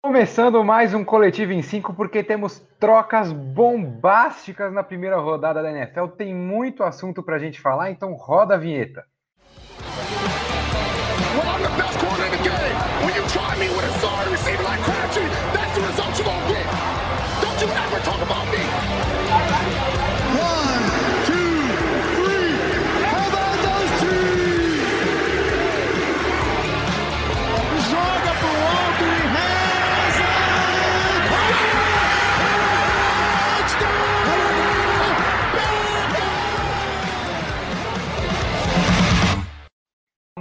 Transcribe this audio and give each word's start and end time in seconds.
Começando 0.00 0.62
mais 0.62 0.94
um 0.94 1.04
Coletivo 1.04 1.50
em 1.50 1.60
5, 1.60 1.92
porque 1.92 2.22
temos 2.22 2.60
trocas 2.78 3.32
bombásticas 3.32 4.72
na 4.72 4.84
primeira 4.84 5.16
rodada 5.18 5.60
da 5.60 5.72
NFL. 5.72 6.06
Tem 6.16 6.32
muito 6.32 6.84
assunto 6.84 7.20
pra 7.20 7.36
gente 7.36 7.60
falar, 7.60 7.90
então 7.90 8.12
roda 8.12 8.54
a 8.54 8.56
vinheta. 8.56 9.04
Joga 11.34 11.68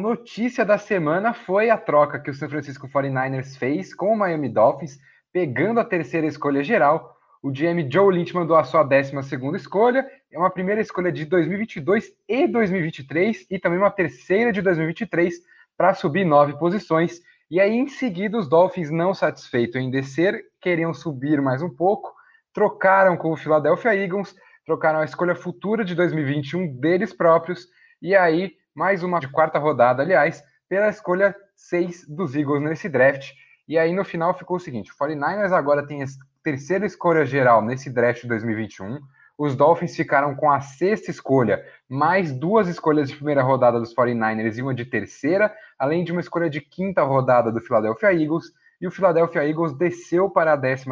notícia 0.07 0.63
da 0.63 0.77
semana 0.77 1.33
foi 1.33 1.69
a 1.69 1.77
troca 1.77 2.17
que 2.17 2.29
o 2.29 2.33
San 2.33 2.47
Francisco 2.47 2.87
49ers 2.87 3.57
fez 3.57 3.93
com 3.93 4.13
o 4.13 4.17
Miami 4.17 4.47
Dolphins, 4.47 4.97
pegando 5.33 5.81
a 5.81 5.85
terceira 5.85 6.25
escolha 6.25 6.63
geral. 6.63 7.13
O 7.43 7.51
GM 7.51 7.85
Joe 7.91 8.15
Lynch 8.15 8.33
mandou 8.33 8.55
a 8.55 8.63
sua 8.63 8.83
12 8.83 9.13
escolha, 9.57 10.09
é 10.31 10.39
uma 10.39 10.49
primeira 10.49 10.79
escolha 10.79 11.11
de 11.11 11.25
2022 11.25 12.13
e 12.25 12.47
2023, 12.47 13.47
e 13.51 13.59
também 13.59 13.77
uma 13.77 13.91
terceira 13.91 14.53
de 14.53 14.61
2023 14.61 15.41
para 15.75 15.93
subir 15.93 16.23
nove 16.23 16.57
posições. 16.57 17.19
E 17.51 17.59
aí, 17.59 17.73
em 17.73 17.89
seguida, 17.89 18.37
os 18.37 18.47
Dolphins, 18.47 18.89
não 18.89 19.13
satisfeitos 19.13 19.75
em 19.75 19.91
descer, 19.91 20.41
queriam 20.61 20.93
subir 20.93 21.41
mais 21.41 21.61
um 21.61 21.69
pouco, 21.69 22.13
trocaram 22.53 23.17
com 23.17 23.33
o 23.33 23.37
Philadelphia 23.37 23.93
Eagles, 23.93 24.33
trocaram 24.65 24.99
a 24.99 25.05
escolha 25.05 25.35
futura 25.35 25.83
de 25.83 25.93
2021 25.93 26.79
deles 26.79 27.13
próprios, 27.13 27.67
e 28.01 28.15
aí, 28.15 28.53
mais 28.77 29.01
uma 29.01 29.19
de 29.19 29.27
quarta 29.27 29.57
rodada, 29.57 30.03
aliás, 30.03 30.43
pela 30.69 30.87
escolha 30.87 31.35
6 31.55 32.07
dos 32.07 32.35
Eagles 32.35 32.61
nesse 32.61 32.87
draft. 32.87 33.31
E 33.67 33.75
aí, 33.75 33.91
no 33.91 34.05
final, 34.05 34.37
ficou 34.37 34.57
o 34.57 34.59
seguinte: 34.59 34.91
o 34.91 34.95
49ers 34.95 35.51
agora 35.51 35.83
tem 35.83 36.03
a 36.03 36.05
terceira 36.43 36.85
escolha 36.85 37.25
geral 37.25 37.63
nesse 37.63 37.89
draft 37.89 38.21
de 38.21 38.27
2021. 38.27 38.99
Os 39.35 39.55
Dolphins 39.55 39.95
ficaram 39.95 40.35
com 40.35 40.51
a 40.51 40.61
sexta 40.61 41.09
escolha, 41.09 41.65
mais 41.89 42.31
duas 42.31 42.67
escolhas 42.67 43.09
de 43.09 43.15
primeira 43.15 43.41
rodada 43.41 43.79
dos 43.79 43.95
49ers 43.95 44.57
e 44.57 44.61
uma 44.61 44.75
de 44.75 44.85
terceira, 44.85 45.51
além 45.79 46.03
de 46.03 46.11
uma 46.11 46.21
escolha 46.21 46.47
de 46.47 46.61
quinta 46.61 47.01
rodada 47.01 47.51
do 47.51 47.59
Philadelphia 47.59 48.13
Eagles. 48.13 48.45
E 48.79 48.85
o 48.85 48.91
Philadelphia 48.91 49.43
Eagles 49.43 49.73
desceu 49.73 50.29
para 50.29 50.53
a 50.53 50.55
12 50.55 50.85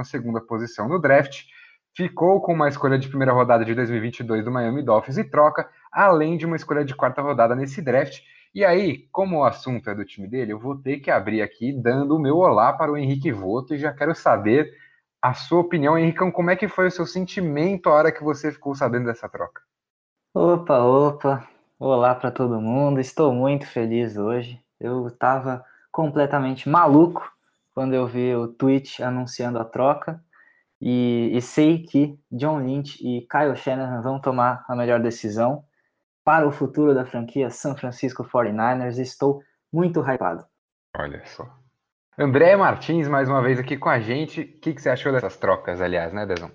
posição 0.47 0.89
no 0.89 0.99
draft, 0.99 1.43
ficou 1.95 2.41
com 2.41 2.53
uma 2.53 2.67
escolha 2.67 2.97
de 2.97 3.07
primeira 3.07 3.31
rodada 3.31 3.63
de 3.63 3.73
2022 3.73 4.43
do 4.43 4.51
Miami 4.51 4.83
Dolphins 4.83 5.17
e 5.17 5.23
troca, 5.23 5.69
além 5.95 6.35
de 6.35 6.45
uma 6.45 6.57
escolha 6.57 6.83
de 6.83 6.93
quarta 6.93 7.21
rodada 7.21 7.55
nesse 7.55 7.81
draft. 7.81 8.19
E 8.53 8.65
aí, 8.65 9.07
como 9.11 9.37
o 9.37 9.43
assunto 9.45 9.89
é 9.89 9.95
do 9.95 10.03
time 10.03 10.27
dele, 10.27 10.51
eu 10.51 10.59
vou 10.59 10.75
ter 10.75 10.99
que 10.99 11.09
abrir 11.09 11.41
aqui 11.41 11.71
dando 11.71 12.15
o 12.15 12.19
meu 12.19 12.37
olá 12.37 12.73
para 12.73 12.91
o 12.91 12.97
Henrique 12.97 13.31
Voto 13.31 13.73
e 13.73 13.77
já 13.77 13.93
quero 13.93 14.13
saber 14.13 14.73
a 15.21 15.33
sua 15.33 15.61
opinião, 15.61 15.97
Henricão, 15.97 16.31
como 16.31 16.51
é 16.51 16.55
que 16.55 16.67
foi 16.67 16.87
o 16.87 16.91
seu 16.91 17.05
sentimento 17.05 17.89
a 17.89 17.93
hora 17.93 18.11
que 18.11 18.23
você 18.23 18.51
ficou 18.51 18.75
sabendo 18.75 19.05
dessa 19.05 19.27
troca? 19.27 19.61
Opa, 20.33 20.79
opa, 20.79 21.47
olá 21.79 22.13
para 22.13 22.29
todo 22.29 22.61
mundo, 22.61 22.99
estou 22.99 23.33
muito 23.33 23.65
feliz 23.65 24.17
hoje. 24.17 24.59
Eu 24.79 25.07
estava 25.07 25.63
completamente 25.91 26.69
maluco 26.69 27.31
quando 27.73 27.93
eu 27.93 28.05
vi 28.05 28.35
o 28.35 28.47
tweet 28.47 29.01
anunciando 29.01 29.57
a 29.57 29.65
troca 29.65 30.21
e, 30.79 31.31
e, 31.33 31.41
sei 31.41 31.79
que 31.79 32.19
John 32.31 32.59
Lynch 32.59 33.01
e 33.01 33.21
Kyle 33.21 33.55
Shanahan 33.55 34.01
vão 34.01 34.19
tomar 34.19 34.63
a 34.67 34.75
melhor 34.75 35.01
decisão 35.01 35.63
para 36.25 36.47
o 36.47 36.51
futuro 36.51 36.95
da 36.95 37.05
franquia 37.05 37.51
San 37.51 37.75
Francisco 37.75 38.25
49ers. 38.25 38.97
Estou 38.97 39.43
muito 39.71 40.01
hypado. 40.01 40.43
Olha 40.97 41.23
só. 41.25 41.47
André 42.17 42.55
Martins, 42.57 43.07
mais 43.07 43.29
uma 43.29 43.43
vez 43.43 43.59
aqui 43.59 43.77
com 43.77 43.89
a 43.89 43.99
gente. 43.99 44.41
O 44.41 44.59
que, 44.59 44.73
que 44.73 44.81
você 44.81 44.89
achou 44.89 45.11
dessas 45.11 45.37
trocas, 45.37 45.79
aliás, 45.79 46.11
né, 46.11 46.25
Dezão? 46.25 46.51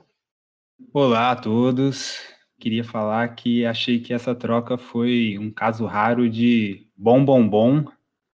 Olá 0.92 1.30
a 1.30 1.36
todos. 1.36 2.18
Queria 2.58 2.82
falar 2.82 3.28
que 3.36 3.64
achei 3.64 4.00
que 4.00 4.12
essa 4.12 4.34
troca 4.34 4.76
foi 4.76 5.38
um 5.38 5.52
caso 5.52 5.86
raro 5.86 6.28
de 6.28 6.88
bom, 6.96 7.24
bom, 7.24 7.48
bom. 7.48 7.84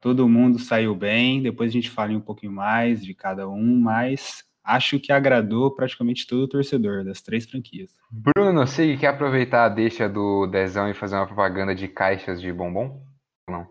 Todo 0.00 0.28
mundo 0.28 0.58
saiu 0.58 0.94
bem. 0.94 1.42
Depois 1.42 1.70
a 1.70 1.72
gente 1.72 1.88
fala 1.88 2.12
um 2.12 2.20
pouquinho 2.20 2.52
mais 2.52 3.02
de 3.02 3.14
cada 3.14 3.48
um, 3.48 3.80
mas 3.80 4.44
acho 4.64 5.00
que 5.00 5.12
agradou 5.12 5.74
praticamente 5.74 6.26
todo 6.26 6.42
o 6.42 6.48
torcedor 6.48 7.04
das 7.04 7.20
três 7.20 7.46
franquias. 7.46 7.96
Bruno 8.10 8.66
sei 8.66 8.96
quer 8.96 9.08
aproveitar 9.08 9.64
a 9.64 9.68
deixa 9.68 10.08
do 10.08 10.46
Dezão 10.46 10.88
e 10.88 10.94
fazer 10.94 11.16
uma 11.16 11.26
propaganda 11.26 11.74
de 11.74 11.88
caixas 11.88 12.40
de 12.40 12.52
bombom? 12.52 13.04
Não. 13.48 13.66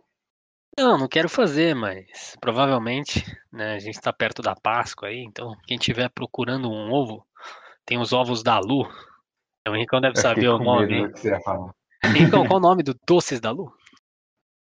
Não, 0.78 0.98
não 0.98 1.08
quero 1.08 1.28
fazer, 1.28 1.76
mas 1.76 2.36
provavelmente, 2.40 3.26
né, 3.52 3.74
a 3.74 3.80
gente 3.80 3.96
está 3.96 4.14
perto 4.14 4.42
da 4.42 4.56
Páscoa 4.56 5.10
aí, 5.10 5.20
então 5.20 5.54
quem 5.66 5.78
estiver 5.78 6.10
procurando 6.10 6.70
um 6.70 6.92
ovo, 6.92 7.26
tem 7.86 7.98
os 7.98 8.14
ovos 8.14 8.42
da 8.42 8.60
Lu. 8.60 8.88
O 9.68 9.76
Henricão 9.76 10.02
deve 10.02 10.18
saber 10.18 10.48
o 10.48 10.58
nome. 10.58 11.12
Henricão, 12.04 12.48
qual 12.48 12.58
o 12.58 12.62
nome 12.62 12.84
do 12.84 12.96
Doces 13.06 13.40
da 13.40 13.52
Lu? 13.52 13.72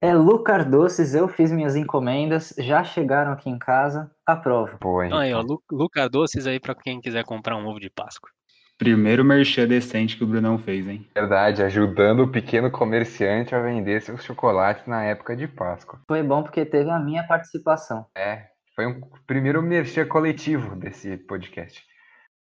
É 0.03 0.15
Lucar 0.15 0.65
Doces, 0.65 1.15
eu 1.15 1.29
fiz 1.29 1.53
minhas 1.53 1.77
encomendas, 1.77 2.55
já 2.57 2.83
chegaram 2.83 3.33
aqui 3.33 3.51
em 3.51 3.59
casa, 3.59 4.11
aprovo. 4.25 4.79
Pô, 4.79 5.03
então, 5.03 5.19
aí, 5.19 5.35
ó, 5.35 5.43
Lu, 5.43 5.63
Lucar 5.71 6.09
Doces 6.09 6.47
aí 6.47 6.59
para 6.59 6.75
quem 6.75 7.03
quiser 7.03 7.23
comprar 7.23 7.55
um 7.57 7.67
ovo 7.67 7.79
de 7.79 7.91
Páscoa. 7.91 8.31
Primeiro 8.79 9.23
merchan 9.23 9.69
decente 9.69 10.17
que 10.17 10.25
o 10.25 10.27
Brunão 10.27 10.59
fez, 10.59 10.89
hein? 10.89 11.07
Verdade, 11.15 11.63
ajudando 11.63 12.21
o 12.21 12.33
pequeno 12.33 12.71
comerciante 12.71 13.55
a 13.55 13.61
vender 13.61 14.01
seus 14.01 14.25
chocolates 14.25 14.87
na 14.87 15.05
época 15.05 15.37
de 15.37 15.47
Páscoa. 15.47 16.01
Foi 16.09 16.23
bom 16.23 16.43
porque 16.43 16.65
teve 16.65 16.89
a 16.89 16.99
minha 16.99 17.23
participação. 17.25 18.07
É, 18.17 18.47
foi 18.75 18.87
um 18.87 19.03
primeiro 19.27 19.63
merchan 19.63 20.07
coletivo 20.07 20.77
desse 20.77 21.19
podcast. 21.19 21.85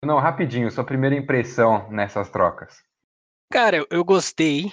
Não, 0.03 0.19
rapidinho, 0.19 0.71
sua 0.71 0.85
primeira 0.85 1.15
impressão 1.15 1.87
nessas 1.91 2.31
trocas. 2.31 2.83
Cara, 3.53 3.85
eu 3.91 4.03
gostei. 4.03 4.73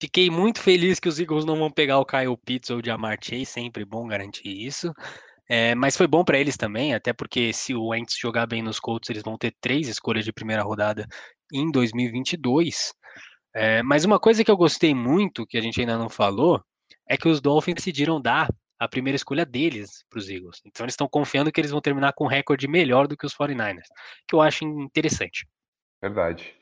Fiquei 0.00 0.28
muito 0.30 0.60
feliz 0.60 1.00
que 1.00 1.08
os 1.08 1.18
Eagles 1.18 1.44
não 1.44 1.56
vão 1.56 1.70
pegar 1.70 1.98
o 1.98 2.04
Kyle 2.04 2.36
Pitts 2.44 2.70
ou 2.70 2.78
o 2.78 2.84
Jamar 2.84 3.18
Chase, 3.22 3.46
sempre 3.46 3.84
bom 3.84 4.06
garantir 4.06 4.48
isso. 4.48 4.92
É, 5.48 5.74
mas 5.74 5.96
foi 5.96 6.06
bom 6.06 6.24
para 6.24 6.38
eles 6.38 6.56
também, 6.56 6.94
até 6.94 7.12
porque 7.12 7.52
se 7.52 7.74
o 7.74 7.86
Wentz 7.86 8.18
jogar 8.18 8.46
bem 8.46 8.62
nos 8.62 8.80
Colts, 8.80 9.08
eles 9.08 9.22
vão 9.22 9.38
ter 9.38 9.54
três 9.60 9.88
escolhas 9.88 10.24
de 10.24 10.32
primeira 10.32 10.62
rodada 10.62 11.06
em 11.52 11.70
2022. 11.70 12.92
É, 13.54 13.82
mas 13.82 14.04
uma 14.04 14.18
coisa 14.18 14.44
que 14.44 14.50
eu 14.50 14.56
gostei 14.56 14.94
muito, 14.94 15.46
que 15.46 15.56
a 15.56 15.60
gente 15.60 15.80
ainda 15.80 15.96
não 15.96 16.10
falou, 16.10 16.60
é 17.08 17.16
que 17.16 17.28
os 17.28 17.40
Dolphins 17.40 17.76
decidiram 17.76 18.20
dar 18.20 18.48
a 18.78 18.88
primeira 18.88 19.16
escolha 19.16 19.46
deles 19.46 20.04
para 20.10 20.18
os 20.18 20.28
Eagles. 20.28 20.60
Então 20.66 20.84
eles 20.84 20.92
estão 20.92 21.08
confiando 21.08 21.50
que 21.50 21.60
eles 21.60 21.70
vão 21.70 21.80
terminar 21.80 22.12
com 22.12 22.24
um 22.24 22.28
recorde 22.28 22.68
melhor 22.68 23.06
do 23.06 23.16
que 23.16 23.24
os 23.24 23.34
49ers, 23.34 23.86
que 24.28 24.34
eu 24.34 24.42
acho 24.42 24.64
interessante. 24.64 25.46
Verdade. 26.02 26.54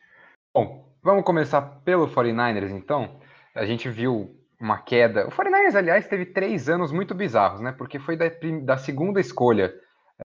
Bom, 0.54 0.93
vamos 1.04 1.22
começar 1.22 1.60
pelo 1.84 2.08
49ers 2.08 2.70
então. 2.70 3.20
A 3.54 3.66
gente 3.66 3.88
viu 3.88 4.34
uma 4.58 4.78
queda. 4.78 5.28
O 5.28 5.30
49ers, 5.30 5.76
aliás, 5.76 6.08
teve 6.08 6.26
três 6.26 6.68
anos 6.68 6.90
muito 6.90 7.14
bizarros, 7.14 7.60
né? 7.60 7.70
Porque 7.70 7.98
foi 7.98 8.16
da, 8.16 8.24
da 8.62 8.78
segunda 8.78 9.20
escolha 9.20 9.72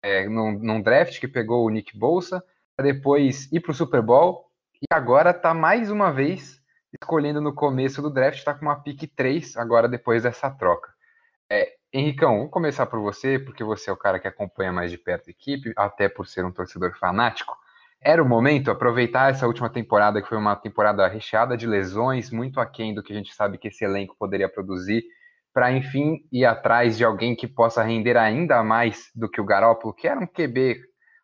é, 0.01 0.28
num, 0.28 0.57
num, 0.57 0.81
draft 0.81 1.19
que 1.19 1.28
pegou 1.28 1.66
o 1.66 1.69
Nick 1.69 1.97
Bolsa, 1.97 2.44
depois 2.81 3.51
ir 3.51 3.59
para 3.59 3.72
o 3.72 3.75
Super 3.75 4.01
Bowl, 4.01 4.50
e 4.81 4.85
agora 4.94 5.34
tá 5.34 5.53
mais 5.53 5.91
uma 5.91 6.12
vez 6.12 6.62
escolhendo 7.01 7.41
no 7.41 7.53
começo 7.53 8.01
do 8.01 8.09
draft, 8.09 8.39
está 8.39 8.53
com 8.53 8.62
uma 8.62 8.81
pique 8.81 9.06
3 9.06 9.57
agora 9.57 9.88
depois 9.88 10.23
dessa 10.23 10.50
troca. 10.50 10.91
É, 11.51 11.73
Henricão, 11.91 12.38
vamos 12.38 12.51
começar 12.51 12.85
por 12.85 13.00
você, 13.00 13.38
porque 13.38 13.63
você 13.63 13.89
é 13.89 13.94
o 13.94 13.97
cara 13.97 14.19
que 14.19 14.28
acompanha 14.28 14.72
mais 14.72 14.89
de 14.89 14.97
perto 14.97 15.28
a 15.28 15.31
equipe, 15.31 15.73
até 15.75 16.07
por 16.07 16.27
ser 16.27 16.45
um 16.45 16.51
torcedor 16.51 16.95
fanático. 16.98 17.57
Era 18.01 18.24
o 18.24 18.28
momento 18.28 18.72
aproveitar 18.72 19.30
essa 19.30 19.46
última 19.46 19.69
temporada, 19.69 20.22
que 20.22 20.30
foi 20.30 20.38
uma 20.38 20.56
temporada 20.56 21.06
recheada 21.07 21.57
de 21.57 21.68
lesões, 21.68 22.31
muito 22.31 22.60
aquém 22.60 22.94
do 22.94 23.04
que 23.04 23.12
a 23.12 23.16
gente 23.16 23.34
sabe 23.34 23.57
que 23.57 23.68
esse 23.68 23.84
elenco 23.84 24.16
poderia 24.18 24.48
produzir, 24.48 25.04
para 25.54 25.72
enfim 25.72 26.19
ir 26.31 26.46
atrás 26.46 26.98
de 26.98 27.04
alguém 27.04 27.36
que 27.36 27.48
possa 27.48 27.84
render 27.84 28.16
ainda 28.16 28.63
mais 28.63 29.10
do 29.13 29.30
que 29.30 29.42
o 29.42 29.46
Garópolo, 29.46 29.94
que 29.94 30.07
era 30.07 30.19
um 30.19 30.28
QB 30.28 30.80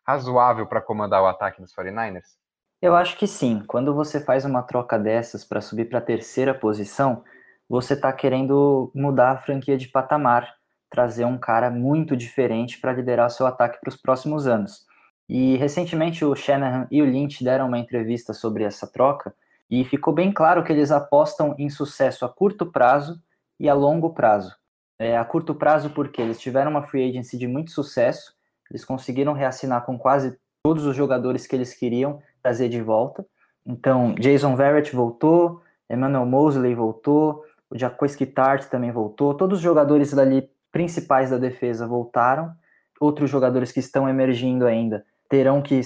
razoável 0.06 0.66
para 0.66 0.82
comandar 0.82 1.22
o 1.22 1.26
ataque 1.26 1.62
dos 1.62 1.74
49ers? 1.74 2.36
Eu 2.80 2.94
acho 2.94 3.16
que 3.16 3.26
sim. 3.26 3.62
Quando 3.66 3.94
você 3.94 4.20
faz 4.20 4.44
uma 4.44 4.62
troca 4.62 4.98
dessas 4.98 5.44
para 5.44 5.62
subir 5.62 5.88
para 5.88 5.98
a 5.98 6.02
terceira 6.02 6.54
posição, 6.54 7.24
você 7.68 7.94
está 7.94 8.12
querendo 8.12 8.92
mudar 8.94 9.30
a 9.32 9.38
franquia 9.38 9.78
de 9.78 9.88
patamar, 9.88 10.54
trazer 10.90 11.24
um 11.24 11.38
cara 11.38 11.70
muito 11.70 12.16
diferente 12.16 12.78
para 12.78 12.92
liderar 12.92 13.30
seu 13.30 13.46
ataque 13.46 13.80
para 13.80 13.88
os 13.88 13.96
próximos 13.96 14.46
anos. 14.46 14.85
E 15.28 15.56
recentemente 15.56 16.24
o 16.24 16.34
Shanahan 16.36 16.86
e 16.90 17.02
o 17.02 17.04
Lynch 17.04 17.42
deram 17.42 17.66
uma 17.66 17.78
entrevista 17.78 18.32
sobre 18.32 18.62
essa 18.62 18.86
troca 18.86 19.34
e 19.68 19.84
ficou 19.84 20.14
bem 20.14 20.32
claro 20.32 20.62
que 20.62 20.72
eles 20.72 20.92
apostam 20.92 21.54
em 21.58 21.68
sucesso 21.68 22.24
a 22.24 22.28
curto 22.28 22.66
prazo 22.66 23.20
e 23.58 23.68
a 23.68 23.74
longo 23.74 24.10
prazo. 24.10 24.54
É, 24.98 25.16
a 25.16 25.24
curto 25.24 25.54
prazo 25.54 25.90
porque 25.90 26.22
eles 26.22 26.38
tiveram 26.38 26.70
uma 26.70 26.86
free 26.86 27.08
agency 27.08 27.36
de 27.36 27.46
muito 27.46 27.70
sucesso 27.70 28.34
Eles 28.70 28.84
conseguiram 28.84 29.32
reassinar 29.32 29.84
com 29.84 29.98
quase 29.98 30.38
todos 30.62 30.86
os 30.86 30.96
jogadores 30.96 31.46
que 31.46 31.54
eles 31.54 31.74
queriam 31.74 32.20
trazer 32.42 32.68
de 32.68 32.80
volta. 32.80 33.26
Então, 33.64 34.14
Jason 34.14 34.54
Verrett 34.54 34.94
voltou, 34.94 35.60
Emmanuel 35.90 36.24
Mosley 36.24 36.74
voltou, 36.74 37.44
o 37.68 37.76
Jaquiski 37.76 38.26
Tart 38.26 38.66
também 38.66 38.92
voltou, 38.92 39.34
todos 39.34 39.58
os 39.58 39.62
jogadores 39.62 40.12
dali 40.12 40.48
principais 40.70 41.30
da 41.30 41.38
defesa 41.38 41.86
voltaram, 41.86 42.52
outros 43.00 43.28
jogadores 43.28 43.72
que 43.72 43.80
estão 43.80 44.08
emergindo 44.08 44.66
ainda 44.66 45.04
terão 45.28 45.62
que, 45.62 45.80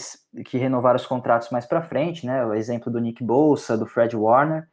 que 0.45 0.59
renovar 0.59 0.97
os 0.97 1.07
contratos 1.07 1.51
mais 1.51 1.67
para 1.67 1.83
frente, 1.83 2.27
né? 2.27 2.45
O 2.45 2.55
exemplo 2.55 2.93
do 2.93 3.01
Nick 3.01 3.23
Bolsa, 3.25 3.77
do 3.77 3.87
Fred 3.87 4.17
Warner. 4.17 4.69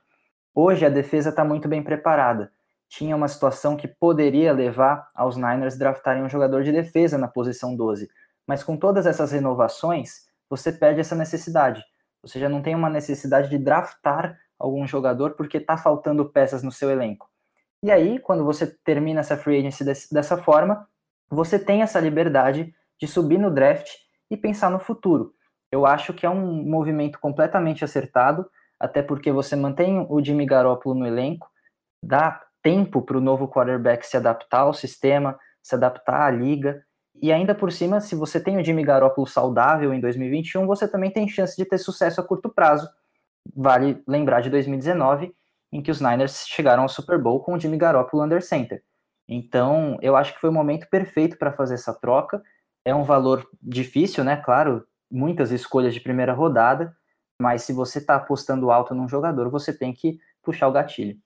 Hoje 0.53 0.85
a 0.85 0.89
defesa 0.89 1.29
está 1.29 1.43
muito 1.43 1.67
bem 1.67 1.83
preparada. 1.83 2.51
Tinha 2.89 3.15
uma 3.15 3.27
situação 3.27 3.75
que 3.75 3.87
poderia 3.87 4.53
levar 4.53 5.07
aos 5.13 5.35
Niners 5.35 5.77
draftarem 5.77 6.23
um 6.23 6.29
jogador 6.29 6.63
de 6.63 6.71
defesa 6.71 7.17
na 7.17 7.27
posição 7.27 7.75
12, 7.75 8.09
mas 8.45 8.63
com 8.63 8.77
todas 8.77 9.05
essas 9.05 9.31
renovações, 9.31 10.27
você 10.49 10.71
perde 10.71 11.01
essa 11.01 11.15
necessidade. 11.15 11.83
Você 12.21 12.39
já 12.39 12.47
não 12.49 12.61
tem 12.61 12.75
uma 12.75 12.89
necessidade 12.89 13.49
de 13.49 13.57
draftar 13.57 14.37
algum 14.57 14.87
jogador 14.87 15.31
porque 15.31 15.57
está 15.57 15.77
faltando 15.77 16.29
peças 16.29 16.63
no 16.63 16.71
seu 16.71 16.89
elenco. 16.89 17.29
E 17.83 17.91
aí, 17.91 18.19
quando 18.19 18.43
você 18.43 18.65
termina 18.83 19.19
essa 19.19 19.37
free 19.37 19.59
agency 19.59 19.83
dessa 20.11 20.37
forma, 20.37 20.87
você 21.29 21.59
tem 21.59 21.81
essa 21.81 21.99
liberdade 21.99 22.73
de 22.99 23.07
subir 23.07 23.37
no 23.37 23.53
draft 23.53 23.89
e 24.29 24.37
pensar 24.37 24.69
no 24.69 24.79
futuro. 24.79 25.33
Eu 25.71 25.85
acho 25.85 26.13
que 26.13 26.25
é 26.25 26.29
um 26.29 26.63
movimento 26.63 27.19
completamente 27.19 27.83
acertado, 27.83 28.49
até 28.79 29.01
porque 29.01 29.31
você 29.31 29.55
mantém 29.55 30.05
o 30.09 30.23
Jimmy 30.23 30.45
Garoppolo 30.45 30.95
no 30.95 31.07
elenco, 31.07 31.49
dá 32.01 32.41
tempo 32.61 33.01
para 33.01 33.17
o 33.17 33.21
novo 33.21 33.47
quarterback 33.47 34.05
se 34.05 34.17
adaptar 34.17 34.61
ao 34.61 34.73
sistema, 34.73 35.37
se 35.61 35.75
adaptar 35.75 36.21
à 36.21 36.29
liga, 36.29 36.83
e 37.21 37.31
ainda 37.31 37.55
por 37.55 37.71
cima, 37.71 37.99
se 37.99 38.15
você 38.15 38.39
tem 38.39 38.57
o 38.57 38.63
Jimmy 38.63 38.83
Garoppolo 38.83 39.27
saudável 39.27 39.93
em 39.93 39.99
2021, 39.99 40.67
você 40.67 40.87
também 40.87 41.09
tem 41.09 41.27
chance 41.27 41.57
de 41.57 41.65
ter 41.65 41.77
sucesso 41.79 42.21
a 42.21 42.23
curto 42.23 42.49
prazo. 42.49 42.87
Vale 43.55 44.03
lembrar 44.07 44.41
de 44.41 44.49
2019, 44.49 45.33
em 45.71 45.81
que 45.81 45.89
os 45.89 45.99
Niners 45.99 46.45
chegaram 46.47 46.83
ao 46.83 46.89
Super 46.89 47.17
Bowl 47.17 47.39
com 47.39 47.53
o 47.53 47.59
Jimmy 47.59 47.77
Garoppolo 47.77 48.23
under 48.23 48.41
center. 48.41 48.83
Então, 49.27 49.97
eu 50.01 50.15
acho 50.15 50.33
que 50.33 50.39
foi 50.39 50.49
o 50.49 50.53
momento 50.53 50.87
perfeito 50.89 51.37
para 51.37 51.51
fazer 51.51 51.73
essa 51.73 51.93
troca. 51.93 52.41
É 52.87 52.95
um 52.95 53.03
valor 53.03 53.45
difícil, 53.61 54.23
né? 54.23 54.37
Claro, 54.37 54.81
muitas 55.11 55.51
escolhas 55.51 55.93
de 55.93 55.99
primeira 55.99 56.31
rodada, 56.31 56.95
mas 57.37 57.63
se 57.63 57.73
você 57.73 57.99
está 57.99 58.15
apostando 58.15 58.71
alto 58.71 58.95
num 58.95 59.09
jogador, 59.09 59.49
você 59.49 59.77
tem 59.77 59.91
que 59.91 60.17
puxar 60.41 60.69
o 60.69 60.71
gatilho. 60.71 61.17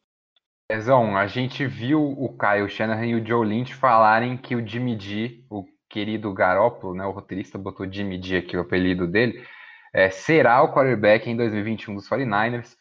Ezão, 0.72 1.16
a 1.16 1.28
gente 1.28 1.68
viu 1.68 2.02
o 2.02 2.36
Kyle 2.36 2.68
Shanahan 2.68 3.06
e 3.06 3.14
o 3.14 3.24
Joe 3.24 3.46
Lynch 3.46 3.76
falarem 3.76 4.38
que 4.38 4.56
o 4.56 4.68
Jimmy 4.68 5.00
G, 5.00 5.46
o 5.52 5.64
querido 5.88 6.34
Garoppolo, 6.34 6.96
né, 6.96 7.06
o 7.06 7.12
roteirista 7.12 7.60
botou 7.60 7.88
Jimmy 7.88 8.20
G 8.20 8.38
aqui, 8.38 8.58
o 8.58 8.62
apelido 8.62 9.06
dele, 9.06 9.46
é, 9.94 10.10
será 10.10 10.64
o 10.64 10.74
quarterback 10.74 11.30
em 11.30 11.38
2021 11.38 11.94
dos 11.94 12.10
49ers. 12.10 12.76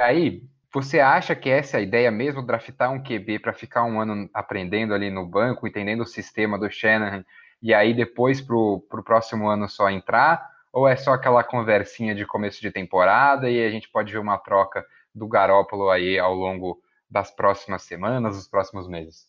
Aí, 0.00 0.42
você 0.72 1.00
acha 1.00 1.36
que 1.36 1.50
essa 1.50 1.76
é 1.76 1.80
a 1.80 1.82
ideia 1.82 2.10
mesmo, 2.10 2.40
draftar 2.46 2.90
um 2.90 3.02
QB 3.02 3.40
para 3.40 3.52
ficar 3.52 3.84
um 3.84 4.00
ano 4.00 4.30
aprendendo 4.32 4.94
ali 4.94 5.10
no 5.10 5.26
banco, 5.26 5.68
entendendo 5.68 6.00
o 6.00 6.06
sistema 6.06 6.58
do 6.58 6.70
Shanahan, 6.70 7.22
e 7.62 7.72
aí 7.72 7.94
depois 7.94 8.40
para 8.40 8.56
o 8.56 8.80
próximo 9.04 9.48
ano 9.48 9.68
só 9.68 9.88
entrar? 9.88 10.50
Ou 10.72 10.88
é 10.88 10.96
só 10.96 11.12
aquela 11.12 11.44
conversinha 11.44 12.14
de 12.14 12.26
começo 12.26 12.60
de 12.60 12.70
temporada 12.70 13.48
e 13.50 13.64
a 13.64 13.70
gente 13.70 13.88
pode 13.90 14.12
ver 14.12 14.18
uma 14.18 14.38
troca 14.38 14.84
do 15.14 15.28
Garópolo 15.28 15.90
aí 15.90 16.18
ao 16.18 16.34
longo 16.34 16.82
das 17.10 17.30
próximas 17.30 17.82
semanas, 17.82 18.36
dos 18.36 18.48
próximos 18.48 18.88
meses? 18.88 19.28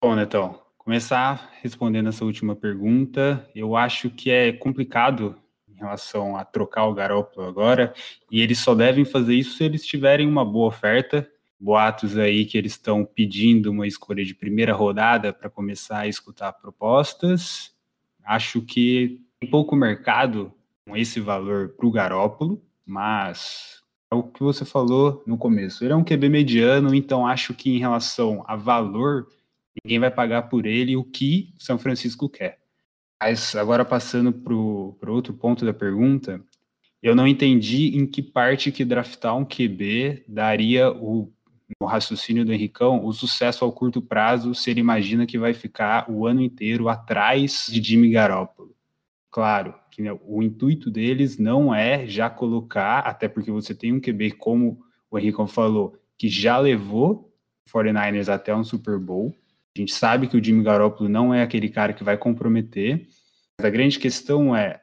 Bom, 0.00 0.14
Netão, 0.14 0.58
começar 0.78 1.50
respondendo 1.62 2.08
essa 2.08 2.24
última 2.24 2.56
pergunta, 2.56 3.46
eu 3.54 3.76
acho 3.76 4.08
que 4.08 4.30
é 4.30 4.52
complicado 4.52 5.36
relação 5.80 6.36
a 6.36 6.44
trocar 6.44 6.84
o 6.84 6.94
Garoppolo 6.94 7.48
agora, 7.48 7.94
e 8.30 8.40
eles 8.40 8.58
só 8.58 8.74
devem 8.74 9.04
fazer 9.04 9.34
isso 9.34 9.56
se 9.56 9.64
eles 9.64 9.84
tiverem 9.84 10.28
uma 10.28 10.44
boa 10.44 10.68
oferta. 10.68 11.28
Boatos 11.60 12.16
aí 12.16 12.46
que 12.46 12.56
eles 12.56 12.72
estão 12.72 13.04
pedindo 13.04 13.70
uma 13.70 13.86
escolha 13.86 14.24
de 14.24 14.34
primeira 14.34 14.72
rodada 14.72 15.30
para 15.30 15.50
começar 15.50 16.00
a 16.00 16.08
escutar 16.08 16.54
propostas. 16.54 17.74
Acho 18.24 18.62
que 18.62 19.20
tem 19.38 19.50
pouco 19.50 19.76
mercado 19.76 20.52
com 20.86 20.96
esse 20.96 21.20
valor 21.20 21.70
para 21.76 21.86
o 21.86 21.90
Garópolo, 21.90 22.62
mas 22.86 23.82
é 24.10 24.14
o 24.14 24.22
que 24.22 24.42
você 24.42 24.64
falou 24.64 25.22
no 25.26 25.36
começo. 25.36 25.84
Ele 25.84 25.92
é 25.92 25.96
um 25.96 26.02
QB 26.02 26.28
mediano, 26.28 26.94
então 26.94 27.26
acho 27.26 27.52
que 27.52 27.70
em 27.70 27.78
relação 27.78 28.42
a 28.46 28.56
valor, 28.56 29.28
ninguém 29.84 29.98
vai 29.98 30.10
pagar 30.10 30.42
por 30.48 30.66
ele 30.66 30.96
o 30.96 31.04
que 31.04 31.54
São 31.58 31.78
Francisco 31.78 32.28
quer. 32.28 32.58
Mas 33.22 33.54
agora 33.54 33.84
passando 33.84 34.32
para 34.32 34.54
o 34.54 34.96
outro 35.08 35.34
ponto 35.34 35.64
da 35.64 35.74
pergunta, 35.74 36.42
eu 37.02 37.14
não 37.14 37.26
entendi 37.26 37.96
em 37.96 38.06
que 38.06 38.22
parte 38.22 38.72
que 38.72 38.84
draftar 38.84 39.36
um 39.36 39.44
QB 39.44 40.24
daria 40.26 40.90
o 40.90 41.32
no 41.80 41.86
raciocínio 41.86 42.44
do 42.44 42.52
Henricão, 42.52 43.04
o 43.04 43.12
sucesso 43.12 43.64
ao 43.64 43.72
curto 43.72 44.00
prazo 44.00 44.54
se 44.54 44.70
ele 44.70 44.80
imagina 44.80 45.26
que 45.26 45.38
vai 45.38 45.52
ficar 45.52 46.10
o 46.10 46.26
ano 46.26 46.40
inteiro 46.40 46.88
atrás 46.88 47.66
de 47.68 47.82
Jimmy 47.82 48.10
Garoppolo. 48.10 48.74
Claro, 49.30 49.74
que 49.90 50.02
né, 50.02 50.10
o 50.24 50.42
intuito 50.42 50.90
deles 50.90 51.38
não 51.38 51.74
é 51.74 52.06
já 52.06 52.28
colocar, 52.28 53.00
até 53.00 53.28
porque 53.28 53.50
você 53.50 53.74
tem 53.74 53.92
um 53.92 54.00
QB, 54.00 54.32
como 54.32 54.80
o 55.10 55.18
Henricão 55.18 55.46
falou, 55.46 55.96
que 56.18 56.28
já 56.28 56.58
levou 56.58 57.32
49ers 57.72 58.28
até 58.28 58.54
um 58.54 58.64
Super 58.64 58.98
Bowl, 58.98 59.34
a 59.76 59.78
gente 59.78 59.94
sabe 59.94 60.26
que 60.26 60.36
o 60.36 60.42
Jimmy 60.42 60.64
Garoppolo 60.64 61.08
não 61.08 61.32
é 61.32 61.42
aquele 61.42 61.68
cara 61.68 61.92
que 61.92 62.02
vai 62.02 62.18
comprometer, 62.18 63.06
mas 63.58 63.64
a 63.64 63.70
grande 63.70 63.98
questão 63.98 64.54
é: 64.54 64.80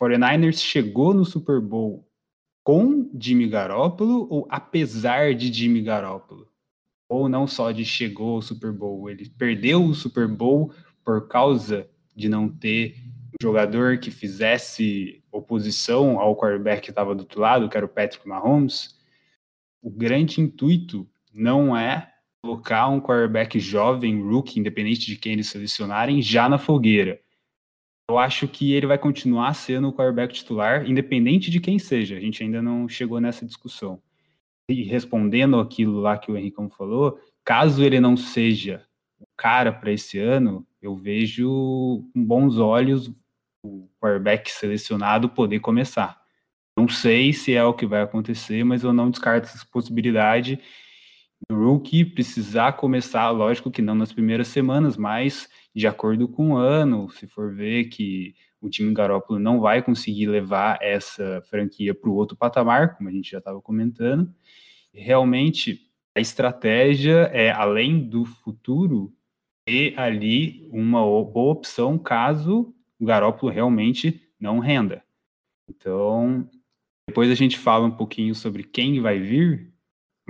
49ers 0.00 0.58
chegou 0.58 1.12
no 1.12 1.24
Super 1.24 1.60
Bowl 1.60 2.05
com 2.66 3.08
Jimmy 3.16 3.46
Garoppolo 3.46 4.26
ou 4.28 4.44
apesar 4.50 5.36
de 5.36 5.52
Jimmy 5.52 5.82
Garoppolo? 5.82 6.48
Ou 7.08 7.28
não 7.28 7.46
só 7.46 7.70
de 7.70 7.84
chegou 7.84 8.34
ao 8.34 8.42
Super 8.42 8.72
Bowl, 8.72 9.08
ele 9.08 9.30
perdeu 9.30 9.84
o 9.84 9.94
Super 9.94 10.26
Bowl 10.26 10.74
por 11.04 11.28
causa 11.28 11.88
de 12.16 12.28
não 12.28 12.48
ter 12.48 12.96
um 13.30 13.36
jogador 13.40 13.98
que 13.98 14.10
fizesse 14.10 15.22
oposição 15.30 16.18
ao 16.18 16.34
quarterback 16.34 16.82
que 16.82 16.90
estava 16.90 17.14
do 17.14 17.20
outro 17.20 17.40
lado, 17.40 17.68
que 17.68 17.76
era 17.76 17.86
o 17.86 17.88
Patrick 17.88 18.26
Mahomes. 18.26 18.96
O 19.80 19.88
grande 19.88 20.40
intuito 20.40 21.08
não 21.32 21.76
é 21.76 22.14
colocar 22.42 22.88
um 22.88 23.00
quarterback 23.00 23.60
jovem, 23.60 24.20
rookie, 24.20 24.58
independente 24.58 25.06
de 25.06 25.14
quem 25.14 25.34
eles 25.34 25.46
selecionarem, 25.46 26.20
já 26.20 26.48
na 26.48 26.58
fogueira. 26.58 27.20
Eu 28.08 28.18
acho 28.18 28.46
que 28.46 28.72
ele 28.72 28.86
vai 28.86 28.98
continuar 28.98 29.52
sendo 29.54 29.88
o 29.88 29.92
quarterback 29.92 30.32
titular, 30.32 30.88
independente 30.88 31.50
de 31.50 31.58
quem 31.58 31.78
seja. 31.78 32.16
A 32.16 32.20
gente 32.20 32.42
ainda 32.42 32.62
não 32.62 32.88
chegou 32.88 33.20
nessa 33.20 33.44
discussão. 33.44 34.00
E 34.68 34.82
respondendo 34.84 35.58
aquilo 35.58 36.00
lá 36.00 36.16
que 36.16 36.30
o 36.30 36.36
Henricão 36.36 36.70
falou, 36.70 37.20
caso 37.44 37.82
ele 37.82 37.98
não 37.98 38.16
seja 38.16 38.84
o 39.18 39.26
cara 39.36 39.72
para 39.72 39.90
esse 39.90 40.18
ano, 40.18 40.66
eu 40.80 40.94
vejo 40.94 41.48
com 42.12 42.24
bons 42.24 42.58
olhos 42.58 43.10
o 43.64 43.88
quarterback 44.00 44.50
selecionado 44.50 45.28
poder 45.28 45.60
começar. 45.60 46.20
Não 46.76 46.88
sei 46.88 47.32
se 47.32 47.54
é 47.54 47.64
o 47.64 47.74
que 47.74 47.86
vai 47.86 48.02
acontecer, 48.02 48.62
mas 48.64 48.84
eu 48.84 48.92
não 48.92 49.10
descarto 49.10 49.48
essa 49.48 49.66
possibilidade 49.66 50.60
do 51.48 51.56
rookie 51.56 52.04
precisar 52.04 52.74
começar, 52.74 53.30
lógico 53.30 53.70
que 53.70 53.82
não 53.82 53.94
nas 53.94 54.12
primeiras 54.12 54.48
semanas, 54.48 54.96
mas 54.96 55.48
de 55.76 55.86
acordo 55.86 56.26
com 56.26 56.52
o 56.52 56.56
ano, 56.56 57.10
se 57.10 57.26
for 57.26 57.54
ver 57.54 57.90
que 57.90 58.34
o 58.62 58.70
time 58.70 58.94
Garópolo 58.94 59.38
não 59.38 59.60
vai 59.60 59.82
conseguir 59.82 60.26
levar 60.26 60.78
essa 60.80 61.42
franquia 61.50 61.94
para 61.94 62.08
o 62.08 62.14
outro 62.14 62.34
patamar, 62.34 62.96
como 62.96 63.10
a 63.10 63.12
gente 63.12 63.30
já 63.30 63.36
estava 63.36 63.60
comentando, 63.60 64.34
realmente 64.90 65.78
a 66.16 66.20
estratégia 66.20 67.30
é, 67.30 67.50
além 67.50 68.08
do 68.08 68.24
futuro, 68.24 69.12
ter 69.66 69.92
ali 70.00 70.66
uma 70.72 71.00
boa 71.00 71.52
opção 71.52 71.98
caso 71.98 72.74
o 72.98 73.04
Garópolo 73.04 73.52
realmente 73.52 74.22
não 74.40 74.58
renda. 74.58 75.04
Então, 75.68 76.48
depois 77.06 77.30
a 77.30 77.34
gente 77.34 77.58
fala 77.58 77.84
um 77.84 77.90
pouquinho 77.90 78.34
sobre 78.34 78.62
quem 78.62 78.98
vai 79.02 79.20
vir, 79.20 79.74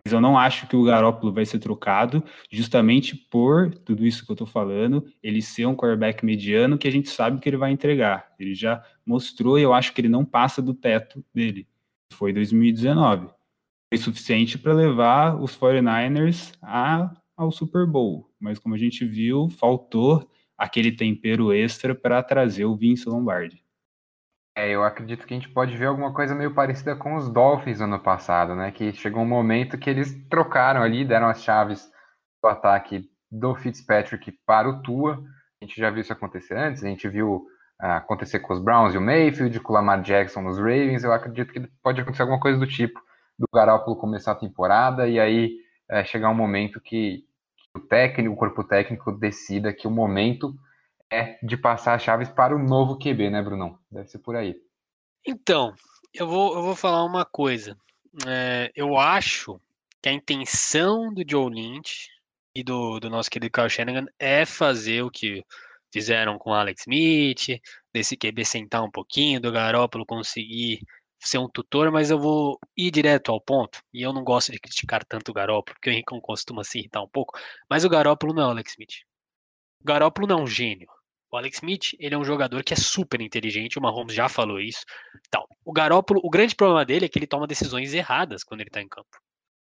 mas 0.05 0.13
eu 0.13 0.21
não 0.21 0.39
acho 0.39 0.67
que 0.69 0.77
o 0.77 0.85
Garópolo 0.85 1.33
vai 1.33 1.45
ser 1.45 1.59
trocado, 1.59 2.23
justamente 2.51 3.17
por 3.17 3.75
tudo 3.75 4.07
isso 4.07 4.25
que 4.25 4.31
eu 4.31 4.35
estou 4.35 4.47
falando, 4.47 5.05
ele 5.23 5.43
ser 5.43 5.67
um 5.67 5.75
quarterback 5.75 6.25
mediano 6.25 6.79
que 6.79 6.87
a 6.87 6.93
gente 6.93 7.09
sabe 7.09 7.41
que 7.41 7.49
ele 7.49 7.57
vai 7.57 7.73
entregar. 7.73 8.33
Ele 8.39 8.55
já 8.55 8.85
mostrou 9.05 9.59
e 9.59 9.63
eu 9.63 9.73
acho 9.73 9.93
que 9.93 10.01
ele 10.01 10.09
não 10.09 10.25
passa 10.25 10.63
do 10.63 10.75
teto 10.75 11.25
dele. 11.35 11.67
Foi 12.13 12.33
2019. 12.33 13.29
Foi 13.93 13.99
suficiente 13.99 14.59
para 14.59 14.73
levar 14.73 15.41
os 15.41 15.57
49ers 15.57 16.53
a, 16.63 17.11
ao 17.37 17.51
Super 17.51 17.87
Bowl. 17.87 18.31
Mas 18.39 18.59
como 18.59 18.75
a 18.75 18.79
gente 18.79 19.05
viu, 19.05 19.49
faltou 19.49 20.31
aquele 20.57 20.93
tempero 20.93 21.53
extra 21.53 21.95
para 21.95 22.23
trazer 22.23 22.65
o 22.65 22.77
Vince 22.77 23.09
Lombardi. 23.09 23.66
É, 24.57 24.71
eu 24.71 24.83
acredito 24.83 25.27
que 25.27 25.35
a 25.35 25.37
gente 25.37 25.51
pode 25.51 25.77
ver 25.77 25.85
alguma 25.85 26.15
coisa 26.15 26.35
meio 26.35 26.55
parecida 26.55 26.97
com 26.97 27.15
os 27.15 27.29
Dolphins 27.29 27.83
ano 27.83 28.01
passado, 28.01 28.55
né? 28.55 28.73
Que 28.73 28.91
chegou 28.95 29.23
um 29.23 29.29
momento 29.29 29.77
que 29.77 29.91
eles 29.91 30.15
trocaram 30.31 30.83
ali, 30.83 31.05
deram 31.05 31.29
as 31.29 31.43
chaves 31.43 31.93
do 32.43 32.49
ataque 32.49 33.07
do 33.31 33.55
Fitzpatrick 33.55 34.33
para 34.47 34.67
o 34.67 34.83
Tua. 34.83 35.23
A 35.61 35.65
gente 35.65 35.79
já 35.79 35.91
viu 35.91 36.01
isso 36.01 36.13
acontecer 36.13 36.57
antes, 36.57 36.83
a 36.83 36.89
gente 36.89 37.07
viu 37.07 37.47
acontecer 37.79 38.41
com 38.41 38.55
os 38.55 38.63
Browns 38.63 38.95
e 38.95 38.99
o 38.99 39.01
Mayfield, 39.03 39.61
com 39.61 39.73
o 39.73 39.77
Lamar 39.77 40.01
Jackson 40.01 40.41
nos 40.41 40.57
Ravens. 40.57 41.05
Eu 41.05 41.13
acredito 41.13 41.53
que 41.53 41.61
pode 41.83 42.01
acontecer 42.01 42.23
alguma 42.23 42.41
coisa 42.41 42.59
do 42.59 42.67
tipo 42.67 42.99
do 43.39 43.47
Garoppolo 43.53 43.97
começar 43.97 44.33
a 44.33 44.37
temporada 44.37 45.07
e 45.07 45.21
aí 45.21 45.57
é, 45.91 46.03
chegar 46.03 46.31
um 46.31 46.35
momento 46.35 46.81
que, 46.81 47.25
que, 47.59 47.79
o 47.79 47.81
técnico, 47.81 48.35
o 48.35 48.39
corpo 48.39 48.65
técnico 48.65 49.13
decida 49.13 49.75
que 49.75 49.87
o 49.87 49.91
momento 49.91 50.55
é 51.13 51.39
de 51.43 51.57
passar 51.57 51.95
as 51.95 52.03
chaves 52.03 52.29
para 52.29 52.55
o 52.55 52.59
novo 52.59 52.99
QB, 52.99 53.31
né, 53.31 53.43
Brunão? 53.43 53.79
Deve 53.91 54.09
ser 54.09 54.19
por 54.19 54.37
aí. 54.37 54.57
Então, 55.25 55.75
eu 56.13 56.27
vou, 56.27 56.57
eu 56.57 56.63
vou 56.63 56.77
falar 56.77 57.05
uma 57.05 57.25
coisa. 57.25 57.77
É, 58.27 58.71
eu 58.75 58.97
acho 58.97 59.61
que 60.03 60.09
a 60.09 60.13
intenção 60.13 61.13
do 61.13 61.23
Joe 61.29 61.51
Lynch 61.51 62.09
e 62.55 62.63
do, 62.63 62.99
do 62.99 63.11
nosso 63.11 63.31
querido 63.31 63.53
Kyle 63.53 63.69
Shanahan 63.69 64.07
é 64.19 64.47
fazer 64.47 65.03
o 65.03 65.11
que 65.11 65.45
fizeram 65.93 66.39
com 66.39 66.53
Alex 66.53 66.83
Smith, 66.83 67.61
desse 67.93 68.17
QB 68.17 68.45
sentar 68.45 68.83
um 68.83 68.91
pouquinho, 68.91 69.41
do 69.41 69.53
Garópolo 69.53 70.07
conseguir 70.07 70.81
ser 71.19 71.39
um 71.39 71.49
tutor, 71.49 71.91
mas 71.91 72.11
eu 72.11 72.19
vou 72.19 72.59
ir 72.77 72.91
direto 72.91 73.33
ao 73.33 73.41
ponto. 73.41 73.81
E 73.93 74.03
eu 74.03 74.13
não 74.13 74.23
gosto 74.23 74.53
de 74.53 74.59
criticar 74.59 75.05
tanto 75.05 75.31
o 75.31 75.35
Garópolo, 75.35 75.75
porque 75.75 75.91
o 75.91 75.93
Henrique 75.93 76.21
costuma 76.21 76.65
se 76.65 76.79
irritar 76.79 77.03
um 77.03 77.09
pouco. 77.09 77.39
Mas 77.69 77.85
o 77.85 77.89
Garópolo 77.89 78.35
não 78.35 78.43
é 78.43 78.47
o 78.47 78.51
Alex 78.51 78.73
Smith. 78.73 79.05
O 79.81 79.85
Garópolo 79.87 80.27
não 80.27 80.41
é 80.41 80.43
um 80.43 80.47
gênio. 80.47 80.89
O 81.31 81.37
Alex 81.37 81.57
Smith, 81.59 81.95
ele 81.99 82.15
é 82.15 82.19
um 82.19 82.25
jogador 82.25 82.63
que 82.63 82.73
é 82.73 82.77
super 82.77 83.21
inteligente, 83.21 83.79
o 83.79 83.83
Mahomes 83.83 84.15
já 84.15 84.29
falou 84.29 84.61
isso. 84.61 84.85
Então, 85.27 85.45
o 85.65 85.73
Garópolo, 85.73 86.21
o 86.23 86.31
grande 86.31 86.55
problema 86.55 86.85
dele 86.85 87.07
é 87.07 87.09
que 87.09 87.19
ele 87.19 87.27
toma 87.27 87.47
decisões 87.47 87.93
erradas 87.93 88.45
quando 88.45 88.61
ele 88.61 88.71
tá 88.71 88.81
em 88.81 88.89
campo. 88.89 89.09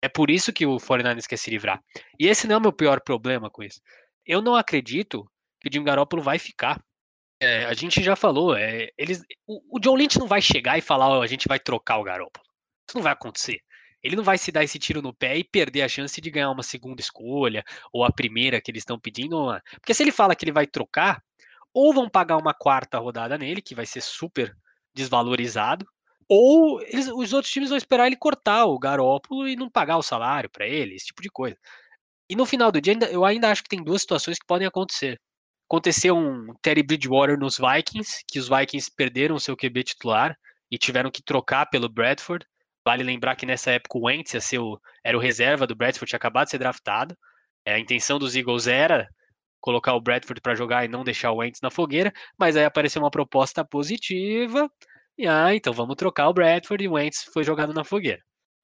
É 0.02 0.08
por 0.08 0.30
isso 0.30 0.52
que 0.52 0.64
o 0.64 0.76
49ers 0.78 1.26
quer 1.26 1.36
se 1.36 1.50
livrar. 1.50 1.82
E 2.18 2.26
esse 2.26 2.46
não 2.46 2.54
é 2.54 2.58
o 2.58 2.62
meu 2.62 2.72
pior 2.72 3.00
problema 3.00 3.50
com 3.50 3.62
isso. 3.62 3.80
Eu 4.24 4.40
não 4.40 4.54
acredito 4.54 5.30
que 5.60 5.68
o 5.68 5.72
Jim 5.72 5.84
Garoppolo 5.84 6.22
vai 6.22 6.38
ficar. 6.38 6.82
É, 7.42 7.64
a 7.66 7.74
gente 7.74 8.02
já 8.02 8.16
falou, 8.16 8.56
é, 8.56 8.88
eles, 8.96 9.22
o, 9.46 9.76
o, 9.76 9.80
John 9.80 9.96
Lynch 9.96 10.18
não 10.18 10.26
vai 10.26 10.40
chegar 10.40 10.78
e 10.78 10.82
falar, 10.82 11.18
oh, 11.18 11.22
a 11.22 11.26
gente 11.26 11.48
vai 11.48 11.58
trocar 11.58 11.98
o 11.98 12.04
Garoppolo. 12.04 12.44
Isso 12.88 12.96
não 12.96 13.02
vai 13.02 13.12
acontecer. 13.12 13.60
Ele 14.02 14.16
não 14.16 14.24
vai 14.24 14.38
se 14.38 14.50
dar 14.50 14.64
esse 14.64 14.78
tiro 14.78 15.02
no 15.02 15.14
pé 15.14 15.36
e 15.36 15.44
perder 15.44 15.82
a 15.82 15.88
chance 15.88 16.20
de 16.20 16.30
ganhar 16.30 16.50
uma 16.50 16.62
segunda 16.62 17.02
escolha 17.02 17.62
ou 17.92 18.02
a 18.02 18.10
primeira 18.10 18.60
que 18.60 18.70
eles 18.70 18.80
estão 18.80 18.98
pedindo. 18.98 19.36
Porque 19.74 19.92
se 19.92 20.02
ele 20.02 20.12
fala 20.12 20.34
que 20.34 20.44
ele 20.44 20.52
vai 20.52 20.66
trocar, 20.66 21.22
ou 21.72 21.92
vão 21.94 22.08
pagar 22.08 22.36
uma 22.36 22.54
quarta 22.54 22.98
rodada 22.98 23.38
nele, 23.38 23.62
que 23.62 23.74
vai 23.74 23.86
ser 23.86 24.00
super 24.00 24.56
desvalorizado, 24.94 25.86
ou 26.28 26.80
eles, 26.82 27.08
os 27.08 27.32
outros 27.32 27.52
times 27.52 27.70
vão 27.70 27.78
esperar 27.78 28.06
ele 28.06 28.16
cortar 28.16 28.64
o 28.66 28.78
Garópolo 28.78 29.48
e 29.48 29.56
não 29.56 29.68
pagar 29.68 29.96
o 29.96 30.02
salário 30.02 30.48
para 30.48 30.66
ele, 30.66 30.94
esse 30.94 31.06
tipo 31.06 31.22
de 31.22 31.28
coisa. 31.28 31.56
E 32.28 32.36
no 32.36 32.46
final 32.46 32.70
do 32.70 32.80
dia, 32.80 32.96
eu 33.10 33.24
ainda 33.24 33.50
acho 33.50 33.64
que 33.64 33.68
tem 33.68 33.82
duas 33.82 34.02
situações 34.02 34.38
que 34.38 34.46
podem 34.46 34.66
acontecer. 34.66 35.20
Aconteceu 35.68 36.16
um 36.16 36.54
Terry 36.62 36.82
Bridgewater 36.84 37.36
nos 37.36 37.58
Vikings, 37.58 38.24
que 38.28 38.38
os 38.38 38.48
Vikings 38.48 38.90
perderam 38.96 39.34
o 39.34 39.40
seu 39.40 39.56
QB 39.56 39.82
titular 39.82 40.36
e 40.70 40.78
tiveram 40.78 41.10
que 41.10 41.22
trocar 41.22 41.66
pelo 41.66 41.88
Bradford. 41.88 42.46
Vale 42.84 43.02
lembrar 43.02 43.34
que 43.34 43.44
nessa 43.44 43.72
época 43.72 43.98
o 43.98 44.06
Wentz 44.06 44.34
era 45.04 45.18
o 45.18 45.20
reserva 45.20 45.66
do 45.66 45.74
Bradford, 45.74 46.08
tinha 46.08 46.16
acabado 46.16 46.44
de 46.46 46.52
ser 46.52 46.58
draftado. 46.58 47.16
É, 47.64 47.74
a 47.74 47.78
intenção 47.78 48.18
dos 48.18 48.36
Eagles 48.36 48.68
era 48.68 49.08
colocar 49.60 49.94
o 49.94 50.00
Bradford 50.00 50.40
para 50.40 50.54
jogar 50.54 50.84
e 50.84 50.88
não 50.88 51.04
deixar 51.04 51.32
o 51.32 51.36
Wentz 51.36 51.60
na 51.60 51.70
fogueira, 51.70 52.12
mas 52.38 52.56
aí 52.56 52.64
apareceu 52.64 53.02
uma 53.02 53.10
proposta 53.10 53.64
positiva 53.64 54.70
e 55.18 55.26
ah, 55.26 55.54
então 55.54 55.72
vamos 55.72 55.96
trocar 55.96 56.28
o 56.28 56.32
Bradford 56.32 56.82
e 56.82 56.88
o 56.88 56.92
Wentz 56.92 57.24
foi 57.32 57.44
jogado 57.44 57.74
na 57.74 57.84
fogueira. 57.84 58.22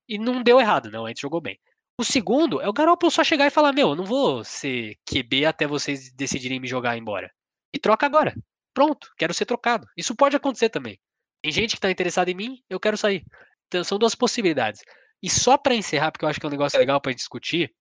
E 0.09 0.19
não 0.19 0.43
deu 0.43 0.59
errado, 0.61 0.91
não, 0.91 1.03
o 1.03 1.05
Wentz 1.05 1.21
jogou 1.21 1.41
bem. 1.41 1.59
O 1.99 2.05
segundo 2.05 2.61
é 2.61 2.69
o 2.69 2.73
Garoppolo 2.73 3.11
só 3.11 3.25
chegar 3.25 3.47
e 3.47 3.51
falar: 3.51 3.73
Meu, 3.73 3.91
eu 3.91 3.97
não 3.97 4.05
vou 4.05 4.45
ser 4.45 4.97
QB 5.07 5.47
até 5.47 5.67
vocês 5.67 6.13
decidirem 6.13 6.61
me 6.61 6.69
jogar 6.69 6.97
embora. 6.97 7.31
E 7.75 7.79
troca 7.79 8.07
agora. 8.07 8.35
Pronto, 8.75 9.11
quero 9.17 9.33
ser 9.33 9.47
trocado. 9.47 9.87
Isso 9.97 10.15
pode 10.15 10.37
acontecer 10.37 10.69
também. 10.69 10.99
Tem 11.43 11.51
gente 11.51 11.71
que 11.71 11.77
está 11.77 11.91
interessada 11.91 12.31
em 12.31 12.35
mim, 12.35 12.63
eu 12.69 12.79
quero 12.79 12.97
sair. 12.97 13.25
Então 13.67 13.83
são 13.83 13.99
duas 13.99 14.15
possibilidades. 14.15 14.83
E 15.23 15.31
só 15.31 15.57
para 15.57 15.75
encerrar, 15.75 16.13
porque 16.13 16.25
eu 16.25 16.29
acho 16.29 16.39
que 16.39 16.47
é 16.47 16.49
um 16.49 16.53
negócio 16.53 16.79
legal 16.79 17.01
para 17.01 17.15
discutir, 17.15 17.75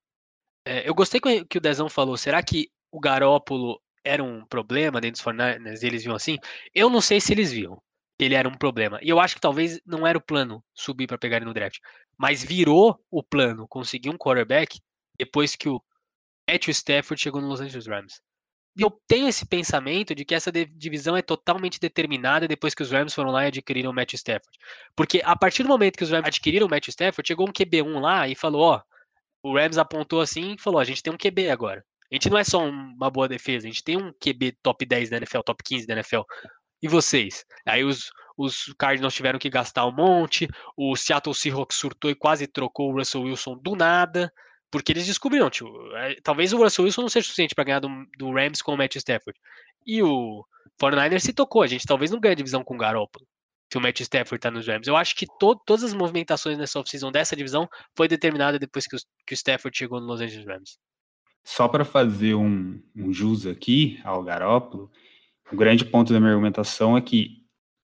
é, 0.66 0.88
eu 0.88 0.96
gostei 0.96 1.20
que 1.20 1.58
o 1.58 1.62
Dezão 1.62 1.90
falou: 1.90 2.18
será 2.18 2.42
que 2.42 2.70
o 2.96 3.00
Garópolo 3.00 3.82
era 4.04 4.24
um 4.24 4.46
problema 4.46 5.02
dentro 5.02 5.14
dos 5.14 5.22
Fortnite? 5.22 5.86
Eles 5.86 6.04
viam 6.04 6.16
assim? 6.16 6.38
Eu 6.74 6.90
não 6.90 7.02
sei 7.02 7.20
se 7.20 7.34
eles 7.34 7.52
viam 7.52 7.82
ele 8.18 8.36
era 8.36 8.48
um 8.48 8.54
problema. 8.54 9.00
E 9.02 9.10
eu 9.10 9.20
acho 9.20 9.36
que 9.36 9.42
talvez 9.42 9.80
não 9.86 10.08
era 10.08 10.18
o 10.18 10.22
plano 10.22 10.64
subir 10.74 11.08
para 11.08 11.18
pegar 11.18 11.38
ele 11.38 11.46
no 11.46 11.54
draft, 11.54 11.80
mas 12.18 12.44
virou 12.44 13.00
o 13.12 13.22
plano 13.22 13.68
conseguir 13.68 14.10
um 14.10 14.18
quarterback 14.18 14.80
depois 15.18 15.56
que 15.56 15.68
o 15.68 15.82
Matthew 16.50 16.72
Stafford 16.72 17.22
chegou 17.22 17.42
no 17.42 17.48
Los 17.48 17.60
Angeles 17.60 17.88
Rams. 17.88 18.22
E 18.78 18.82
eu 18.82 18.92
tenho 19.08 19.28
esse 19.28 19.46
pensamento 19.46 20.14
de 20.14 20.26
que 20.26 20.36
essa 20.36 20.52
divisão 20.52 21.16
é 21.16 21.22
totalmente 21.22 21.80
determinada 21.80 22.48
depois 22.48 22.76
que 22.76 22.84
os 22.84 22.92
Rams 22.92 23.14
foram 23.14 23.32
lá 23.32 23.46
e 23.46 23.48
adquiriram 23.48 23.92
o 23.92 23.94
Matthew 23.94 24.18
Stafford. 24.18 24.58
Porque 24.96 25.22
a 25.24 25.36
partir 25.36 25.64
do 25.64 25.70
momento 25.70 25.98
que 25.98 26.04
os 26.04 26.12
Rams 26.12 26.28
adquiriram 26.28 26.68
o 26.68 26.70
Matthew 26.70 26.92
Stafford, 26.92 27.28
chegou 27.28 27.48
um 27.48 27.54
QB1 27.54 28.00
lá 28.00 28.28
e 28.28 28.36
falou, 28.36 28.62
ó, 28.62 28.82
o 29.42 29.56
Rams 29.56 29.78
apontou 29.78 30.20
assim 30.20 30.54
e 30.54 30.62
falou, 30.62 30.80
a 30.80 30.84
gente 30.84 31.02
tem 31.02 31.12
um 31.12 31.18
QB 31.18 31.50
agora. 31.50 31.86
A 32.12 32.16
gente 32.16 32.30
não 32.30 32.38
é 32.38 32.44
só 32.44 32.60
uma 32.60 33.10
boa 33.10 33.28
defesa, 33.28 33.68
a 33.68 33.72
gente 33.72 33.84
tem 33.84 33.98
um 33.98 34.14
QB 34.14 34.58
top 34.62 34.86
10 34.86 35.10
da 35.10 35.18
NFL, 35.18 35.40
top 35.42 35.64
15 35.64 35.88
da 35.88 35.94
NFL. 35.94 36.22
E 36.82 36.88
vocês? 36.88 37.46
Aí 37.66 37.84
os, 37.84 38.12
os 38.38 38.74
Cardinals 38.78 39.14
tiveram 39.14 39.40
que 39.40 39.50
gastar 39.50 39.86
um 39.86 39.92
monte, 39.92 40.48
o 40.78 40.96
Seattle 40.96 41.34
Seahawks 41.34 41.78
surtou 41.78 42.12
e 42.12 42.16
quase 42.16 42.48
trocou 42.48 42.92
o 42.92 42.98
Russell 42.98 43.24
Wilson 43.24 43.58
do 43.58 43.76
nada, 43.76 44.32
porque 44.70 44.92
eles 44.92 45.06
descobriram, 45.06 45.50
tio, 45.50 45.68
é, 45.96 46.16
talvez 46.22 46.52
o 46.52 46.58
Russell 46.58 46.86
Wilson 46.86 47.02
não 47.02 47.10
seja 47.10 47.26
suficiente 47.26 47.56
para 47.56 47.64
ganhar 47.64 47.80
do, 47.80 47.90
do, 48.18 48.32
Rams 48.32 48.62
com 48.62 48.74
o 48.74 48.78
Matt 48.78 48.96
Stafford. 48.96 49.40
E 49.86 50.04
o 50.04 50.46
49ers 50.82 51.22
se 51.22 51.34
tocou, 51.34 51.62
a 51.62 51.68
gente 51.68 51.86
talvez 51.86 52.12
não 52.12 52.20
ganhe 52.20 52.36
divisão 52.36 52.64
com 52.64 52.76
o 52.76 52.78
Garoppolo, 52.78 53.26
se 53.72 53.78
o 53.78 53.82
Matt 53.82 54.02
Stafford 54.02 54.40
tá 54.40 54.52
nos 54.52 54.68
Rams. 54.68 54.88
Eu 54.88 54.98
acho 54.98 55.16
que 55.16 55.26
to, 55.40 55.56
todas 55.66 55.84
as 55.84 55.94
movimentações 55.94 56.58
nessa 56.58 56.80
off-season 56.80 57.12
dessa 57.12 57.36
divisão 57.36 57.70
foi 57.96 58.08
determinada 58.08 58.60
depois 58.60 58.86
que, 58.86 58.98
que 59.26 59.34
o 59.34 59.36
Stafford 59.36 59.78
chegou 59.78 60.02
no 60.02 60.08
Los 60.08 60.22
Angeles 60.22 60.46
Rams. 60.46 60.78
Só 61.46 61.68
para 61.68 61.86
fazer 61.86 62.34
um, 62.34 62.82
um 62.96 63.14
jus 63.14 63.46
aqui 63.46 64.00
ao 64.04 64.24
Garoppolo, 64.24 64.92
o 65.52 65.56
grande 65.56 65.86
ponto 65.86 66.12
da 66.12 66.20
minha 66.20 66.32
argumentação 66.32 66.98
é 66.98 67.02
que 67.02 67.46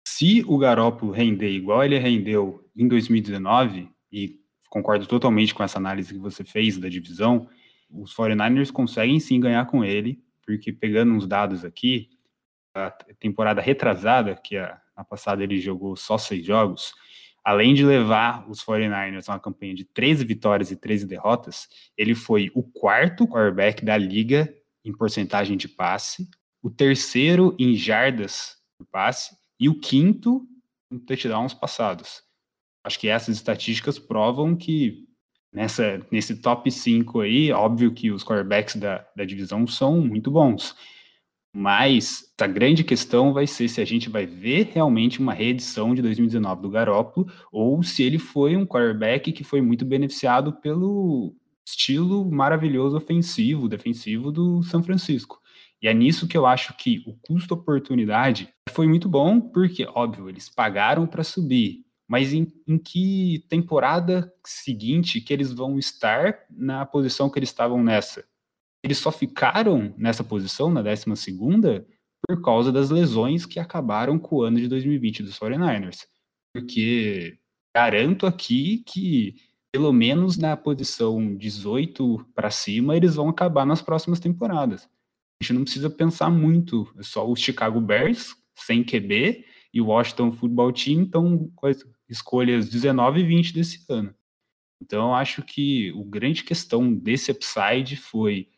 se 0.03 0.43
o 0.47 0.57
Garópolo 0.57 1.11
render 1.11 1.51
igual 1.51 1.83
ele 1.83 1.99
rendeu 1.99 2.67
em 2.75 2.87
2019, 2.87 3.89
e 4.11 4.39
concordo 4.69 5.05
totalmente 5.05 5.53
com 5.53 5.63
essa 5.63 5.77
análise 5.77 6.11
que 6.11 6.19
você 6.19 6.43
fez 6.43 6.79
da 6.79 6.89
divisão, 6.89 7.47
os 7.91 8.15
49ers 8.15 8.71
conseguem 8.71 9.19
sim 9.19 9.39
ganhar 9.39 9.65
com 9.67 9.85
ele, 9.85 10.19
porque 10.43 10.73
pegando 10.73 11.13
uns 11.13 11.27
dados 11.27 11.63
aqui, 11.63 12.09
a 12.73 12.89
temporada 13.19 13.61
retrasada, 13.61 14.35
que 14.35 14.57
a, 14.57 14.81
a 14.95 15.03
passada 15.03 15.43
ele 15.43 15.59
jogou 15.59 15.95
só 15.95 16.17
seis 16.17 16.43
jogos, 16.43 16.95
além 17.43 17.73
de 17.73 17.85
levar 17.85 18.49
os 18.49 18.63
49ers 18.63 19.27
a 19.27 19.33
uma 19.33 19.39
campanha 19.39 19.75
de 19.75 19.83
13 19.83 20.23
vitórias 20.23 20.71
e 20.71 20.75
13 20.75 21.05
derrotas, 21.05 21.67
ele 21.97 22.15
foi 22.15 22.49
o 22.55 22.63
quarto 22.63 23.27
quarterback 23.27 23.83
da 23.83 23.97
liga 23.97 24.53
em 24.85 24.91
porcentagem 24.91 25.57
de 25.57 25.67
passe, 25.67 26.29
o 26.61 26.69
terceiro 26.69 27.55
em 27.59 27.75
jardas 27.75 28.55
por 28.77 28.87
passe 28.87 29.35
e 29.59 29.67
o 29.67 29.79
quinto 29.79 30.47
em 30.91 30.97
touchdowns 30.97 31.53
passados. 31.53 32.23
Acho 32.83 32.99
que 32.99 33.07
essas 33.07 33.35
estatísticas 33.35 33.99
provam 33.99 34.55
que 34.55 35.07
nessa, 35.51 36.05
nesse 36.11 36.41
top 36.41 36.69
5 36.71 37.21
aí, 37.21 37.51
óbvio 37.51 37.93
que 37.93 38.11
os 38.11 38.23
quarterbacks 38.23 38.75
da, 38.75 39.05
da 39.15 39.23
divisão 39.23 39.65
são 39.67 40.01
muito 40.01 40.31
bons. 40.31 40.75
Mas 41.55 42.33
a 42.41 42.47
grande 42.47 42.83
questão 42.83 43.31
vai 43.31 43.45
ser 43.45 43.67
se 43.67 43.79
a 43.79 43.85
gente 43.85 44.09
vai 44.09 44.25
ver 44.25 44.71
realmente 44.73 45.19
uma 45.19 45.33
reedição 45.33 45.93
de 45.93 46.01
2019 46.01 46.61
do 46.63 46.69
Garoppolo 46.69 47.31
ou 47.51 47.83
se 47.83 48.01
ele 48.01 48.17
foi 48.17 48.57
um 48.57 48.65
quarterback 48.65 49.31
que 49.31 49.43
foi 49.43 49.61
muito 49.61 49.85
beneficiado 49.85 50.51
pelo 50.53 51.35
estilo 51.65 52.29
maravilhoso 52.29 52.97
ofensivo, 52.97 53.69
defensivo 53.69 54.31
do 54.31 54.63
São 54.63 54.81
Francisco. 54.81 55.39
E 55.81 55.87
é 55.87 55.93
nisso 55.93 56.27
que 56.27 56.37
eu 56.37 56.45
acho 56.45 56.75
que 56.77 57.03
o 57.05 57.13
custo-oportunidade 57.21 58.49
foi 58.69 58.87
muito 58.87 59.09
bom, 59.09 59.39
porque, 59.39 59.85
óbvio, 59.85 60.29
eles 60.29 60.49
pagaram 60.49 61.05
para 61.05 61.23
subir, 61.23 61.83
mas 62.07 62.33
em, 62.33 62.47
em, 62.67 62.77
que 62.77 63.45
temporada 63.49 64.31
seguinte 64.45 65.19
que 65.19 65.33
eles 65.33 65.51
vão 65.51 65.77
estar 65.77 66.39
na 66.49 66.85
posição 66.85 67.29
que 67.29 67.37
eles 67.37 67.49
estavam 67.49 67.83
nessa? 67.83 68.23
Eles 68.83 68.97
só 68.97 69.11
ficaram 69.11 69.93
nessa 69.97 70.23
posição, 70.23 70.69
na 70.69 70.81
12 70.81 71.05
por 72.27 72.41
causa 72.41 72.71
das 72.71 72.89
lesões 72.89 73.45
que 73.45 73.59
acabaram 73.59 74.17
com 74.17 74.37
o 74.37 74.41
ano 74.43 74.59
de 74.59 74.67
2020 74.67 75.23
dos 75.23 75.37
49ers. 75.37 76.05
Porque 76.53 77.37
garanto 77.75 78.25
aqui 78.25 78.83
que, 78.85 79.35
pelo 79.71 79.91
menos 79.91 80.37
na 80.37 80.55
posição 80.55 81.35
18 81.35 82.25
para 82.33 82.49
cima, 82.49 82.95
eles 82.95 83.15
vão 83.15 83.29
acabar 83.29 83.65
nas 83.65 83.81
próximas 83.81 84.19
temporadas 84.19 84.87
gente 85.43 85.53
não 85.53 85.63
precisa 85.63 85.89
pensar 85.89 86.29
muito. 86.29 86.91
É 86.97 87.03
só 87.03 87.29
o 87.29 87.35
Chicago 87.35 87.79
Bears, 87.81 88.35
sem 88.55 88.83
QB, 88.83 89.45
e 89.73 89.81
o 89.81 89.87
Washington 89.87 90.31
Football 90.31 90.71
Team 90.71 91.03
estão 91.03 91.51
com 91.55 91.67
as 91.67 91.83
escolhas 92.09 92.69
19 92.69 93.19
e 93.19 93.23
20 93.23 93.53
desse 93.53 93.85
ano. 93.89 94.15
Então, 94.81 95.13
acho 95.13 95.43
que 95.43 95.91
o 95.93 96.03
grande 96.03 96.43
questão 96.43 96.93
desse 96.93 97.31
upside 97.31 97.95
foi 97.95 98.49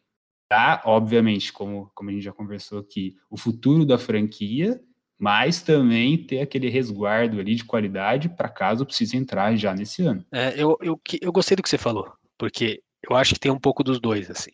dar, 0.49 0.81
obviamente, 0.85 1.51
como, 1.51 1.91
como 1.93 2.09
a 2.09 2.13
gente 2.13 2.23
já 2.23 2.31
conversou 2.31 2.79
aqui, 2.79 3.15
o 3.29 3.37
futuro 3.37 3.85
da 3.85 3.97
franquia, 3.97 4.79
mas 5.17 5.61
também 5.61 6.17
ter 6.17 6.41
aquele 6.41 6.69
resguardo 6.69 7.39
ali 7.39 7.55
de 7.55 7.63
qualidade 7.63 8.29
para 8.29 8.49
caso 8.49 8.85
precise 8.85 9.17
entrar 9.17 9.55
já 9.55 9.73
nesse 9.73 10.01
ano. 10.01 10.25
É, 10.31 10.53
eu, 10.55 10.77
eu, 10.81 10.99
eu 11.21 11.31
gostei 11.31 11.55
do 11.55 11.63
que 11.63 11.69
você 11.69 11.77
falou, 11.77 12.11
porque 12.37 12.81
eu 13.09 13.15
acho 13.15 13.33
que 13.33 13.39
tem 13.39 13.51
um 13.51 13.59
pouco 13.59 13.83
dos 13.83 13.99
dois, 13.99 14.29
assim. 14.29 14.51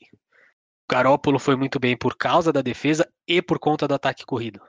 O 0.89 0.93
Garópolo 0.93 1.39
foi 1.39 1.55
muito 1.55 1.79
bem 1.79 1.97
por 1.97 2.15
causa 2.15 2.51
da 2.51 2.61
defesa 2.61 3.09
e 3.27 3.41
por 3.41 3.59
conta 3.59 3.87
do 3.87 3.93
ataque 3.93 4.25
corrido. 4.25 4.61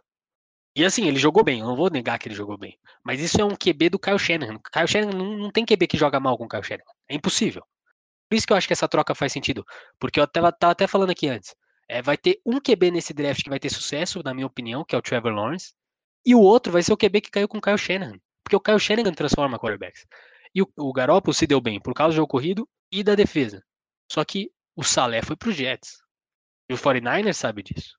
E 0.74 0.84
assim, 0.84 1.06
ele 1.06 1.18
jogou 1.18 1.44
bem, 1.44 1.60
eu 1.60 1.66
não 1.66 1.76
vou 1.76 1.90
negar 1.90 2.18
que 2.18 2.28
ele 2.28 2.34
jogou 2.34 2.56
bem. 2.56 2.78
Mas 3.04 3.20
isso 3.20 3.38
é 3.38 3.44
um 3.44 3.54
QB 3.54 3.90
do 3.90 3.98
Kyle 3.98 4.18
Shanahan. 4.18 4.58
Kyle 4.72 4.88
Shanahan 4.88 5.12
não, 5.12 5.36
não 5.36 5.50
tem 5.50 5.66
QB 5.66 5.86
que 5.86 5.98
joga 5.98 6.18
mal 6.18 6.38
com 6.38 6.44
o 6.44 6.48
Kyle 6.48 6.62
Shanahan. 6.62 6.84
É 7.10 7.14
impossível. 7.14 7.62
Por 8.32 8.36
isso 8.36 8.46
que 8.46 8.52
eu 8.54 8.56
acho 8.56 8.66
que 8.66 8.72
essa 8.72 8.88
troca 8.88 9.14
faz 9.14 9.30
sentido. 9.30 9.62
Porque 10.00 10.18
eu 10.18 10.26
tava, 10.26 10.50
tava 10.50 10.72
até 10.72 10.86
falando 10.86 11.10
aqui 11.10 11.28
antes. 11.28 11.54
É, 11.86 12.00
vai 12.00 12.16
ter 12.16 12.40
um 12.46 12.58
QB 12.58 12.90
nesse 12.90 13.12
draft 13.12 13.42
que 13.42 13.50
vai 13.50 13.60
ter 13.60 13.68
sucesso, 13.68 14.22
na 14.22 14.32
minha 14.32 14.46
opinião, 14.46 14.82
que 14.86 14.94
é 14.94 14.98
o 14.98 15.02
Trevor 15.02 15.34
Lawrence. 15.34 15.74
E 16.24 16.34
o 16.34 16.40
outro 16.40 16.72
vai 16.72 16.82
ser 16.82 16.94
o 16.94 16.96
QB 16.96 17.20
que 17.20 17.30
caiu 17.30 17.46
com 17.46 17.58
o 17.58 17.60
Kyle 17.60 17.76
Shanahan. 17.76 18.18
Porque 18.42 18.56
o 18.56 18.60
Kyle 18.60 18.80
Shanahan 18.80 19.12
transforma 19.12 19.58
quarterbacks. 19.58 20.06
E 20.54 20.62
o, 20.62 20.72
o 20.78 20.94
Garoppolo 20.94 21.34
se 21.34 21.46
deu 21.46 21.60
bem 21.60 21.78
por 21.78 21.92
causa 21.92 22.14
do 22.14 22.16
jogo 22.16 22.28
corrido 22.28 22.66
e 22.90 23.02
da 23.02 23.14
defesa. 23.14 23.62
Só 24.10 24.24
que 24.24 24.50
o 24.74 24.82
Salé 24.82 25.20
foi 25.20 25.36
pro 25.36 25.52
Jets. 25.52 25.98
E 26.70 26.72
o 26.72 26.78
49ers 26.78 27.34
sabe 27.34 27.62
disso. 27.62 27.98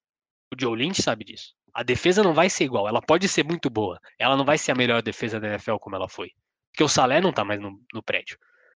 O 0.52 0.60
Joe 0.60 0.76
Lynch 0.76 1.00
sabe 1.00 1.26
disso. 1.26 1.54
A 1.76 1.84
defesa 1.84 2.24
não 2.24 2.34
vai 2.34 2.50
ser 2.50 2.64
igual. 2.64 2.88
Ela 2.88 3.04
pode 3.04 3.28
ser 3.28 3.46
muito 3.46 3.70
boa. 3.70 4.00
Ela 4.18 4.36
não 4.36 4.46
vai 4.46 4.58
ser 4.58 4.72
a 4.72 4.76
melhor 4.76 5.04
defesa 5.04 5.40
da 5.40 5.50
NFL 5.50 5.76
como 5.76 5.96
ela 5.96 6.10
foi. 6.10 6.32
Porque 6.72 6.84
o 6.84 6.90
Salé 6.90 7.22
não 7.22 7.32
tá 7.32 7.46
mais 7.46 7.62
no, 7.62 7.80
no 7.94 8.02
prédio. 8.02 8.36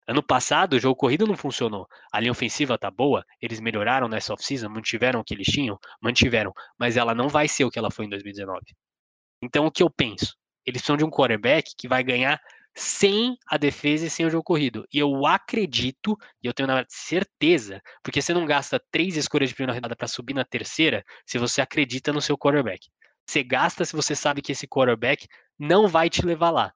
Ano 0.09 0.23
passado, 0.23 0.75
o 0.75 0.79
jogo 0.79 0.95
corrido 0.95 1.27
não 1.27 1.37
funcionou. 1.37 1.87
A 2.13 2.21
linha 2.21 2.31
ofensiva 2.31 2.79
tá 2.79 2.91
boa. 2.91 3.25
Eles 3.41 3.61
melhoraram 3.61 4.09
nessa 4.09 4.33
off-season, 4.33 4.69
mantiveram 4.69 5.21
o 5.21 5.25
que 5.25 5.35
eles 5.35 5.47
tinham, 5.47 5.79
mantiveram. 6.01 6.53
Mas 6.79 6.97
ela 6.97 7.15
não 7.15 7.29
vai 7.29 7.49
ser 7.49 7.65
o 7.65 7.71
que 7.71 7.79
ela 7.79 7.91
foi 7.91 8.07
em 8.07 8.09
2019. 8.09 8.65
Então, 9.43 9.67
o 9.67 9.71
que 9.71 9.83
eu 9.83 9.91
penso? 9.91 10.37
Eles 10.65 10.83
são 10.83 10.97
de 10.97 11.05
um 11.05 11.11
quarterback 11.11 11.73
que 11.77 11.89
vai 11.89 12.05
ganhar 12.05 12.41
sem 12.75 13.37
a 13.49 13.57
defesa 13.57 14.07
e 14.07 14.11
sem 14.11 14.27
o 14.27 14.31
jogo 14.31 14.45
corrido. 14.45 14.87
E 14.93 14.99
eu 14.99 15.27
acredito, 15.27 16.17
e 16.43 16.47
eu 16.47 16.53
tenho 16.55 16.67
na 16.67 16.85
certeza, 16.89 17.81
porque 18.03 18.21
você 18.21 18.35
não 18.35 18.45
gasta 18.45 18.81
três 18.91 19.17
escolhas 19.17 19.49
de 19.49 19.55
primeira 19.55 19.75
rodada 19.75 19.97
para 19.97 20.07
subir 20.07 20.35
na 20.35 20.45
terceira 20.45 21.03
se 21.25 21.39
você 21.39 21.61
acredita 21.63 22.13
no 22.13 22.21
seu 22.21 22.37
quarterback. 22.37 22.89
Você 23.27 23.43
gasta 23.43 23.85
se 23.85 23.97
você 23.97 24.15
sabe 24.15 24.43
que 24.43 24.53
esse 24.53 24.69
quarterback 24.69 25.27
não 25.59 25.89
vai 25.89 26.11
te 26.11 26.25
levar 26.25 26.51
lá. 26.51 26.73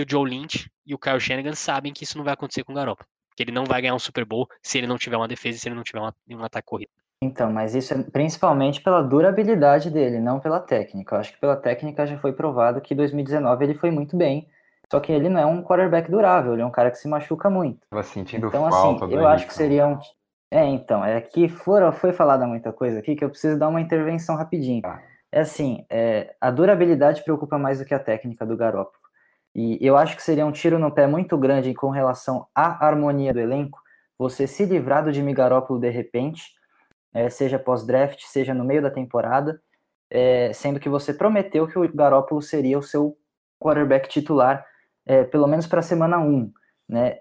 E 0.00 0.02
o 0.02 0.06
Joe 0.08 0.28
Lynch 0.28 0.70
e 0.86 0.94
o 0.94 0.98
Kyle 0.98 1.20
Shanahan 1.20 1.54
sabem 1.54 1.92
que 1.92 2.04
isso 2.04 2.16
não 2.16 2.24
vai 2.24 2.32
acontecer 2.32 2.64
com 2.64 2.72
o 2.72 2.74
Garoppolo. 2.74 3.06
Que 3.36 3.42
ele 3.42 3.52
não 3.52 3.64
vai 3.64 3.82
ganhar 3.82 3.94
um 3.94 3.98
Super 3.98 4.24
Bowl 4.24 4.48
se 4.62 4.78
ele 4.78 4.86
não 4.86 4.96
tiver 4.96 5.16
uma 5.16 5.28
defesa 5.28 5.58
e 5.58 5.60
se 5.60 5.68
ele 5.68 5.76
não 5.76 5.82
tiver 5.82 6.00
uma, 6.00 6.14
um 6.30 6.44
ataque 6.44 6.66
corrido. 6.66 6.90
Então, 7.22 7.52
mas 7.52 7.74
isso 7.74 7.92
é 7.92 8.02
principalmente 8.02 8.80
pela 8.80 9.02
durabilidade 9.02 9.90
dele, 9.90 10.18
não 10.18 10.40
pela 10.40 10.58
técnica. 10.58 11.14
Eu 11.14 11.20
acho 11.20 11.32
que 11.32 11.40
pela 11.40 11.54
técnica 11.54 12.06
já 12.06 12.18
foi 12.18 12.32
provado 12.32 12.80
que 12.80 12.94
2019 12.94 13.64
ele 13.64 13.74
foi 13.74 13.90
muito 13.90 14.16
bem 14.16 14.48
só 14.90 14.98
que 14.98 15.12
ele 15.12 15.28
não 15.28 15.40
é 15.40 15.46
um 15.46 15.62
quarterback 15.62 16.10
durável, 16.10 16.52
ele 16.52 16.62
é 16.62 16.66
um 16.66 16.70
cara 16.70 16.90
que 16.90 16.98
se 16.98 17.06
machuca 17.06 17.48
muito. 17.48 17.86
Tava 17.88 18.02
sentindo 18.02 18.48
então, 18.48 18.68
falta 18.68 19.04
assim, 19.04 19.14
eu 19.14 19.26
acho 19.26 19.46
que 19.46 19.54
seria 19.54 19.86
um. 19.86 19.98
É, 20.50 20.66
então, 20.66 21.04
é 21.04 21.20
que 21.20 21.48
for, 21.48 21.92
foi 21.92 22.12
falada 22.12 22.44
muita 22.44 22.72
coisa 22.72 22.98
aqui 22.98 23.14
que 23.14 23.24
eu 23.24 23.30
preciso 23.30 23.56
dar 23.56 23.68
uma 23.68 23.80
intervenção 23.80 24.34
rapidinho. 24.34 24.82
Tá. 24.82 25.00
É 25.30 25.40
assim, 25.40 25.86
é, 25.88 26.34
a 26.40 26.50
durabilidade 26.50 27.22
preocupa 27.22 27.56
mais 27.56 27.78
do 27.78 27.84
que 27.84 27.94
a 27.94 28.00
técnica 28.00 28.44
do 28.44 28.56
Garoppolo. 28.56 28.99
E 29.54 29.78
eu 29.80 29.96
acho 29.96 30.16
que 30.16 30.22
seria 30.22 30.46
um 30.46 30.52
tiro 30.52 30.78
no 30.78 30.92
pé 30.92 31.06
muito 31.06 31.36
grande 31.36 31.74
com 31.74 31.90
relação 31.90 32.46
à 32.54 32.86
harmonia 32.86 33.32
do 33.32 33.40
elenco, 33.40 33.80
você 34.18 34.46
se 34.46 34.64
livrar 34.64 35.04
do 35.04 35.12
Jimmy 35.12 35.32
Garoppolo 35.32 35.80
de 35.80 35.90
repente, 35.90 36.52
é, 37.12 37.28
seja 37.28 37.58
pós-draft, 37.58 38.20
seja 38.22 38.54
no 38.54 38.64
meio 38.64 38.82
da 38.82 38.90
temporada, 38.90 39.60
é, 40.10 40.52
sendo 40.52 40.78
que 40.78 40.88
você 40.88 41.14
prometeu 41.14 41.66
que 41.66 41.78
o 41.78 41.92
Garoppolo 41.92 42.42
seria 42.42 42.78
o 42.78 42.82
seu 42.82 43.16
quarterback 43.58 44.08
titular 44.08 44.64
é, 45.06 45.24
pelo 45.24 45.46
menos 45.46 45.66
para 45.66 45.80
a 45.80 45.82
semana 45.82 46.18
1, 46.18 46.52
né? 46.88 47.18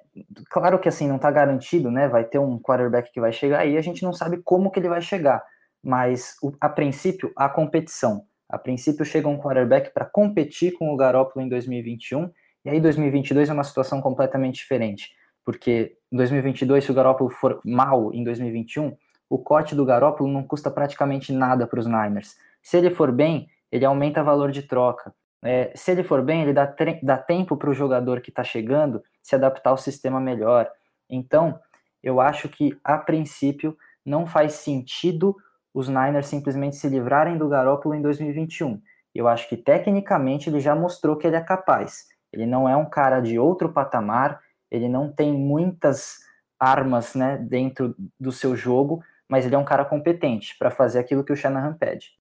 Claro 0.49 0.79
que 0.79 0.89
assim 0.89 1.07
não 1.07 1.15
está 1.15 1.31
garantido, 1.31 1.89
né? 1.89 2.07
Vai 2.07 2.23
ter 2.23 2.39
um 2.39 2.59
quarterback 2.59 3.11
que 3.11 3.21
vai 3.21 3.31
chegar 3.31 3.59
aí, 3.59 3.77
a 3.77 3.81
gente 3.81 4.03
não 4.03 4.13
sabe 4.13 4.41
como 4.43 4.69
que 4.71 4.79
ele 4.79 4.89
vai 4.89 5.01
chegar, 5.01 5.43
mas 5.83 6.35
a 6.59 6.69
princípio 6.69 7.31
a 7.35 7.47
competição, 7.49 8.25
a 8.49 8.57
princípio 8.57 9.05
chega 9.05 9.27
um 9.27 9.37
quarterback 9.37 9.93
para 9.93 10.05
competir 10.05 10.73
com 10.73 10.91
o 10.91 10.97
Garoppolo 10.97 11.45
em 11.45 11.49
2021 11.49 12.31
e 12.65 12.69
aí 12.69 12.81
2022 12.81 13.49
é 13.49 13.53
uma 13.53 13.63
situação 13.63 14.01
completamente 14.01 14.55
diferente, 14.55 15.11
porque 15.45 15.95
em 16.11 16.17
2022 16.17 16.83
se 16.83 16.91
o 16.91 16.93
Garoppolo 16.93 17.29
for 17.29 17.61
mal 17.63 18.13
em 18.13 18.23
2021 18.23 18.97
o 19.29 19.37
cote 19.37 19.75
do 19.75 19.85
Garoppolo 19.85 20.29
não 20.29 20.43
custa 20.43 20.71
praticamente 20.71 21.31
nada 21.31 21.67
para 21.67 21.79
os 21.79 21.85
Niners. 21.85 22.35
Se 22.63 22.77
ele 22.77 22.89
for 22.89 23.11
bem, 23.11 23.47
ele 23.71 23.85
aumenta 23.85 24.21
o 24.21 24.25
valor 24.25 24.51
de 24.51 24.63
troca. 24.63 25.13
É, 25.43 25.71
se 25.75 25.91
ele 25.91 26.03
for 26.03 26.21
bem, 26.21 26.41
ele 26.41 26.51
dá, 26.51 26.75
dá 27.03 27.17
tempo 27.17 27.55
para 27.55 27.69
o 27.69 27.73
jogador 27.73 28.19
que 28.21 28.31
está 28.31 28.43
chegando 28.43 29.01
se 29.21 29.35
adaptar 29.35 29.69
ao 29.69 29.77
sistema 29.77 30.19
melhor. 30.19 30.69
Então, 31.09 31.59
eu 32.03 32.19
acho 32.19 32.49
que, 32.49 32.77
a 32.83 32.97
princípio, 32.97 33.77
não 34.05 34.25
faz 34.25 34.53
sentido 34.53 35.35
os 35.73 35.87
Niners 35.87 36.27
simplesmente 36.27 36.75
se 36.75 36.87
livrarem 36.89 37.37
do 37.37 37.47
Garoppolo 37.47 37.95
em 37.95 38.01
2021. 38.01 38.81
Eu 39.13 39.27
acho 39.27 39.47
que, 39.49 39.57
tecnicamente, 39.57 40.49
ele 40.49 40.59
já 40.59 40.75
mostrou 40.75 41.15
que 41.15 41.27
ele 41.27 41.35
é 41.35 41.41
capaz. 41.41 42.07
Ele 42.31 42.45
não 42.45 42.69
é 42.69 42.75
um 42.75 42.89
cara 42.89 43.19
de 43.19 43.39
outro 43.39 43.69
patamar, 43.69 44.39
ele 44.69 44.87
não 44.87 45.11
tem 45.11 45.33
muitas 45.33 46.19
armas 46.59 47.15
né, 47.15 47.37
dentro 47.37 47.95
do 48.19 48.31
seu 48.31 48.55
jogo, 48.55 49.01
mas 49.27 49.45
ele 49.45 49.55
é 49.55 49.57
um 49.57 49.65
cara 49.65 49.85
competente 49.85 50.55
para 50.57 50.69
fazer 50.69 50.99
aquilo 50.99 51.23
que 51.23 51.33
o 51.33 51.35
Shanahan 51.35 51.73
pede. 51.73 52.19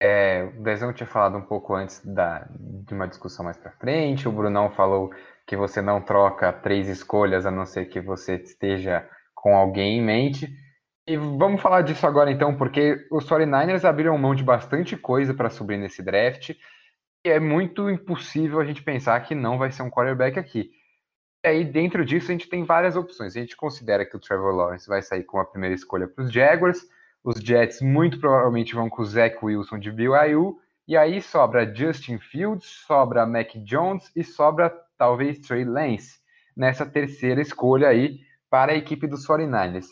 É, 0.00 0.44
o 0.58 0.62
Dezão 0.62 0.92
tinha 0.92 1.06
falado 1.06 1.38
um 1.38 1.42
pouco 1.42 1.74
antes 1.74 2.04
da, 2.04 2.46
de 2.50 2.92
uma 2.92 3.08
discussão 3.08 3.44
mais 3.44 3.56
para 3.56 3.70
frente. 3.72 4.28
O 4.28 4.32
Brunão 4.32 4.70
falou 4.70 5.10
que 5.46 5.56
você 5.56 5.80
não 5.80 6.02
troca 6.02 6.52
três 6.52 6.88
escolhas 6.88 7.46
a 7.46 7.50
não 7.50 7.64
ser 7.64 7.86
que 7.86 8.00
você 8.00 8.34
esteja 8.34 9.08
com 9.34 9.56
alguém 9.56 9.98
em 9.98 10.04
mente. 10.04 10.54
E 11.06 11.16
vamos 11.16 11.62
falar 11.62 11.82
disso 11.82 12.06
agora 12.06 12.30
então, 12.30 12.56
porque 12.56 13.06
os 13.10 13.24
49ers 13.28 13.84
abriram 13.84 14.18
mão 14.18 14.34
de 14.34 14.42
bastante 14.42 14.96
coisa 14.96 15.32
para 15.32 15.48
subir 15.50 15.76
nesse 15.76 16.02
draft. 16.02 16.50
E 17.24 17.28
é 17.28 17.38
muito 17.38 17.88
impossível 17.88 18.60
a 18.60 18.64
gente 18.64 18.82
pensar 18.82 19.20
que 19.20 19.34
não 19.34 19.56
vai 19.56 19.70
ser 19.70 19.82
um 19.82 19.90
quarterback 19.90 20.38
aqui. 20.38 20.70
E 21.44 21.48
aí, 21.48 21.64
dentro 21.64 22.04
disso, 22.04 22.30
a 22.30 22.32
gente 22.32 22.48
tem 22.48 22.64
várias 22.64 22.96
opções. 22.96 23.36
A 23.36 23.40
gente 23.40 23.56
considera 23.56 24.04
que 24.04 24.16
o 24.16 24.20
Trevor 24.20 24.54
Lawrence 24.54 24.88
vai 24.88 25.00
sair 25.00 25.22
com 25.22 25.38
a 25.38 25.44
primeira 25.44 25.74
escolha 25.74 26.08
para 26.08 26.24
os 26.24 26.32
Jaguars. 26.32 26.80
Os 27.22 27.36
Jets 27.36 27.80
muito 27.80 28.18
provavelmente 28.18 28.74
vão 28.74 28.88
com 28.88 29.02
o 29.02 29.04
Zach 29.04 29.38
Wilson 29.40 29.78
de 29.78 29.92
BYU. 29.92 30.60
E 30.88 30.96
aí 30.96 31.22
sobra 31.22 31.72
Justin 31.72 32.18
Fields, 32.18 32.64
sobra 32.64 33.26
Mac 33.26 33.56
Jones 33.56 34.10
e 34.14 34.24
sobra 34.24 34.72
talvez 34.98 35.38
Trey 35.38 35.64
Lance 35.64 36.18
nessa 36.56 36.86
terceira 36.86 37.40
escolha 37.40 37.88
aí 37.88 38.20
para 38.48 38.72
a 38.72 38.76
equipe 38.76 39.06
dos 39.06 39.26
49ers. 39.26 39.86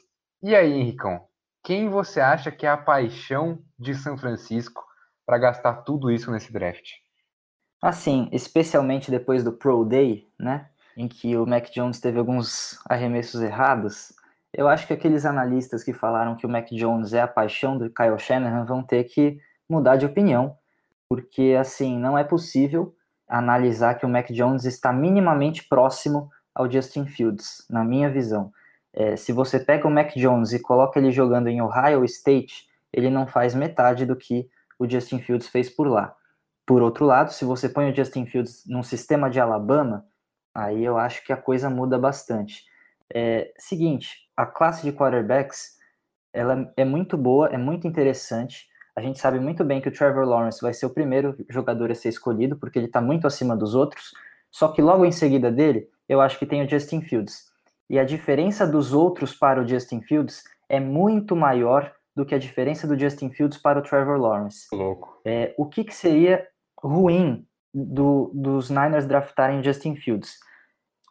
E 0.47 0.55
aí, 0.55 0.75
Henricão, 0.75 1.23
quem 1.63 1.89
você 1.89 2.21
acha 2.21 2.51
que 2.51 2.67
é 2.67 2.69
a 2.69 2.77
paixão 2.77 3.61
de 3.79 3.95
São 3.95 4.19
Francisco 4.19 4.85
para 5.25 5.39
gastar 5.39 5.77
tudo 5.85 6.11
isso 6.11 6.31
nesse 6.31 6.53
draft? 6.53 6.87
Assim, 7.81 8.29
especialmente 8.31 9.11
depois 9.11 9.43
do 9.43 9.55
Pro 9.55 9.87
Day, 9.87 10.29
né, 10.39 10.69
em 10.99 11.09
que 11.09 11.35
o 11.35 11.47
Mac 11.47 11.71
Jones 11.71 11.99
teve 11.99 12.19
alguns 12.19 12.79
arremessos 12.91 13.41
errados, 13.41 14.13
eu 14.53 14.69
acho 14.69 14.87
que 14.87 14.93
aqueles 14.93 15.25
analistas 15.25 15.83
que 15.83 15.95
falaram 15.95 16.37
que 16.37 16.45
o 16.45 16.51
Mac 16.51 16.69
Jones 16.73 17.15
é 17.15 17.23
a 17.23 17.27
paixão 17.27 17.79
do 17.79 17.89
Kyle 17.89 18.19
Shanahan 18.19 18.67
vão 18.67 18.83
ter 18.83 19.05
que 19.05 19.39
mudar 19.67 19.97
de 19.97 20.05
opinião, 20.05 20.59
porque 21.09 21.57
assim, 21.59 21.99
não 21.99 22.19
é 22.19 22.23
possível 22.23 22.95
analisar 23.27 23.95
que 23.95 24.05
o 24.05 24.11
Mac 24.11 24.31
Jones 24.31 24.67
está 24.67 24.93
minimamente 24.93 25.67
próximo 25.67 26.29
ao 26.55 26.71
Justin 26.71 27.07
Fields, 27.07 27.65
na 27.71 27.83
minha 27.83 28.11
visão. 28.11 28.53
É, 28.95 29.17
se 29.17 29.33
você 29.33 29.59
pega 29.59 29.89
o 29.89 29.91
Mac 29.91 30.15
Jones 30.15 30.53
e 30.53 30.61
coloca 30.61 30.99
ele 30.99 31.11
jogando 31.11 31.49
em 31.49 31.61
Ohio 31.61 32.05
State, 32.05 32.69
ele 32.93 33.11
não 33.11 33.27
faz 33.27 33.55
metade 33.55 34.07
do 34.07 34.15
que 34.15 34.49
o 34.79 34.89
Justin 34.89 35.19
Fields 35.21 35.49
fez 35.49 35.69
por 35.69 35.89
lá. 35.89 36.15
Por 36.65 36.81
outro 36.81 37.05
lado, 37.05 37.33
se 37.33 37.45
você 37.45 37.69
põe 37.69 37.91
o 37.91 37.95
Justin 37.95 38.25
Fields 38.25 38.65
num 38.67 38.83
sistema 38.83 39.29
de 39.29 39.41
Alabama, 39.41 40.07
aí 40.55 40.85
eu 40.85 40.97
acho 40.97 41.25
que 41.25 41.33
a 41.33 41.37
coisa 41.37 41.69
muda 41.69 41.99
bastante. 41.99 42.65
É, 43.13 43.53
seguinte, 43.59 44.29
a 44.37 44.47
classe 44.47 44.83
de 44.83 44.93
quarterbacks 44.93 45.75
ela 46.33 46.73
é 46.77 46.85
muito 46.85 47.17
boa, 47.17 47.49
é 47.49 47.59
muito 47.59 47.87
interessante. 47.87 48.67
A 48.97 49.01
gente 49.01 49.19
sabe 49.19 49.39
muito 49.39 49.65
bem 49.65 49.81
que 49.81 49.89
o 49.89 49.93
Trevor 49.93 50.25
Lawrence 50.25 50.61
vai 50.63 50.73
ser 50.73 50.87
o 50.87 50.91
primeiro 50.91 51.37
jogador 51.49 51.91
a 51.91 51.95
ser 51.95 52.09
escolhido, 52.09 52.57
porque 52.57 52.79
ele 52.79 52.87
está 52.87 53.01
muito 53.01 53.27
acima 53.27 53.57
dos 53.57 53.75
outros. 53.75 54.13
Só 54.51 54.69
que 54.69 54.81
logo 54.81 55.05
em 55.05 55.13
seguida 55.13 55.51
dele, 55.51 55.89
eu 56.09 56.21
acho 56.21 56.39
que 56.39 56.47
tem 56.47 56.65
o 56.65 56.69
Justin 56.69 57.03
Fields. 57.03 57.54
E 57.89 57.99
a 57.99 58.05
diferença 58.05 58.67
dos 58.67 58.93
outros 58.93 59.35
para 59.35 59.61
o 59.61 59.69
Justin 59.69 60.01
Fields 60.01 60.43
é 60.69 60.81
muito 60.81 61.37
maior 61.37 61.93
do 62.17 62.25
que 62.25 62.35
a 62.35 62.39
diferença 62.39 62.87
do 62.87 62.99
Justin 62.99 63.31
Fields 63.31 63.59
para 63.59 63.79
o 63.79 63.83
Trevor 63.83 64.19
Lawrence. 64.19 64.67
Louco. 64.73 65.21
É, 65.25 65.55
o 65.59 65.67
que, 65.67 65.85
que 65.85 65.95
seria 65.95 66.47
ruim 66.79 67.47
do, 67.73 68.31
dos 68.35 68.71
Niners 68.71 69.07
draftarem 69.07 69.61
o 69.61 69.65
Justin 69.65 69.97
Fields? 69.97 70.39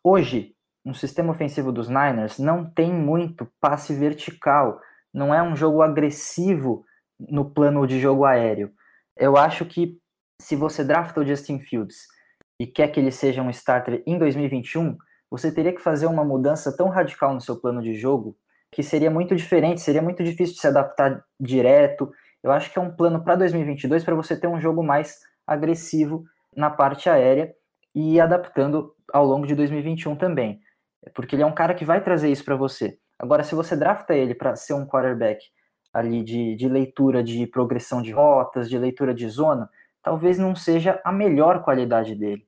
Hoje, 0.04 0.56
no 0.84 0.96
sistema 0.96 1.32
ofensivo 1.32 1.72
dos 1.72 1.88
Niners 1.88 2.40
não 2.40 2.70
tem 2.70 2.92
muito 2.92 3.48
passe 3.60 3.94
vertical, 3.94 4.80
não 5.14 5.34
é 5.34 5.42
um 5.42 5.56
jogo 5.56 5.82
agressivo 5.82 6.86
no 7.20 7.50
plano 7.50 7.86
de 7.86 8.00
jogo 8.00 8.26
aéreo. 8.26 8.72
Eu 9.18 9.38
acho 9.38 9.66
que 9.66 9.98
se 10.42 10.56
você 10.56 10.84
drafta 10.84 11.22
o 11.22 11.26
Justin 11.26 11.60
Fields 11.60 12.08
e 12.60 12.68
quer 12.68 12.90
que 12.90 13.00
ele 13.00 13.12
seja 13.12 13.42
um 13.42 13.50
starter 13.50 14.04
em 14.06 14.18
2021, 14.18 14.98
você 15.34 15.52
teria 15.52 15.74
que 15.74 15.82
fazer 15.82 16.06
uma 16.06 16.24
mudança 16.24 16.72
tão 16.78 16.90
radical 16.90 17.34
no 17.34 17.42
seu 17.42 17.60
plano 17.60 17.82
de 17.82 17.96
jogo 17.96 18.38
que 18.72 18.84
seria 18.84 19.10
muito 19.10 19.36
diferente, 19.36 19.82
seria 19.82 20.00
muito 20.00 20.24
difícil 20.24 20.54
de 20.54 20.62
se 20.62 20.68
adaptar 20.68 21.26
direto. 21.40 22.12
Eu 22.44 22.52
acho 22.52 22.72
que 22.72 22.78
é 22.78 22.82
um 22.84 22.96
plano 22.96 23.24
para 23.24 23.36
2022 23.38 24.04
para 24.04 24.14
você 24.14 24.40
ter 24.40 24.46
um 24.46 24.62
jogo 24.62 24.84
mais 24.84 25.22
agressivo 25.48 26.24
na 26.56 26.70
parte 26.70 27.10
aérea 27.10 27.52
e 27.96 28.22
adaptando 28.22 28.94
ao 29.12 29.26
longo 29.26 29.48
de 29.48 29.56
2021 29.56 30.16
também, 30.18 30.60
porque 31.16 31.36
ele 31.36 31.42
é 31.42 31.48
um 31.48 31.56
cara 31.56 31.74
que 31.74 31.84
vai 31.84 32.00
trazer 32.00 32.32
isso 32.32 32.46
para 32.46 32.56
você. 32.56 33.00
Agora, 33.18 33.44
se 33.44 33.56
você 33.56 33.76
drafta 33.76 34.14
ele 34.14 34.36
para 34.36 34.56
ser 34.56 34.76
um 34.76 34.86
quarterback 34.86 35.44
ali 35.92 36.24
de, 36.24 36.56
de 36.56 36.70
leitura 36.70 37.24
de 37.24 37.48
progressão 37.48 38.04
de 38.04 38.12
rotas, 38.12 38.70
de 38.70 38.78
leitura 38.78 39.16
de 39.16 39.28
zona, 39.30 39.68
talvez 40.04 40.38
não 40.38 40.56
seja 40.56 41.02
a 41.04 41.12
melhor 41.12 41.64
qualidade 41.64 42.14
dele. 42.14 42.46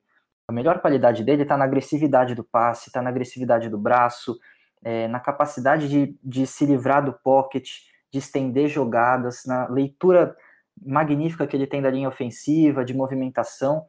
A 0.48 0.52
melhor 0.52 0.80
qualidade 0.80 1.24
dele 1.24 1.42
está 1.42 1.56
na 1.56 1.64
agressividade 1.64 2.34
do 2.34 2.44
passe, 2.44 2.88
está 2.88 3.02
na 3.02 3.10
agressividade 3.10 3.68
do 3.68 3.76
braço, 3.76 4.38
é, 4.84 5.08
na 5.08 5.18
capacidade 5.18 5.88
de, 5.88 6.16
de 6.22 6.46
se 6.46 6.64
livrar 6.64 7.04
do 7.04 7.12
pocket, 7.12 7.68
de 8.12 8.18
estender 8.18 8.68
jogadas, 8.68 9.44
na 9.44 9.66
leitura 9.66 10.36
magnífica 10.80 11.46
que 11.46 11.56
ele 11.56 11.66
tem 11.66 11.82
da 11.82 11.90
linha 11.90 12.08
ofensiva, 12.08 12.84
de 12.84 12.94
movimentação. 12.94 13.84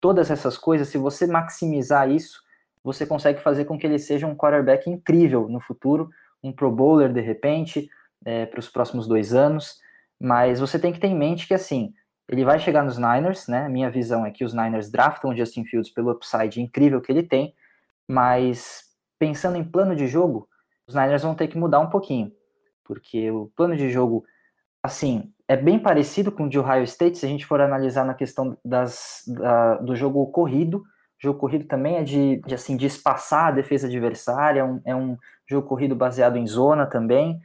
Todas 0.00 0.30
essas 0.30 0.56
coisas, 0.56 0.88
se 0.88 0.96
você 0.96 1.26
maximizar 1.26 2.10
isso, 2.10 2.40
você 2.82 3.04
consegue 3.04 3.40
fazer 3.42 3.66
com 3.66 3.78
que 3.78 3.86
ele 3.86 3.98
seja 3.98 4.26
um 4.26 4.34
quarterback 4.34 4.88
incrível 4.88 5.48
no 5.48 5.60
futuro, 5.60 6.08
um 6.42 6.50
Pro 6.50 6.70
Bowler 6.70 7.12
de 7.12 7.20
repente, 7.20 7.90
é, 8.24 8.46
para 8.46 8.60
os 8.60 8.70
próximos 8.70 9.06
dois 9.06 9.34
anos. 9.34 9.78
Mas 10.18 10.60
você 10.60 10.78
tem 10.78 10.92
que 10.92 11.00
ter 11.00 11.08
em 11.08 11.18
mente 11.18 11.46
que, 11.46 11.54
assim, 11.54 11.92
ele 12.30 12.44
vai 12.44 12.60
chegar 12.60 12.84
nos 12.84 12.96
Niners, 12.96 13.48
né? 13.48 13.68
Minha 13.68 13.90
visão 13.90 14.24
é 14.24 14.30
que 14.30 14.44
os 14.44 14.54
Niners 14.54 14.88
draftam 14.88 15.32
o 15.32 15.36
Justin 15.36 15.64
Fields 15.64 15.92
pelo 15.92 16.12
upside 16.12 16.60
incrível 16.60 17.00
que 17.00 17.10
ele 17.10 17.24
tem, 17.24 17.52
mas 18.08 18.84
pensando 19.18 19.56
em 19.56 19.64
plano 19.64 19.96
de 19.96 20.06
jogo, 20.06 20.48
os 20.86 20.94
Niners 20.94 21.24
vão 21.24 21.34
ter 21.34 21.48
que 21.48 21.58
mudar 21.58 21.80
um 21.80 21.90
pouquinho, 21.90 22.30
porque 22.84 23.28
o 23.32 23.50
plano 23.56 23.76
de 23.76 23.90
jogo, 23.90 24.24
assim, 24.80 25.32
é 25.48 25.56
bem 25.56 25.76
parecido 25.76 26.30
com 26.30 26.44
o 26.44 26.48
de 26.48 26.56
Ohio 26.56 26.84
State, 26.84 27.18
se 27.18 27.26
a 27.26 27.28
gente 27.28 27.44
for 27.44 27.60
analisar 27.60 28.04
na 28.04 28.14
questão 28.14 28.56
das, 28.64 29.24
da, 29.26 29.78
do 29.78 29.96
jogo 29.96 30.24
corrido, 30.28 30.78
o 30.78 30.82
jogo 31.18 31.38
corrido 31.38 31.64
também 31.64 31.96
é 31.96 32.04
de, 32.04 32.40
de, 32.46 32.54
assim, 32.54 32.76
de 32.76 32.86
espaçar 32.86 33.46
a 33.46 33.50
defesa 33.50 33.88
adversária, 33.88 34.60
é 34.60 34.64
um, 34.64 34.80
é 34.84 34.94
um 34.94 35.18
jogo 35.48 35.66
corrido 35.66 35.96
baseado 35.96 36.36
em 36.36 36.46
zona 36.46 36.86
também, 36.86 37.40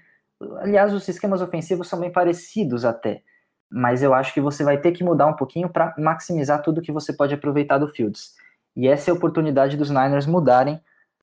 aliás, 0.60 0.94
os 0.94 1.04
sistemas 1.04 1.42
ofensivos 1.42 1.88
são 1.88 2.00
bem 2.00 2.12
parecidos 2.12 2.86
até, 2.86 3.24
mas 3.70 4.04
eu 4.04 4.14
acho 4.14 4.34
que 4.34 4.42
você 4.42 4.64
vai 4.64 4.78
ter 4.78 4.92
que 4.92 5.04
mudar 5.04 5.28
um 5.28 5.36
pouquinho 5.36 5.70
para 5.70 5.94
maximizar 5.98 6.62
tudo 6.62 6.82
que 6.82 6.92
você 6.92 7.12
pode 7.14 7.34
aproveitar 7.34 7.78
do 7.78 7.88
Fields. 7.88 8.34
E 8.76 8.88
essa 8.88 9.10
é 9.10 9.12
a 9.12 9.16
oportunidade 9.16 9.78
dos 9.78 9.90
Niners 9.90 10.26
mudarem 10.26 10.82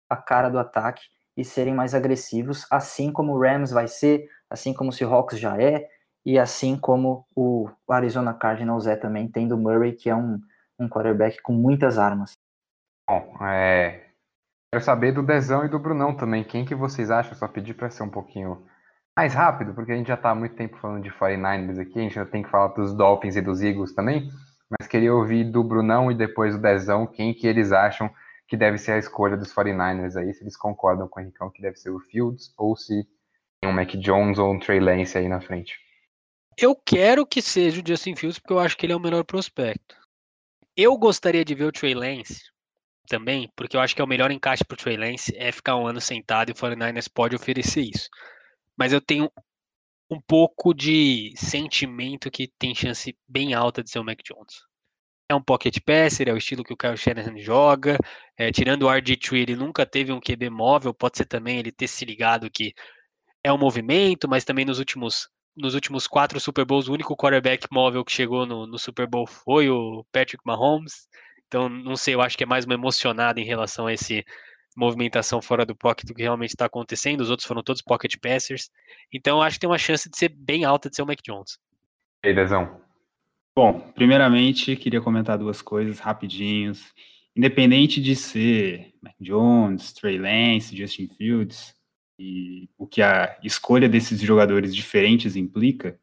a 0.09 0.17
cara 0.17 0.49
do 0.49 0.59
ataque 0.59 1.03
e 1.37 1.45
serem 1.45 1.75
mais 1.75 1.95
agressivos, 1.95 2.67
assim 2.71 3.11
como 3.11 3.33
o 3.33 3.41
Rams 3.41 3.71
vai 3.71 3.89
ser, 3.89 4.29
assim 4.51 4.75
como 4.75 4.91
o 4.91 4.93
Seahawks 4.93 5.39
já 5.39 5.61
é, 5.61 5.89
e 6.25 6.39
assim 6.39 6.77
como 6.77 7.27
o 7.35 7.69
Arizona 7.89 8.35
Cardinals 8.35 8.87
é 8.87 8.97
também, 8.97 9.29
tendo 9.29 9.57
Murray, 9.57 9.93
que 9.93 10.11
é 10.11 10.15
um, 10.15 10.41
um 10.79 10.89
quarterback 10.89 11.41
com 11.43 11.53
muitas 11.53 11.99
armas. 11.99 12.33
Bom, 13.09 13.35
é... 13.45 14.07
quero 14.71 14.85
saber 14.85 15.13
do 15.13 15.23
Dezão 15.23 15.65
e 15.65 15.69
do 15.69 15.79
Brunão 15.79 16.15
também. 16.15 16.45
Quem 16.45 16.65
que 16.65 16.75
vocês 16.75 17.11
acham? 17.11 17.35
Só 17.35 17.49
pedir 17.49 17.75
para 17.75 17.91
ser 17.91 18.03
um 18.03 18.11
pouquinho 18.11 18.63
mais 19.17 19.35
rápido, 19.35 19.75
porque 19.75 19.93
a 19.93 19.97
gente 19.97 20.09
já 20.09 20.15
está 20.15 20.31
há 20.31 20.35
muito 20.35 20.55
tempo 20.55 20.77
falando 20.79 21.03
de 21.03 21.11
49ers 21.11 21.79
aqui, 21.79 21.99
a 21.99 22.03
gente 22.03 22.15
já 22.15 22.25
tem 22.25 22.43
que 22.43 22.49
falar 22.49 22.69
dos 22.69 22.95
Dolphins 22.95 23.37
e 23.37 23.43
dos 23.43 23.63
Eagles 23.63 23.93
também, 23.95 24.31
mas 24.71 24.89
queria 24.89 25.15
ouvir 25.15 25.45
do 25.45 25.63
Brunão 25.63 26.11
e 26.11 26.15
depois 26.15 26.55
do 26.55 26.63
Dezão 26.63 27.07
quem 27.07 27.35
que 27.35 27.47
eles 27.47 27.73
acham 27.73 28.11
que 28.49 28.57
deve 28.57 28.79
ser 28.79 28.93
a 28.93 28.99
escolha 28.99 29.37
dos 29.37 29.55
49ers 29.55 30.17
aí, 30.17 30.33
se 30.33 30.43
eles 30.43 30.57
concordam 30.57 31.09
com 31.09 31.21
o 31.21 31.23
Henricão 31.23 31.51
que 31.51 31.63
deve 31.63 31.77
ser 31.77 31.91
o 31.91 32.01
Fields, 32.01 32.53
ou 32.57 32.77
se 32.77 33.07
tem 33.61 33.71
um 33.71 33.73
Mac 33.73 33.91
Jones 33.97 34.39
ou 34.39 34.53
um 34.53 34.59
Trey 34.59 34.81
Lance 34.81 35.17
aí 35.17 35.29
na 35.29 35.41
frente. 35.41 35.79
Eu 36.59 36.75
quero 36.75 37.27
que 37.27 37.41
seja 37.41 37.81
o 37.81 37.87
Justin 37.87 38.15
Fields, 38.15 38.39
porque 38.39 38.53
eu 38.53 38.59
acho 38.59 38.77
que 38.77 38.85
ele 38.85 38.93
é 38.93 38.97
o 38.97 39.01
melhor 39.01 39.25
prospecto. 39.25 39.97
Eu 40.77 40.97
gostaria 40.99 41.45
de 41.45 41.55
ver 41.55 41.65
o 41.65 41.73
Trey 41.73 41.95
Lance 41.95 42.43
também, 43.09 43.51
porque 43.57 43.77
eu 43.77 43.81
acho 43.81 43.95
que 43.95 44.01
é 44.01 44.05
o 44.05 44.09
melhor 44.09 44.31
encaixe 44.31 44.65
para 44.65 44.75
o 44.75 44.79
Trey 44.79 44.97
Lance 44.97 45.35
é 45.37 45.51
ficar 45.53 45.77
um 45.77 45.87
ano 45.87 46.01
sentado 46.01 46.51
e 46.51 46.53
o 46.53 46.55
49ers 46.55 47.11
pode 47.13 47.37
oferecer 47.37 47.83
isso 47.83 48.09
mas 48.77 48.93
eu 48.93 49.01
tenho 49.01 49.31
um 50.11 50.21
pouco 50.21 50.75
de 50.75 51.33
sentimento 51.37 52.31
que 52.31 52.49
tem 52.59 52.75
chance 52.75 53.17
bem 53.27 53.55
alta 53.55 53.83
de 53.83 53.91
ser 53.91 53.99
o 53.99 54.05
Mac 54.05 54.21
Jones. 54.23 54.63
É 55.29 55.35
um 55.35 55.43
pocket 55.43 55.79
passer, 55.85 56.29
é 56.29 56.33
o 56.33 56.37
estilo 56.37 56.63
que 56.63 56.75
o 56.75 56.77
Kyle 56.77 56.97
Shanahan 56.97 57.39
joga. 57.39 57.97
É, 58.37 58.53
tirando 58.53 58.83
o 58.83 58.89
RG3, 58.89 59.35
ele 59.41 59.57
nunca 59.57 59.87
teve 59.87 60.13
um 60.13 60.21
QB 60.21 60.51
móvel. 60.51 60.93
Pode 60.93 61.17
ser 61.17 61.25
também 61.25 61.59
ele 61.59 61.73
ter 61.73 61.89
se 61.89 62.05
ligado 62.05 62.51
que 62.51 62.75
é 63.43 63.53
um 63.53 63.59
movimento, 63.59 64.29
mas 64.29 64.45
também 64.45 64.65
nos 64.65 64.79
últimos, 64.79 65.29
nos 65.57 65.75
últimos 65.75 66.07
quatro 66.07 66.39
Super 66.39 66.67
Bowls, 66.67 66.89
o 66.89 66.93
único 66.93 67.17
quarterback 67.17 67.67
móvel 67.73 68.05
que 68.05 68.13
chegou 68.13 68.45
no, 68.45 68.67
no 68.67 68.79
Super 68.79 69.07
Bowl 69.07 69.27
foi 69.27 69.71
o 69.71 70.05
Patrick 70.13 70.43
Mahomes. 70.45 71.09
Então, 71.47 71.69
não 71.69 71.97
sei, 71.97 72.15
eu 72.15 72.21
acho 72.21 72.37
que 72.37 72.45
é 72.45 72.47
mais 72.47 72.65
uma 72.67 72.75
emocionada 72.75 73.41
em 73.41 73.45
relação 73.45 73.87
a 73.87 73.93
esse 73.95 74.25
movimentação 74.77 75.43
fora 75.43 75.65
do 75.67 75.77
pocket 75.77 76.07
do 76.07 76.15
que 76.15 76.23
realmente 76.23 76.51
está 76.51 76.67
acontecendo. 76.67 77.21
Os 77.21 77.31
outros 77.31 77.47
foram 77.47 77.63
todos 77.63 77.83
pocket 77.83 78.15
passers. 78.21 78.71
Então 79.13 79.43
acho 79.43 79.57
que 79.57 79.61
tem 79.61 79.71
uma 79.71 79.79
chance 79.79 80.09
de 80.11 80.17
ser 80.17 80.29
bem 80.31 80.65
alta 80.65 80.89
de 80.89 80.97
ser 80.97 81.03
o 81.03 81.07
Mac 81.07 81.19
Jones. 81.25 81.59
E 82.25 82.29
aí, 82.29 82.35
Dezão? 82.35 82.81
Bom, 83.55 83.93
primeiramente 83.95 84.77
queria 84.77 85.01
comentar 85.01 85.37
duas 85.37 85.61
coisas 85.61 85.99
rapidinhos. 85.99 86.93
Independente 87.37 88.01
de 88.01 88.15
ser 88.15 88.93
Mac 89.03 89.15
Jones, 89.21 89.93
Trey 89.93 90.19
Lance, 90.19 90.77
Justin 90.77 91.09
Fields 91.09 91.75
e 92.19 92.69
o 92.79 92.87
que 92.87 93.03
a 93.03 93.39
escolha 93.43 93.89
desses 93.89 94.21
jogadores 94.21 94.75
diferentes 94.75 95.35
implica, 95.35 95.99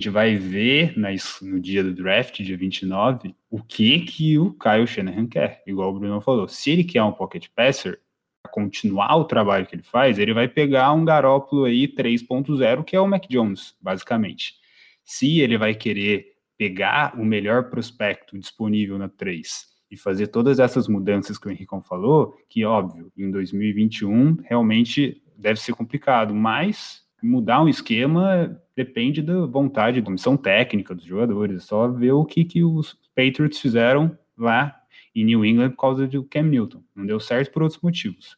a 0.00 0.04
gente 0.04 0.12
vai 0.12 0.36
ver 0.36 0.94
no 1.42 1.58
dia 1.58 1.82
do 1.82 1.92
draft, 1.92 2.40
dia 2.40 2.56
29, 2.56 3.34
o 3.50 3.60
que 3.60 3.98
que 4.00 4.38
o 4.38 4.52
Kyle 4.52 4.86
Shanahan 4.86 5.26
quer, 5.26 5.60
igual 5.66 5.90
o 5.90 5.98
Bruno 5.98 6.20
falou. 6.20 6.46
Se 6.46 6.70
ele 6.70 6.84
quer 6.84 7.02
um 7.02 7.10
pocket 7.10 7.48
passer, 7.48 8.00
para 8.40 8.52
continuar 8.52 9.16
o 9.16 9.24
trabalho 9.24 9.66
que 9.66 9.74
ele 9.74 9.82
faz, 9.82 10.16
ele 10.16 10.32
vai 10.32 10.46
pegar 10.46 10.92
um 10.92 11.04
Garópolo 11.04 11.64
aí 11.64 11.88
3.0, 11.88 12.84
que 12.84 12.94
é 12.94 13.00
o 13.00 13.08
Mac 13.08 13.24
Jones, 13.28 13.74
basicamente. 13.80 14.54
Se 15.02 15.40
ele 15.40 15.58
vai 15.58 15.74
querer 15.74 16.36
pegar 16.56 17.18
o 17.18 17.24
melhor 17.24 17.68
prospecto 17.68 18.38
disponível 18.38 18.98
na 18.98 19.08
3 19.08 19.66
e 19.90 19.96
fazer 19.96 20.28
todas 20.28 20.60
essas 20.60 20.86
mudanças 20.86 21.36
que 21.36 21.48
o 21.48 21.50
Henricão 21.50 21.82
falou, 21.82 22.36
que 22.48 22.64
óbvio, 22.64 23.10
em 23.16 23.32
2021 23.32 24.36
realmente 24.44 25.20
deve 25.36 25.58
ser 25.58 25.72
complicado, 25.72 26.32
mas 26.32 27.04
mudar 27.22 27.62
um 27.62 27.68
esquema 27.68 28.60
depende 28.76 29.22
da 29.22 29.44
vontade, 29.46 30.00
da 30.00 30.04
comissão 30.04 30.36
técnica 30.36 30.94
dos 30.94 31.04
jogadores. 31.04 31.56
É 31.56 31.60
só 31.60 31.88
ver 31.88 32.12
o 32.12 32.24
que, 32.24 32.44
que 32.44 32.62
os 32.62 32.94
Patriots 33.14 33.58
fizeram 33.58 34.16
lá 34.36 34.74
em 35.14 35.24
New 35.24 35.44
England 35.44 35.70
por 35.70 35.78
causa 35.78 36.06
do 36.06 36.24
Cam 36.24 36.44
Newton. 36.44 36.82
Não 36.94 37.04
deu 37.04 37.18
certo 37.18 37.52
por 37.52 37.62
outros 37.62 37.80
motivos. 37.82 38.36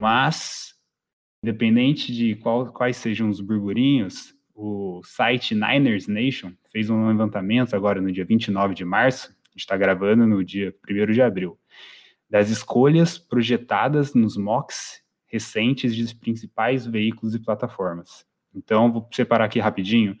Mas, 0.00 0.74
independente 1.44 2.12
de 2.12 2.34
qual, 2.36 2.72
quais 2.72 2.96
sejam 2.96 3.28
os 3.28 3.40
burburinhos, 3.40 4.34
o 4.54 5.02
site 5.04 5.54
Niners 5.54 6.06
Nation 6.06 6.52
fez 6.72 6.88
um 6.88 7.06
levantamento 7.06 7.74
agora 7.74 8.00
no 8.00 8.10
dia 8.10 8.24
29 8.24 8.74
de 8.74 8.84
março, 8.84 9.28
a 9.30 9.50
gente 9.50 9.60
está 9.60 9.76
gravando 9.76 10.26
no 10.26 10.44
dia 10.44 10.74
1 10.88 11.12
de 11.12 11.22
abril, 11.22 11.58
das 12.28 12.48
escolhas 12.48 13.18
projetadas 13.18 14.14
nos 14.14 14.36
mocks 14.36 15.02
recentes 15.30 15.96
dos 15.96 16.12
principais 16.12 16.86
veículos 16.86 17.34
e 17.34 17.38
plataformas. 17.38 18.26
Então, 18.54 18.92
vou 18.92 19.08
separar 19.12 19.44
aqui 19.44 19.60
rapidinho. 19.60 20.16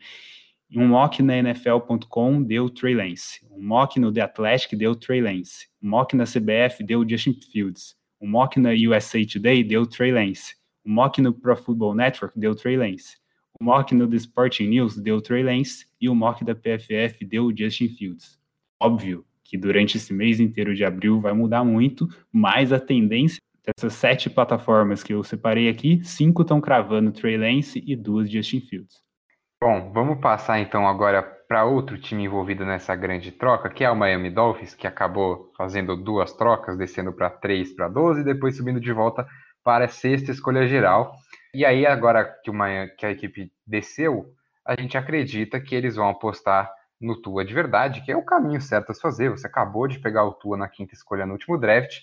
Um 0.72 0.86
mock 0.86 1.20
na 1.20 1.36
NFL.com 1.36 2.42
deu 2.44 2.70
Trey 2.70 2.94
Lance. 2.94 3.44
Um 3.50 3.60
mock 3.60 3.98
no 3.98 4.12
The 4.12 4.20
Athletic 4.20 4.76
deu 4.76 4.94
Trey 4.94 5.20
Lance. 5.20 5.66
Um 5.82 5.88
mock 5.88 6.14
na 6.14 6.24
CBF 6.24 6.84
deu 6.84 7.04
Justin 7.08 7.32
Fields. 7.32 7.96
Um 8.20 8.28
mock 8.28 8.60
na 8.60 8.70
USA 8.70 9.18
Today 9.26 9.64
deu 9.64 9.84
Trey 9.84 10.12
Lance. 10.12 10.54
Um 10.86 10.92
mock 10.92 11.20
no 11.20 11.32
Pro 11.32 11.56
Football 11.56 11.96
Network 11.96 12.38
deu 12.38 12.54
Trey 12.54 12.76
Lance. 12.76 13.16
Um 13.60 13.64
mock 13.64 13.92
no 13.92 14.08
The 14.08 14.16
Sporting 14.16 14.68
News 14.68 14.96
deu 14.96 15.20
Trey 15.20 15.42
Lance. 15.42 15.86
E 16.00 16.08
o 16.08 16.14
mock 16.14 16.44
da 16.44 16.54
PFF 16.54 17.24
deu 17.24 17.50
Justin 17.56 17.88
Fields. 17.88 18.38
Óbvio 18.78 19.26
que 19.42 19.58
durante 19.58 19.96
esse 19.96 20.12
mês 20.12 20.38
inteiro 20.38 20.72
de 20.72 20.84
abril 20.84 21.20
vai 21.20 21.32
mudar 21.32 21.64
muito, 21.64 22.08
mas 22.32 22.72
a 22.72 22.78
tendência 22.78 23.40
Dessas 23.64 23.92
sete 23.92 24.30
plataformas 24.30 25.02
que 25.02 25.12
eu 25.12 25.22
separei 25.22 25.68
aqui, 25.68 26.02
cinco 26.02 26.42
estão 26.42 26.60
cravando 26.60 27.12
Trey 27.12 27.36
Lance 27.36 27.82
e 27.86 27.94
duas 27.94 28.30
Justin 28.30 28.60
Fields. 28.60 28.96
Bom, 29.62 29.92
vamos 29.92 30.18
passar 30.20 30.58
então 30.58 30.88
agora 30.88 31.22
para 31.22 31.66
outro 31.66 32.00
time 32.00 32.24
envolvido 32.24 32.64
nessa 32.64 32.96
grande 32.96 33.30
troca, 33.30 33.68
que 33.68 33.84
é 33.84 33.90
o 33.90 33.96
Miami 33.96 34.30
Dolphins, 34.30 34.74
que 34.74 34.86
acabou 34.86 35.52
fazendo 35.58 35.96
duas 35.96 36.32
trocas, 36.32 36.78
descendo 36.78 37.12
para 37.12 37.28
3 37.28 37.74
para 37.74 37.88
12 37.88 38.20
e 38.20 38.24
depois 38.24 38.56
subindo 38.56 38.80
de 38.80 38.92
volta 38.92 39.26
para 39.62 39.84
a 39.84 39.88
sexta 39.88 40.30
escolha 40.30 40.66
geral. 40.66 41.14
E 41.52 41.64
aí, 41.64 41.84
agora 41.84 42.24
que, 42.24 42.50
uma, 42.50 42.86
que 42.96 43.04
a 43.04 43.10
equipe 43.10 43.52
desceu, 43.66 44.32
a 44.64 44.80
gente 44.80 44.96
acredita 44.96 45.60
que 45.60 45.74
eles 45.74 45.96
vão 45.96 46.08
apostar 46.08 46.72
no 47.00 47.20
Tua 47.20 47.44
de 47.44 47.52
verdade, 47.52 48.02
que 48.02 48.12
é 48.12 48.16
o 48.16 48.24
caminho 48.24 48.60
certo 48.60 48.92
a 48.92 48.94
se 48.94 49.00
fazer. 49.00 49.30
Você 49.30 49.46
acabou 49.46 49.88
de 49.88 49.98
pegar 49.98 50.24
o 50.24 50.32
Tua 50.32 50.56
na 50.56 50.68
quinta 50.68 50.94
escolha 50.94 51.26
no 51.26 51.32
último 51.32 51.58
draft, 51.58 51.98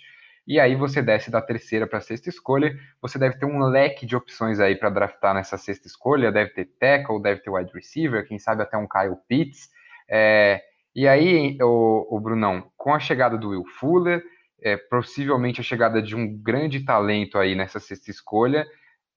e 0.48 0.62
aí 0.62 0.76
você 0.76 1.02
desce 1.02 1.30
da 1.30 1.42
terceira 1.42 1.86
para 1.86 1.98
a 1.98 2.02
sexta 2.02 2.30
escolha. 2.30 2.74
Você 3.02 3.20
deve 3.20 3.38
ter 3.38 3.46
um 3.46 3.60
leque 3.60 4.06
de 4.06 4.16
opções 4.16 4.62
aí 4.62 4.78
para 4.78 4.90
draftar 4.90 5.36
nessa 5.36 5.58
sexta 5.58 5.88
escolha. 5.88 6.32
Deve 6.32 6.52
ter 6.52 6.66
tackle, 6.80 7.22
deve 7.22 7.42
ter 7.42 7.50
wide 7.50 7.72
receiver, 7.74 8.26
quem 8.26 8.40
sabe 8.40 8.64
até 8.64 8.78
um 8.78 8.88
Kyle 8.88 9.18
Pitts. 9.28 9.70
É, 10.10 10.62
e 10.96 11.06
aí, 11.06 11.58
o, 11.62 12.16
o, 12.16 12.20
Brunão, 12.20 12.72
com 12.78 12.94
a 12.94 13.00
chegada 13.00 13.38
do 13.38 13.50
Will 13.50 13.66
Fuller, 13.66 14.24
é, 14.64 14.78
possivelmente 14.78 15.60
a 15.60 15.64
chegada 15.64 16.02
de 16.02 16.16
um 16.16 16.42
grande 16.42 16.80
talento 16.86 17.38
aí 17.38 17.54
nessa 17.54 17.80
sexta 17.80 18.10
escolha, 18.10 18.66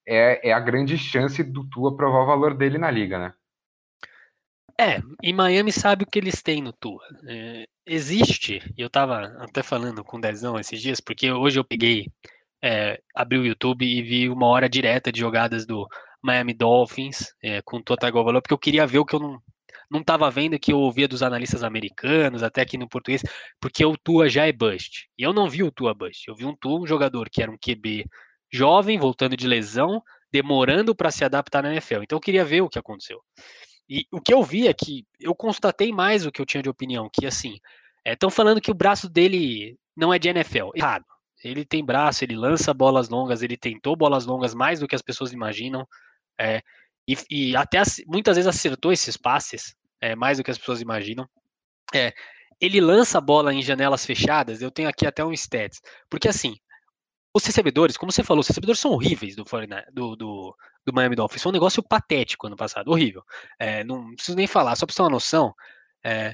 é, 0.06 0.50
é 0.50 0.52
a 0.52 0.58
grande 0.58 0.98
chance 0.98 1.44
do 1.44 1.64
Tua 1.70 1.96
provar 1.96 2.24
o 2.24 2.26
valor 2.26 2.54
dele 2.54 2.76
na 2.76 2.90
liga, 2.90 3.18
né? 3.20 3.32
É, 4.78 5.00
e 5.22 5.32
Miami 5.32 5.72
sabe 5.72 6.04
o 6.04 6.06
que 6.06 6.18
eles 6.18 6.42
têm 6.42 6.62
no 6.62 6.72
Tua. 6.72 7.02
É, 7.26 7.66
existe, 7.86 8.60
e 8.76 8.82
eu 8.82 8.90
tava 8.90 9.24
até 9.38 9.62
falando 9.62 10.04
com 10.04 10.18
o 10.18 10.20
Dezão 10.20 10.58
esses 10.58 10.80
dias, 10.80 11.00
porque 11.00 11.30
hoje 11.30 11.58
eu 11.58 11.64
peguei, 11.64 12.06
é, 12.62 13.00
abri 13.14 13.38
o 13.38 13.46
YouTube 13.46 13.84
e 13.84 14.02
vi 14.02 14.28
uma 14.28 14.46
hora 14.46 14.68
direta 14.68 15.10
de 15.10 15.20
jogadas 15.20 15.66
do 15.66 15.86
Miami 16.22 16.54
Dolphins 16.54 17.34
é, 17.42 17.62
com 17.62 17.78
o 17.78 17.82
Tua 17.82 17.96
Tagovailoa, 17.96 18.42
porque 18.42 18.54
eu 18.54 18.58
queria 18.58 18.86
ver 18.86 18.98
o 18.98 19.04
que 19.04 19.14
eu 19.14 19.20
não, 19.20 19.40
não 19.90 20.04
tava 20.04 20.30
vendo, 20.30 20.58
que 20.58 20.72
eu 20.72 20.78
ouvia 20.78 21.08
dos 21.08 21.22
analistas 21.22 21.64
americanos, 21.64 22.42
até 22.42 22.62
aqui 22.62 22.78
no 22.78 22.88
português, 22.88 23.22
porque 23.60 23.84
o 23.84 23.96
Tua 23.96 24.28
já 24.28 24.46
é 24.46 24.52
bust. 24.52 25.08
E 25.18 25.22
eu 25.22 25.32
não 25.32 25.48
vi 25.48 25.62
o 25.62 25.72
Tua 25.72 25.94
bust, 25.94 26.28
eu 26.28 26.34
vi 26.34 26.44
um 26.44 26.54
Tua, 26.54 26.80
um 26.80 26.86
jogador 26.86 27.28
que 27.30 27.42
era 27.42 27.50
um 27.50 27.58
QB 27.58 28.04
jovem, 28.52 28.98
voltando 28.98 29.36
de 29.36 29.46
lesão, 29.46 30.02
demorando 30.32 30.94
para 30.94 31.10
se 31.10 31.24
adaptar 31.24 31.62
na 31.62 31.72
NFL. 31.72 32.02
Então 32.02 32.16
eu 32.16 32.20
queria 32.20 32.44
ver 32.44 32.60
o 32.60 32.68
que 32.68 32.78
aconteceu. 32.78 33.20
E 33.90 34.06
o 34.12 34.20
que 34.20 34.32
eu 34.32 34.40
vi 34.40 34.68
é 34.68 34.72
que 34.72 35.04
eu 35.18 35.34
constatei 35.34 35.90
mais 35.90 36.24
o 36.24 36.30
que 36.30 36.40
eu 36.40 36.46
tinha 36.46 36.62
de 36.62 36.68
opinião, 36.68 37.10
que 37.12 37.26
assim, 37.26 37.58
estão 38.06 38.28
é, 38.28 38.32
falando 38.32 38.60
que 38.60 38.70
o 38.70 38.74
braço 38.74 39.08
dele 39.08 39.76
não 39.96 40.14
é 40.14 40.18
de 40.18 40.28
NFL. 40.28 40.70
Errado. 40.76 41.04
Ele 41.42 41.64
tem 41.64 41.84
braço, 41.84 42.22
ele 42.22 42.36
lança 42.36 42.72
bolas 42.72 43.08
longas, 43.08 43.42
ele 43.42 43.56
tentou 43.56 43.96
bolas 43.96 44.26
longas 44.26 44.54
mais 44.54 44.78
do 44.78 44.86
que 44.86 44.94
as 44.94 45.02
pessoas 45.02 45.32
imaginam. 45.32 45.84
É, 46.38 46.62
e, 47.08 47.16
e, 47.28 47.56
até 47.56 47.82
muitas 48.06 48.36
vezes 48.36 48.46
acertou 48.46 48.92
esses 48.92 49.16
passes, 49.16 49.74
é, 50.00 50.14
mais 50.14 50.38
do 50.38 50.44
que 50.44 50.50
as 50.50 50.58
pessoas 50.58 50.80
imaginam. 50.80 51.28
É, 51.92 52.12
ele 52.60 52.80
lança 52.80 53.18
a 53.18 53.20
bola 53.22 53.52
em 53.52 53.62
janelas 53.62 54.06
fechadas, 54.06 54.62
eu 54.62 54.70
tenho 54.70 54.88
aqui 54.88 55.06
até 55.06 55.24
um 55.24 55.32
stats. 55.32 55.80
Porque 56.08 56.28
assim, 56.28 56.56
os 57.34 57.44
recebedores, 57.44 57.96
como 57.96 58.10
você 58.10 58.22
falou, 58.22 58.40
os 58.40 58.48
recebedores 58.48 58.80
são 58.80 58.90
horríveis 58.90 59.36
do, 59.36 59.44
do, 59.92 60.16
do, 60.16 60.56
do 60.84 60.92
Miami 60.92 61.16
Dolphins. 61.16 61.42
Foi 61.42 61.50
um 61.50 61.52
negócio 61.52 61.82
patético 61.82 62.46
ano 62.46 62.56
passado, 62.56 62.90
horrível. 62.90 63.22
É, 63.58 63.84
não 63.84 64.14
preciso 64.14 64.36
nem 64.36 64.46
falar, 64.46 64.74
só 64.76 64.84
para 64.84 64.94
ter 64.94 65.02
uma 65.02 65.10
noção, 65.10 65.54
é, 66.04 66.32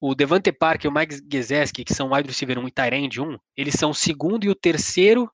o 0.00 0.16
Devante 0.16 0.50
Parker 0.50 0.86
e 0.86 0.92
o 0.92 0.94
Mike 0.94 1.20
Gesicki, 1.30 1.84
que 1.84 1.94
são 1.94 2.10
wide 2.12 2.28
receiver 2.28 2.58
1 2.58 2.66
e 2.66 2.70
tight 2.72 3.20
1, 3.20 3.38
eles 3.56 3.74
são 3.74 3.90
o 3.90 3.94
segundo 3.94 4.44
e 4.44 4.50
o 4.50 4.54
terceiro 4.54 5.30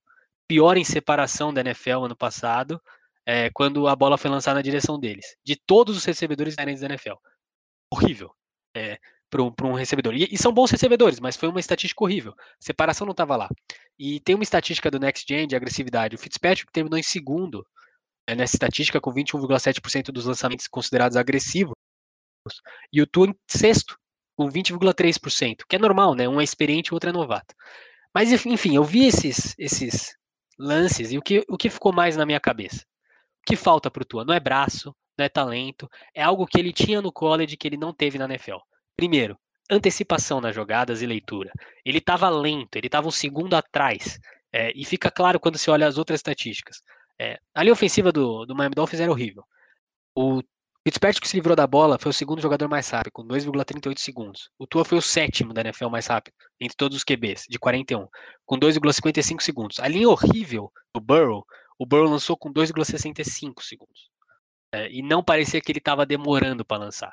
pior 0.46 0.76
em 0.76 0.84
separação 0.84 1.52
da 1.54 1.62
NFL 1.62 2.04
ano 2.04 2.16
passado, 2.16 2.80
é, 3.24 3.50
quando 3.50 3.88
a 3.88 3.96
bola 3.96 4.18
foi 4.18 4.30
lançada 4.30 4.56
na 4.56 4.62
direção 4.62 4.98
deles. 5.00 5.36
De 5.42 5.56
todos 5.56 5.96
os 5.96 6.04
recebedores 6.04 6.54
da 6.54 6.64
NFL. 6.64 7.14
Horrível. 7.90 8.30
É, 8.76 8.98
para 9.30 9.42
um, 9.42 9.74
recebedor. 9.74 10.14
E, 10.14 10.28
e, 10.30 10.38
são 10.38 10.52
bons 10.52 10.70
recebedores, 10.70 11.20
mas 11.20 11.36
foi 11.36 11.48
uma 11.48 11.60
estatística 11.60 12.02
horrível. 12.02 12.32
A 12.38 12.44
separação 12.60 13.06
não 13.06 13.12
estava 13.12 13.36
lá. 13.36 13.48
E 13.98 14.20
tem 14.20 14.34
uma 14.34 14.42
estatística 14.42 14.90
do 14.90 14.98
Next 14.98 15.24
Gen 15.28 15.46
de 15.46 15.56
agressividade. 15.56 16.16
O 16.16 16.18
Fitzpatrick 16.18 16.72
terminou 16.72 16.98
em 16.98 17.02
segundo 17.02 17.66
é, 18.26 18.34
nessa 18.34 18.56
estatística 18.56 19.00
com 19.00 19.12
21,7% 19.12 20.10
dos 20.10 20.26
lançamentos 20.26 20.66
considerados 20.66 21.16
agressivos. 21.16 21.74
E 22.92 23.02
o 23.02 23.06
Tua 23.06 23.28
em 23.28 23.34
sexto, 23.46 23.98
com 24.36 24.48
20,3%, 24.48 25.64
que 25.68 25.76
é 25.76 25.78
normal, 25.78 26.14
né? 26.14 26.28
Um 26.28 26.40
é 26.40 26.44
experiente 26.44 26.92
o 26.92 26.94
outro 26.94 27.10
é 27.10 27.12
novato. 27.12 27.54
Mas 28.14 28.32
enfim, 28.32 28.76
eu 28.76 28.84
vi 28.84 29.06
esses, 29.06 29.54
esses 29.58 30.14
lances 30.58 31.12
e 31.12 31.18
o 31.18 31.22
que, 31.22 31.44
o 31.48 31.56
que 31.56 31.70
ficou 31.70 31.92
mais 31.92 32.16
na 32.16 32.24
minha 32.24 32.40
cabeça? 32.40 32.84
O 33.42 33.46
que 33.46 33.56
falta 33.56 33.90
para 33.90 34.02
o 34.02 34.06
Tua? 34.06 34.24
Não 34.24 34.34
é 34.34 34.40
braço, 34.40 34.94
não 35.18 35.24
é 35.24 35.28
talento, 35.28 35.88
é 36.14 36.22
algo 36.22 36.46
que 36.46 36.58
ele 36.58 36.72
tinha 36.72 37.02
no 37.02 37.12
college 37.12 37.56
que 37.56 37.66
ele 37.66 37.76
não 37.76 37.92
teve 37.92 38.18
na 38.18 38.26
NFL. 38.26 38.58
Primeiro, 38.98 39.38
antecipação 39.70 40.40
nas 40.40 40.56
jogadas 40.56 41.02
e 41.02 41.06
leitura. 41.06 41.52
Ele 41.84 41.98
estava 41.98 42.28
lento, 42.28 42.74
ele 42.74 42.88
estava 42.88 43.06
um 43.06 43.12
segundo 43.12 43.54
atrás. 43.54 44.18
É, 44.52 44.72
e 44.74 44.84
fica 44.84 45.08
claro 45.08 45.38
quando 45.38 45.56
se 45.56 45.70
olha 45.70 45.86
as 45.86 45.98
outras 45.98 46.18
estatísticas. 46.18 46.82
É, 47.16 47.38
a 47.54 47.62
linha 47.62 47.72
ofensiva 47.72 48.10
do, 48.10 48.44
do 48.44 48.56
Miami 48.56 48.74
Dolphins 48.74 49.00
era 49.00 49.12
horrível. 49.12 49.44
O 50.16 50.42
Fitzpatrick 50.84 51.20
que 51.20 51.28
se 51.28 51.36
livrou 51.36 51.54
da 51.54 51.64
bola 51.64 51.96
foi 51.96 52.10
o 52.10 52.12
segundo 52.12 52.42
jogador 52.42 52.68
mais 52.68 52.90
rápido, 52.90 53.12
com 53.12 53.22
2,38 53.22 53.98
segundos. 54.00 54.50
O 54.58 54.66
Tua 54.66 54.84
foi 54.84 54.98
o 54.98 55.02
sétimo 55.02 55.54
da 55.54 55.60
NFL 55.60 55.90
mais 55.90 56.08
rápido, 56.08 56.34
entre 56.60 56.76
todos 56.76 56.96
os 56.96 57.04
QBs, 57.04 57.44
de 57.48 57.56
41, 57.56 58.08
com 58.44 58.58
2,55 58.58 59.40
segundos. 59.42 59.78
A 59.78 59.86
linha 59.86 60.08
horrível 60.08 60.72
do 60.92 61.00
Burrow, 61.00 61.44
o 61.78 61.86
Burrow 61.86 62.10
lançou 62.10 62.36
com 62.36 62.52
2,65 62.52 63.62
segundos. 63.62 64.10
É, 64.74 64.90
e 64.90 65.02
não 65.02 65.22
parecia 65.22 65.60
que 65.60 65.70
ele 65.70 65.78
estava 65.78 66.04
demorando 66.04 66.64
para 66.64 66.82
lançar. 66.82 67.12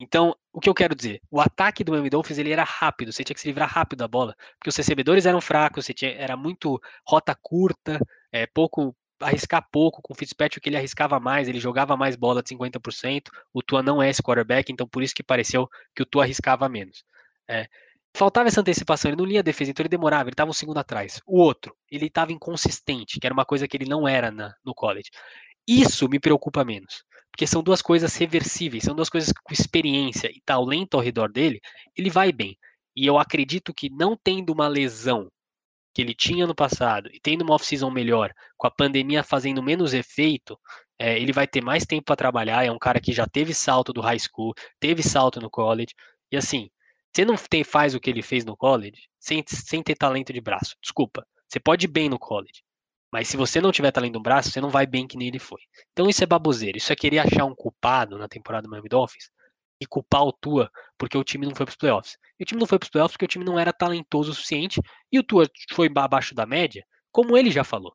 Então, 0.00 0.34
o 0.50 0.60
que 0.60 0.68
eu 0.68 0.74
quero 0.74 0.94
dizer? 0.94 1.20
O 1.30 1.40
ataque 1.40 1.84
do 1.84 1.92
Miami 1.92 2.08
Dolphins 2.08 2.38
ele 2.38 2.50
era 2.50 2.64
rápido, 2.64 3.12
você 3.12 3.22
tinha 3.22 3.34
que 3.34 3.40
se 3.40 3.48
livrar 3.48 3.68
rápido 3.68 3.98
da 3.98 4.08
bola, 4.08 4.34
porque 4.58 4.70
os 4.70 4.76
recebedores 4.76 5.26
eram 5.26 5.42
fracos, 5.42 5.84
você 5.84 5.92
tinha, 5.92 6.12
era 6.12 6.36
muito 6.38 6.80
rota 7.06 7.36
curta, 7.40 8.00
é, 8.32 8.46
pouco 8.46 8.96
arriscar 9.20 9.62
pouco 9.70 10.00
com 10.00 10.14
o 10.14 10.16
Fitzpatrick, 10.16 10.66
ele 10.66 10.78
arriscava 10.78 11.20
mais, 11.20 11.48
ele 11.48 11.60
jogava 11.60 11.96
mais 11.96 12.16
bola 12.16 12.42
de 12.42 12.48
50%. 12.48 13.30
O 13.52 13.62
Tua 13.62 13.82
não 13.82 14.02
é 14.02 14.08
esse 14.08 14.22
quarterback, 14.22 14.72
então 14.72 14.88
por 14.88 15.02
isso 15.02 15.14
que 15.14 15.22
pareceu 15.22 15.68
que 15.94 16.02
o 16.02 16.06
Tua 16.06 16.24
arriscava 16.24 16.66
menos. 16.68 17.04
É, 17.46 17.68
faltava 18.16 18.48
essa 18.48 18.62
antecipação, 18.62 19.10
ele 19.10 19.18
não 19.18 19.26
lia 19.26 19.40
a 19.40 19.42
defesa, 19.42 19.70
então 19.70 19.82
ele 19.82 19.90
demorava, 19.90 20.24
ele 20.24 20.32
estava 20.32 20.50
um 20.50 20.54
segundo 20.54 20.78
atrás. 20.78 21.20
O 21.26 21.38
outro, 21.38 21.76
ele 21.90 22.06
estava 22.06 22.32
inconsistente, 22.32 23.20
que 23.20 23.26
era 23.26 23.34
uma 23.34 23.44
coisa 23.44 23.68
que 23.68 23.76
ele 23.76 23.88
não 23.88 24.08
era 24.08 24.30
na, 24.30 24.54
no 24.64 24.74
college. 24.74 25.10
Isso 25.68 26.08
me 26.08 26.18
preocupa 26.18 26.64
menos. 26.64 27.04
Porque 27.40 27.46
são 27.46 27.62
duas 27.62 27.80
coisas 27.80 28.14
reversíveis, 28.16 28.84
são 28.84 28.94
duas 28.94 29.08
coisas 29.08 29.32
com 29.32 29.54
experiência 29.54 30.30
e 30.30 30.42
talento 30.44 30.92
ao 30.92 31.00
redor 31.00 31.32
dele, 31.32 31.58
ele 31.96 32.10
vai 32.10 32.30
bem. 32.32 32.54
E 32.94 33.06
eu 33.06 33.18
acredito 33.18 33.72
que 33.72 33.88
não 33.88 34.14
tendo 34.14 34.52
uma 34.52 34.68
lesão 34.68 35.26
que 35.94 36.02
ele 36.02 36.14
tinha 36.14 36.46
no 36.46 36.54
passado 36.54 37.08
e 37.10 37.18
tendo 37.18 37.40
uma 37.40 37.54
off-season 37.54 37.90
melhor, 37.90 38.30
com 38.58 38.66
a 38.66 38.70
pandemia 38.70 39.24
fazendo 39.24 39.62
menos 39.62 39.94
efeito, 39.94 40.54
é, 40.98 41.18
ele 41.18 41.32
vai 41.32 41.46
ter 41.46 41.62
mais 41.62 41.86
tempo 41.86 42.04
para 42.04 42.16
trabalhar. 42.16 42.62
É 42.62 42.70
um 42.70 42.78
cara 42.78 43.00
que 43.00 43.10
já 43.10 43.26
teve 43.26 43.54
salto 43.54 43.90
do 43.90 44.02
high 44.02 44.20
school, 44.20 44.52
teve 44.78 45.02
salto 45.02 45.40
no 45.40 45.48
college. 45.48 45.94
E 46.30 46.36
assim, 46.36 46.68
você 47.10 47.24
não 47.24 47.36
tem, 47.36 47.64
faz 47.64 47.94
o 47.94 48.00
que 48.00 48.10
ele 48.10 48.20
fez 48.20 48.44
no 48.44 48.54
college 48.54 49.08
sem, 49.18 49.42
sem 49.46 49.82
ter 49.82 49.94
talento 49.94 50.30
de 50.30 50.42
braço. 50.42 50.76
Desculpa. 50.82 51.26
Você 51.48 51.58
pode 51.58 51.86
ir 51.86 51.88
bem 51.88 52.10
no 52.10 52.18
college. 52.18 52.62
Mas 53.12 53.28
se 53.28 53.36
você 53.36 53.60
não 53.60 53.72
tiver 53.72 53.90
talento 53.90 54.14
no 54.14 54.22
braço, 54.22 54.50
você 54.50 54.60
não 54.60 54.70
vai 54.70 54.86
bem 54.86 55.06
que 55.06 55.16
nem 55.16 55.28
ele 55.28 55.38
foi. 55.38 55.60
Então 55.92 56.08
isso 56.08 56.22
é 56.22 56.26
baboseiro. 56.26 56.78
Isso 56.78 56.92
é 56.92 56.96
querer 56.96 57.18
achar 57.18 57.44
um 57.44 57.54
culpado 57.54 58.16
na 58.18 58.28
temporada 58.28 58.62
do 58.62 58.70
Miami 58.70 58.88
Dolphins 58.88 59.30
e 59.80 59.86
culpar 59.86 60.22
o 60.22 60.32
Tua 60.32 60.70
porque 60.96 61.16
o 61.16 61.24
time 61.24 61.46
não 61.46 61.54
foi 61.54 61.66
para 61.66 61.72
os 61.72 61.76
playoffs. 61.76 62.16
E 62.38 62.42
o 62.42 62.46
time 62.46 62.60
não 62.60 62.66
foi 62.66 62.78
para 62.78 62.86
os 62.86 62.90
playoffs 62.90 63.14
porque 63.14 63.24
o 63.24 63.28
time 63.28 63.44
não 63.44 63.58
era 63.58 63.72
talentoso 63.72 64.30
o 64.30 64.34
suficiente 64.34 64.80
e 65.10 65.18
o 65.18 65.22
Tua 65.22 65.46
foi 65.72 65.90
abaixo 65.96 66.34
da 66.34 66.46
média, 66.46 66.84
como 67.10 67.36
ele 67.36 67.50
já 67.50 67.64
falou. 67.64 67.94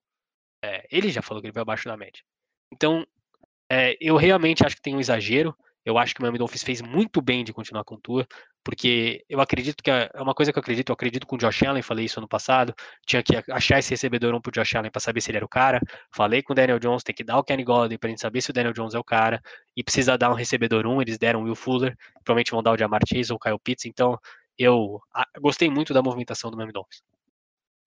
É, 0.63 0.85
ele 0.91 1.09
já 1.09 1.21
falou 1.21 1.41
que 1.41 1.47
ele 1.47 1.53
foi 1.53 1.61
abaixo 1.61 1.87
da 1.87 1.95
média. 1.95 2.21
Então, 2.73 3.05
é, 3.71 3.95
eu 4.01 4.17
realmente 4.17 4.65
acho 4.65 4.75
que 4.75 4.81
tem 4.81 4.95
um 4.95 4.99
exagero. 4.99 5.55
Eu 5.85 5.97
acho 5.99 6.15
que 6.15 6.19
o 6.19 6.23
Miami 6.23 6.39
Dolphins 6.39 6.63
fez 6.63 6.81
muito 6.81 7.21
bem 7.21 7.43
de 7.43 7.53
continuar 7.53 7.83
com 7.83 7.95
o 7.95 7.99
Tua, 7.99 8.27
porque 8.63 9.23
eu 9.29 9.39
acredito 9.39 9.83
que 9.83 9.91
é, 9.91 10.09
uma 10.15 10.33
coisa 10.33 10.51
que 10.51 10.57
eu 10.57 10.61
acredito, 10.61 10.89
eu 10.89 10.93
acredito 10.93 11.27
com 11.27 11.35
o 11.35 11.39
Josh 11.39 11.61
Allen, 11.63 11.83
falei 11.83 12.05
isso 12.05 12.19
ano 12.19 12.27
passado, 12.27 12.73
tinha 13.05 13.21
que 13.21 13.35
achar 13.51 13.77
esse 13.77 13.91
recebedor 13.91 14.33
um 14.33 14.41
pro 14.41 14.51
Josh 14.51 14.75
Allen 14.75 14.89
para 14.89 14.99
saber 14.99 15.21
se 15.21 15.29
ele 15.29 15.37
era 15.37 15.45
o 15.45 15.49
cara. 15.49 15.79
Falei 16.11 16.41
com 16.41 16.53
o 16.53 16.55
Daniel 16.55 16.79
Jones, 16.79 17.03
tem 17.03 17.13
que 17.13 17.23
dar 17.23 17.37
o 17.37 17.43
Kenny 17.43 17.63
Golladay 17.63 17.97
pra 17.97 18.09
gente 18.09 18.21
saber 18.21 18.41
se 18.41 18.49
o 18.49 18.53
Daniel 18.53 18.73
Jones 18.73 18.95
é 18.95 18.99
o 18.99 19.03
cara, 19.03 19.39
e 19.77 19.83
precisa 19.83 20.17
dar 20.17 20.31
um 20.31 20.33
recebedor 20.33 20.87
um, 20.87 21.01
eles 21.01 21.17
deram 21.19 21.41
o 21.41 21.43
Will 21.43 21.55
Fuller, 21.55 21.95
provavelmente 22.23 22.51
vão 22.51 22.63
dar 22.63 22.71
o 22.71 22.77
Jamar 22.77 23.01
Chase 23.07 23.31
ou 23.31 23.37
o 23.37 23.39
Kyle 23.39 23.59
Pitts, 23.63 23.85
então 23.85 24.19
eu 24.57 24.99
gostei 25.39 25.69
muito 25.69 25.93
da 25.93 26.01
movimentação 26.01 26.49
do 26.49 26.57
Miami 26.57 26.73
Dolphins. 26.73 27.03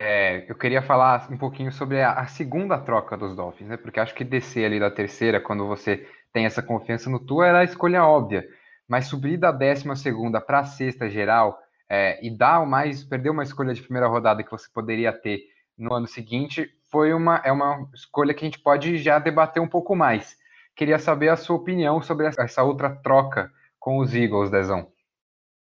É, 0.01 0.49
eu 0.49 0.55
queria 0.55 0.81
falar 0.81 1.27
um 1.29 1.37
pouquinho 1.37 1.73
sobre 1.73 2.01
a, 2.01 2.13
a, 2.13 2.27
segunda 2.29 2.79
troca 2.79 3.17
dos 3.17 3.35
Dolphins, 3.35 3.69
né? 3.69 3.77
Porque 3.77 3.99
acho 3.99 4.15
que 4.15 4.23
descer 4.23 4.65
ali 4.65 4.79
da 4.79 4.93
terceira, 4.93 5.41
quando 5.41 5.67
você 5.67 6.07
tem 6.33 6.47
essa 6.47 6.63
confiança 6.63 7.09
no 7.11 7.19
Tua, 7.19 7.47
era 7.47 7.61
a 7.61 7.65
escolha 7.65 8.05
óbvia 8.05 8.47
mas 8.89 9.07
subir 9.07 9.37
da 9.37 9.53
décima 9.53 9.95
segunda 9.95 10.41
para 10.41 10.61
a 10.61 10.65
sexta 10.65 11.11
geral 11.11 11.59
é, 11.89 12.25
e 12.27 12.31
dar 12.31 12.65
mais, 12.67 13.05
perder 13.05 13.31
uma 13.31 13.43
escolha 13.43 13.75
de 13.75 13.83
primeira 13.83 14.09
rodada 14.09 14.43
que 14.43 14.51
você 14.51 14.69
poderia 14.73 15.13
ter 15.13 15.43
no 15.77 15.93
ano 15.93 16.07
seguinte, 16.07 16.69
foi 16.91 17.13
uma, 17.13 17.37
é 17.45 17.53
uma 17.53 17.87
escolha 17.95 18.33
que 18.33 18.45
a 18.45 18.49
gente 18.49 18.59
pode 18.59 18.97
já 18.97 19.19
debater 19.19 19.63
um 19.63 19.69
pouco 19.69 19.95
mais. 19.95 20.37
Queria 20.75 20.99
saber 20.99 21.29
a 21.29 21.37
sua 21.37 21.57
opinião 21.57 22.01
sobre 22.01 22.27
essa 22.27 22.63
outra 22.63 22.91
troca 22.97 23.53
com 23.79 23.99
os 23.99 24.15
Eagles, 24.15 24.51
Dezão. 24.51 24.91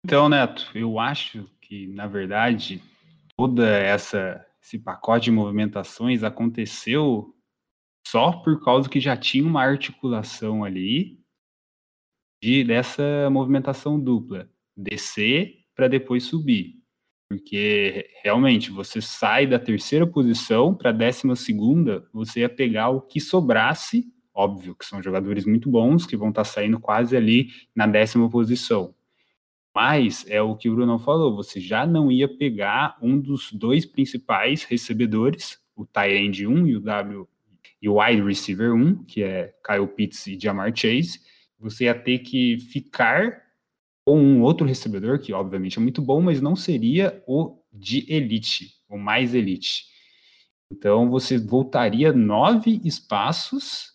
Então, 0.04 0.28
Neto, 0.28 0.70
eu 0.74 0.98
acho 0.98 1.48
que, 1.60 1.86
na 1.88 2.06
verdade, 2.06 2.82
toda 3.36 3.68
essa 3.68 4.44
esse 4.60 4.78
pacote 4.78 5.26
de 5.26 5.30
movimentações 5.30 6.22
aconteceu 6.22 7.34
só 8.10 8.32
por 8.32 8.64
causa 8.64 8.88
que 8.88 9.00
já 9.00 9.14
tinha 9.16 9.44
uma 9.44 9.62
articulação 9.62 10.64
ali 10.64 11.20
de, 12.42 12.64
dessa 12.64 13.28
movimentação 13.30 14.00
dupla, 14.00 14.48
descer 14.74 15.58
para 15.74 15.88
depois 15.88 16.24
subir. 16.24 16.76
Porque 17.28 18.08
realmente 18.24 18.70
você 18.70 19.02
sai 19.02 19.46
da 19.46 19.58
terceira 19.58 20.06
posição 20.06 20.74
para 20.74 20.88
a 20.88 20.92
décima 20.92 21.36
segunda, 21.36 22.08
você 22.10 22.40
ia 22.40 22.48
pegar 22.48 22.88
o 22.88 23.02
que 23.02 23.20
sobrasse, 23.20 24.10
óbvio 24.32 24.74
que 24.74 24.86
são 24.86 25.02
jogadores 25.02 25.44
muito 25.44 25.70
bons, 25.70 26.06
que 26.06 26.16
vão 26.16 26.30
estar 26.30 26.44
tá 26.44 26.48
saindo 26.48 26.80
quase 26.80 27.14
ali 27.14 27.50
na 27.76 27.86
décima 27.86 28.30
posição. 28.30 28.94
Mas 29.74 30.24
é 30.26 30.40
o 30.40 30.56
que 30.56 30.70
o 30.70 30.74
Bruno 30.74 30.98
falou, 30.98 31.36
você 31.36 31.60
já 31.60 31.86
não 31.86 32.10
ia 32.10 32.26
pegar 32.26 32.96
um 33.02 33.20
dos 33.20 33.52
dois 33.52 33.84
principais 33.84 34.64
recebedores, 34.64 35.62
o 35.76 35.84
Tyrande 35.84 36.46
1 36.46 36.66
e 36.68 36.76
o 36.76 36.80
W 36.80 37.28
e 37.80 37.88
o 37.88 38.00
wide 38.00 38.22
receiver 38.22 38.74
1, 38.74 39.04
que 39.04 39.22
é 39.22 39.54
Kyle 39.66 39.86
Pitts 39.86 40.26
e 40.26 40.38
Jamar 40.38 40.72
Chase, 40.74 41.20
você 41.58 41.84
ia 41.84 41.94
ter 41.94 42.20
que 42.20 42.58
ficar 42.58 43.42
com 44.06 44.20
um 44.20 44.42
outro 44.42 44.66
recebedor, 44.66 45.18
que 45.18 45.32
obviamente 45.32 45.78
é 45.78 45.82
muito 45.82 46.00
bom, 46.00 46.20
mas 46.20 46.40
não 46.40 46.56
seria 46.56 47.22
o 47.26 47.58
de 47.72 48.10
elite, 48.12 48.74
o 48.88 48.96
mais 48.96 49.34
elite. 49.34 49.84
Então 50.72 51.10
você 51.10 51.38
voltaria 51.38 52.12
nove 52.12 52.80
espaços. 52.84 53.92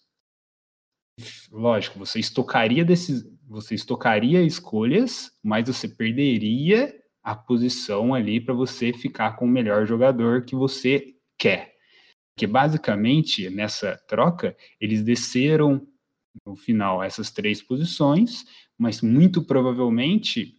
Lógico, 1.52 2.00
você 2.00 2.20
estocaria 2.20 2.84
desses, 2.84 3.24
você 3.48 3.76
estocaria 3.76 4.42
escolhas, 4.44 5.32
mas 5.44 5.68
você 5.68 5.88
perderia 5.88 6.94
a 7.24 7.36
posição 7.36 8.14
ali 8.14 8.42
para 8.42 8.54
você 8.54 8.92
ficar 8.92 9.36
com 9.36 9.46
o 9.46 9.50
melhor 9.50 9.86
jogador 9.86 10.44
que 10.46 10.56
você 10.56 11.16
quer. 11.38 11.73
Porque 12.34 12.48
basicamente 12.48 13.50
nessa 13.50 13.98
troca 14.08 14.56
eles 14.80 15.04
desceram 15.04 15.88
no 16.46 16.56
final 16.56 17.04
essas 17.04 17.32
três 17.32 17.62
posições, 17.62 18.44
mas 18.78 19.02
muito 19.02 19.44
provavelmente 19.44 20.58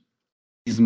eles, 0.67 0.79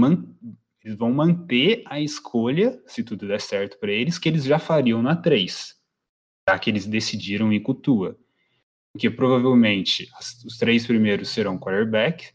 eles 0.83 0.96
vão 0.96 1.12
manter 1.12 1.83
a 1.87 2.01
escolha, 2.01 2.83
se 2.87 3.05
tudo 3.05 3.27
der 3.29 3.40
certo 3.40 3.79
para 3.79 3.92
eles, 3.92 4.18
que 4.18 4.29
eles 4.29 4.44
já 4.44 4.59
fariam 4.59 5.03
na 5.03 5.14
3, 5.14 5.74
já 6.48 6.59
que 6.59 6.70
eles 6.70 6.87
decidiram 6.87 7.53
ir 7.53 7.61
com 7.61 7.74
Tua. 7.74 8.18
Porque 8.92 9.11
provavelmente 9.11 10.09
as, 10.14 10.42
os 10.44 10.57
três 10.57 10.87
primeiros 10.87 11.29
serão 11.29 11.59
quarterback, 11.59 12.33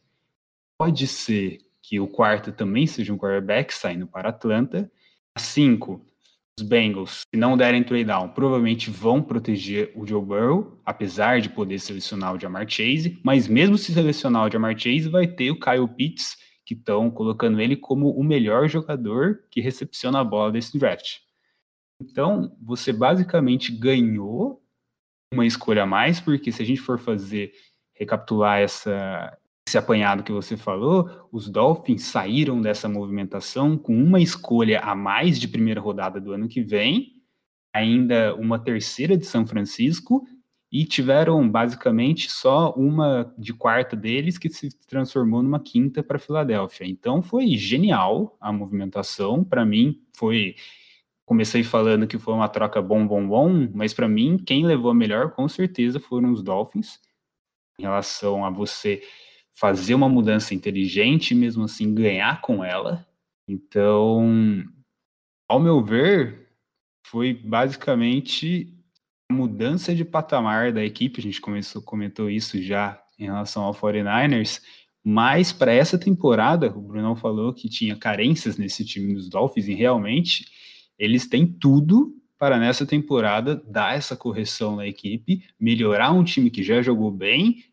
pode 0.78 1.08
ser 1.08 1.60
que 1.82 2.00
o 2.00 2.08
quarto 2.08 2.52
também 2.52 2.88
seja 2.88 3.12
um 3.12 3.18
quarterback 3.18 3.74
saindo 3.74 4.08
para 4.08 4.30
Atlanta. 4.30 4.92
A 5.36 5.40
5 5.40 6.06
os 6.60 6.66
Bengals, 6.66 7.22
se 7.34 7.40
não 7.40 7.58
derem 7.58 7.84
trade 7.84 8.06
down, 8.06 8.30
provavelmente 8.30 8.92
vão 8.92 9.22
proteger 9.22 9.92
o 9.96 10.06
Joe 10.06 10.24
Burrow, 10.24 10.80
apesar 10.86 11.42
de 11.42 11.50
poder 11.50 11.80
selecionar 11.80 12.36
o 12.36 12.40
Jamar 12.40 12.70
Chase, 12.70 13.20
mas 13.24 13.48
mesmo 13.48 13.78
se 13.78 13.92
selecionar 13.92 14.46
o 14.46 14.52
Jamar 14.52 14.78
Chase, 14.78 15.10
vai 15.10 15.26
ter 15.26 15.50
o 15.50 15.60
Kyle 15.60 15.88
Pitts, 15.88 16.38
que 16.66 16.76
estão 16.76 17.10
colocando 17.10 17.60
ele 17.60 17.76
como 17.76 18.12
o 18.12 18.24
melhor 18.24 18.70
jogador 18.70 19.44
que 19.50 19.62
recepciona 19.62 20.20
a 20.20 20.24
bola 20.24 20.52
desse 20.52 20.78
draft. 20.78 21.18
Então, 22.00 22.56
você 22.62 22.94
basicamente 22.94 23.72
ganhou 23.72 24.62
uma 25.34 25.46
escolha 25.46 25.84
a 25.84 25.88
mais, 25.88 26.22
porque 26.22 26.52
se 26.52 26.62
a 26.62 26.66
gente 26.66 26.82
for 26.82 27.00
fazer, 27.00 27.52
recapitular 27.96 28.60
essa, 28.60 29.36
esse 29.74 29.78
apanhado 29.80 30.22
que 30.22 30.32
você 30.32 30.56
falou, 30.56 31.28
os 31.32 31.50
Dolphins 31.50 32.04
saíram 32.04 32.62
dessa 32.62 32.88
movimentação 32.88 33.76
com 33.76 33.98
uma 33.98 34.22
escolha 34.22 34.80
a 34.82 34.94
mais 34.94 35.40
de 35.40 35.48
primeira 35.48 35.82
rodada 35.82 36.22
do 36.22 36.32
ano 36.32 36.48
que 36.48 36.62
vem, 36.62 37.14
ainda 37.74 38.36
uma 38.36 38.60
terceira 38.60 39.18
de 39.18 39.26
São 39.26 39.48
Francisco, 39.48 40.28
e 40.72 40.86
tiveram 40.86 41.50
basicamente 41.50 42.32
só 42.32 42.72
uma 42.74 43.34
de 43.36 43.52
quarta 43.52 43.96
deles 43.96 44.38
que 44.38 44.48
se 44.48 44.70
transformou 44.88 45.42
numa 45.42 45.60
quinta 45.60 46.04
para 46.04 46.20
Filadélfia. 46.20 46.86
Então 46.86 47.24
foi 47.24 47.48
genial 47.58 48.38
a 48.40 48.52
movimentação. 48.52 49.44
Para 49.44 49.66
mim, 49.66 50.02
foi. 50.16 50.56
Comecei 51.26 51.64
falando 51.64 52.06
que 52.06 52.20
foi 52.20 52.34
uma 52.34 52.50
troca 52.50 52.82
bom, 52.82 53.08
bom, 53.08 53.26
bom, 53.28 53.70
mas 53.74 53.94
para 53.94 54.10
mim, 54.10 54.38
quem 54.38 54.66
levou 54.66 54.92
a 54.92 54.96
melhor 54.96 55.32
com 55.32 55.48
certeza 55.48 56.00
foram 56.00 56.32
os 56.32 56.44
Dolphins, 56.44 57.00
em 57.80 57.84
relação 57.84 58.46
a 58.46 58.50
você 58.50 59.02
fazer 59.54 59.94
uma 59.94 60.10
mudança 60.10 60.54
inteligente 60.54 61.36
mesmo 61.36 61.64
assim 61.64 61.94
ganhar 61.94 62.42
com 62.42 62.64
ela. 62.64 63.08
Então, 63.48 64.64
ao 65.48 65.60
meu 65.60 65.84
ver, 65.84 66.50
foi 67.06 67.34
basicamente 67.34 68.74
a 69.30 69.34
mudança 69.34 69.94
de 69.94 70.04
patamar 70.04 70.72
da 70.72 70.84
equipe. 70.84 71.20
A 71.20 71.24
gente 71.24 71.42
começou, 71.42 71.82
comentou 71.82 72.30
isso 72.30 72.62
já 72.62 73.02
em 73.20 73.26
relação 73.26 73.64
ao 73.64 73.74
49ers, 73.74 74.62
mas 75.04 75.52
para 75.52 75.74
essa 75.74 75.98
temporada, 75.98 76.68
o 76.76 76.82
Brunão 76.82 77.16
falou 77.16 77.54
que 77.54 77.70
tinha 77.70 77.96
carências 77.96 78.58
nesse 78.58 78.86
time 78.86 79.14
dos 79.14 79.30
Dolphins 79.30 79.68
e 79.68 79.74
realmente 79.74 80.46
eles 80.98 81.28
têm 81.28 81.46
tudo 81.46 82.16
para 82.38 82.58
nessa 82.58 82.86
temporada 82.86 83.56
dar 83.68 83.96
essa 83.96 84.16
correção 84.16 84.76
na 84.76 84.88
equipe, 84.88 85.44
melhorar 85.60 86.12
um 86.12 86.24
time 86.24 86.50
que 86.50 86.64
já 86.64 86.82
jogou 86.82 87.12
bem 87.12 87.64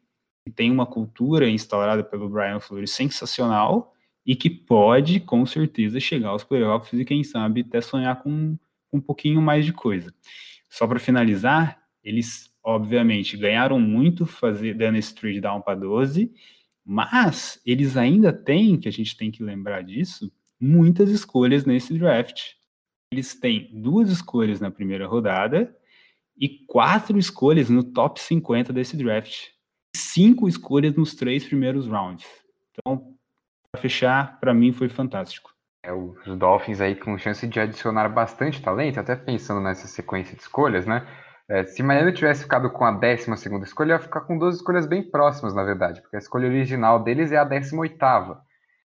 que 0.45 0.51
tem 0.51 0.71
uma 0.71 0.87
cultura 0.87 1.49
instaurada 1.49 2.03
pelo 2.03 2.29
Brian 2.29 2.61
Flores 2.61 2.93
sensacional 2.93 3.95
e 4.25 4.35
que 4.35 4.51
pode, 4.51 5.21
com 5.21 5.45
certeza, 5.47 5.99
chegar 6.01 6.29
aos 6.31 6.45
playoffs 6.45 6.99
e, 6.99 7.05
quem 7.05 7.25
sabe, 7.25 7.63
até 7.63 7.81
sonhar 7.81 8.23
com 8.23 8.59
um 8.93 9.01
pouquinho 9.01 9.41
mais 9.41 9.65
de 9.65 9.73
coisa. 9.73 10.13
Só 10.69 10.87
para 10.87 10.99
finalizar, 10.99 11.83
eles, 12.03 12.53
obviamente, 12.63 13.37
ganharam 13.37 13.79
muito 13.79 14.27
fazer, 14.27 14.75
dando 14.75 14.97
esse 14.97 15.15
trade 15.15 15.41
down 15.41 15.61
para 15.61 15.79
12, 15.79 16.33
mas 16.85 17.61
eles 17.65 17.97
ainda 17.97 18.33
têm, 18.33 18.79
que 18.79 18.89
a 18.89 18.93
gente 18.93 19.17
tem 19.17 19.31
que 19.31 19.43
lembrar 19.43 19.83
disso, 19.83 20.33
muitas 20.61 21.11
escolhas 21.11 21.65
nesse 21.65 21.97
draft. 21.99 22.55
Eles 23.13 23.35
têm 23.35 23.71
duas 23.73 24.11
escolhas 24.11 24.61
na 24.61 24.71
primeira 24.71 25.07
rodada 25.07 25.75
e 26.37 26.49
quatro 26.67 27.19
escolhas 27.19 27.69
no 27.69 27.83
top 27.83 28.21
50 28.21 28.73
desse 28.73 28.97
draft 28.97 29.49
cinco 29.97 30.49
escolhas 30.49 30.95
nos 30.95 31.15
três 31.15 31.45
primeiros 31.45 31.87
rounds. 31.87 32.27
Então, 32.73 33.15
para 33.73 33.81
fechar, 33.81 34.39
para 34.41 34.55
mim 34.55 34.73
foi 34.73 34.89
fantástico. 34.89 35.51
É, 35.83 35.93
os 35.93 36.37
Dolphins 36.37 36.81
aí 36.81 36.95
com 36.95 37.17
chance 37.17 37.47
de 37.47 37.59
adicionar 37.59 38.09
bastante 38.09 38.61
talento, 38.61 39.01
até 39.01 39.17
pensando 39.17 39.61
nessa 39.61 39.87
sequência 39.87 40.37
de 40.37 40.43
escolhas, 40.43 40.87
né? 40.87 41.07
É, 41.49 41.65
se 41.65 41.83
Miami 41.83 42.13
tivesse 42.13 42.43
ficado 42.45 42.71
com 42.71 42.85
a 42.85 42.93
12 42.93 43.37
segunda 43.37 43.65
escolha, 43.65 43.95
ia 43.95 43.99
ficar 43.99 44.21
com 44.21 44.39
duas 44.39 44.57
escolhas 44.57 44.87
bem 44.87 45.03
próximas, 45.03 45.55
na 45.55 45.65
verdade, 45.65 46.01
porque 46.01 46.17
a 46.17 46.21
escolha 46.21 46.47
original 46.47 47.03
deles 47.03 47.33
é 47.33 47.39
a 47.39 47.45
18 47.45 47.81
oitava. 47.81 48.41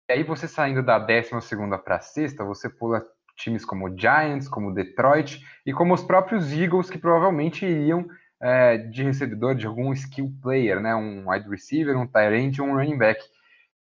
E 0.07 0.13
aí 0.13 0.23
você 0.23 0.47
saindo 0.47 0.83
da 0.83 0.99
12 0.99 1.41
segunda 1.41 1.79
para 1.79 1.95
a 1.95 1.99
sexta, 1.99 2.43
você 2.43 2.69
pula 2.69 3.01
times 3.37 3.65
como 3.65 3.97
Giants, 3.97 4.47
como 4.47 4.73
Detroit 4.73 5.43
e 5.65 5.73
como 5.73 5.93
os 5.93 6.03
próprios 6.03 6.51
Eagles, 6.51 6.89
que 6.89 6.97
provavelmente 6.97 7.65
iriam 7.65 8.05
é, 8.43 8.77
de 8.77 9.03
recebedor, 9.03 9.55
de 9.55 9.65
algum 9.65 9.93
skill 9.93 10.29
player, 10.41 10.81
né? 10.81 10.93
Um 10.93 11.29
wide 11.29 11.49
receiver, 11.49 11.97
um 11.97 12.05
tight 12.05 12.33
end, 12.35 12.61
um 12.61 12.75
running 12.75 12.97
back. 12.97 13.23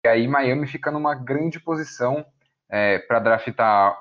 E 0.04 0.08
aí 0.08 0.26
Miami 0.26 0.66
fica 0.66 0.90
numa 0.90 1.14
grande 1.14 1.60
posição 1.60 2.26
é, 2.68 2.98
para 2.98 3.20
draftar 3.20 3.96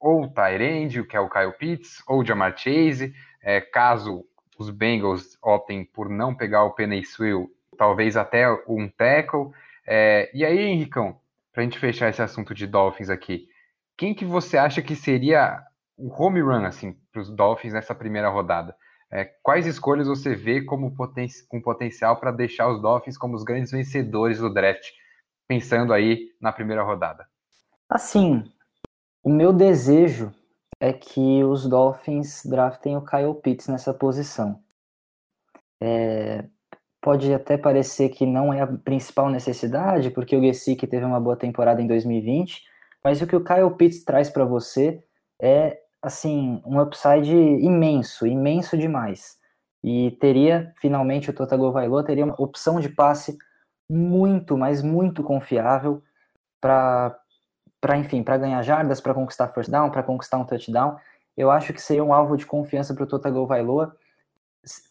ou 0.00 0.24
o 0.24 0.28
tight 0.28 0.60
end, 0.60 1.04
que 1.04 1.16
é 1.16 1.20
o 1.20 1.30
Kyle 1.30 1.52
Pitts, 1.52 2.02
ou 2.08 2.20
o 2.20 2.24
Jamar 2.24 2.58
Chase, 2.58 3.14
é, 3.40 3.60
caso 3.60 4.24
os 4.58 4.70
Bengals 4.70 5.38
optem 5.40 5.84
por 5.84 6.08
não 6.08 6.34
pegar 6.34 6.64
o 6.64 6.72
Penny 6.72 7.04
Swill, 7.04 7.48
talvez 7.78 8.16
até 8.16 8.50
um 8.66 8.88
tackle. 8.88 9.52
É, 9.86 10.28
e 10.34 10.44
aí, 10.44 10.58
Henricão, 10.58 11.16
para 11.52 11.62
a 11.62 11.64
gente 11.64 11.78
fechar 11.78 12.08
esse 12.08 12.20
assunto 12.20 12.52
de 12.52 12.66
Dolphins 12.66 13.08
aqui, 13.08 13.46
quem 13.96 14.14
que 14.14 14.24
você 14.24 14.58
acha 14.58 14.82
que 14.82 14.96
seria 14.96 15.62
o 15.96 16.12
home 16.12 16.40
run 16.40 16.64
assim 16.64 16.96
para 17.12 17.22
os 17.22 17.30
Dolphins 17.30 17.72
nessa 17.72 17.94
primeira 17.94 18.28
rodada? 18.28 18.74
É, 19.12 19.26
quais 19.42 19.66
escolhas 19.66 20.06
você 20.06 20.34
vê 20.34 20.62
como 20.62 20.94
poten 20.96 21.28
com 21.46 21.60
potencial 21.60 22.18
para 22.18 22.30
deixar 22.30 22.72
os 22.72 22.80
Dolphins 22.80 23.18
como 23.18 23.36
os 23.36 23.44
grandes 23.44 23.70
vencedores 23.70 24.38
do 24.38 24.52
draft, 24.52 24.88
pensando 25.46 25.92
aí 25.92 26.30
na 26.40 26.50
primeira 26.50 26.82
rodada? 26.82 27.26
Assim, 27.86 28.42
o 29.22 29.28
meu 29.28 29.52
desejo 29.52 30.32
é 30.80 30.94
que 30.94 31.44
os 31.44 31.68
Dolphins 31.68 32.42
draftem 32.46 32.96
o 32.96 33.04
Kyle 33.04 33.34
Pitts 33.34 33.68
nessa 33.68 33.92
posição. 33.92 34.58
É, 35.78 36.46
pode 36.98 37.34
até 37.34 37.58
parecer 37.58 38.08
que 38.08 38.24
não 38.24 38.50
é 38.50 38.62
a 38.62 38.66
principal 38.66 39.28
necessidade, 39.28 40.10
porque 40.10 40.34
o 40.34 40.40
Gesick 40.40 40.86
teve 40.86 41.04
uma 41.04 41.20
boa 41.20 41.36
temporada 41.36 41.82
em 41.82 41.86
2020, 41.86 42.62
mas 43.04 43.20
o 43.20 43.26
que 43.26 43.36
o 43.36 43.44
Kyle 43.44 43.76
Pitts 43.76 44.04
traz 44.04 44.30
para 44.30 44.46
você 44.46 45.04
é 45.38 45.81
assim, 46.02 46.60
um 46.66 46.80
upside 46.80 47.32
imenso, 47.32 48.26
imenso 48.26 48.76
demais. 48.76 49.38
E 49.82 50.12
teria, 50.20 50.72
finalmente, 50.80 51.30
o 51.30 51.32
Totago 51.32 51.70
Vailoa 51.72 52.04
teria 52.04 52.24
uma 52.24 52.40
opção 52.40 52.80
de 52.80 52.88
passe 52.88 53.36
muito, 53.88 54.56
mas 54.56 54.82
muito 54.82 55.22
confiável 55.22 56.02
para, 56.60 57.16
enfim, 57.96 58.22
para 58.22 58.38
ganhar 58.38 58.62
jardas, 58.62 59.00
para 59.00 59.14
conquistar 59.14 59.48
first 59.48 59.70
down, 59.70 59.90
para 59.90 60.02
conquistar 60.02 60.38
um 60.38 60.44
touchdown. 60.44 60.96
Eu 61.36 61.50
acho 61.50 61.72
que 61.72 61.80
seria 61.80 62.04
um 62.04 62.12
alvo 62.12 62.36
de 62.36 62.46
confiança 62.46 62.94
para 62.94 63.04
o 63.04 63.08
Totago 63.08 63.46
Vailoa 63.46 63.96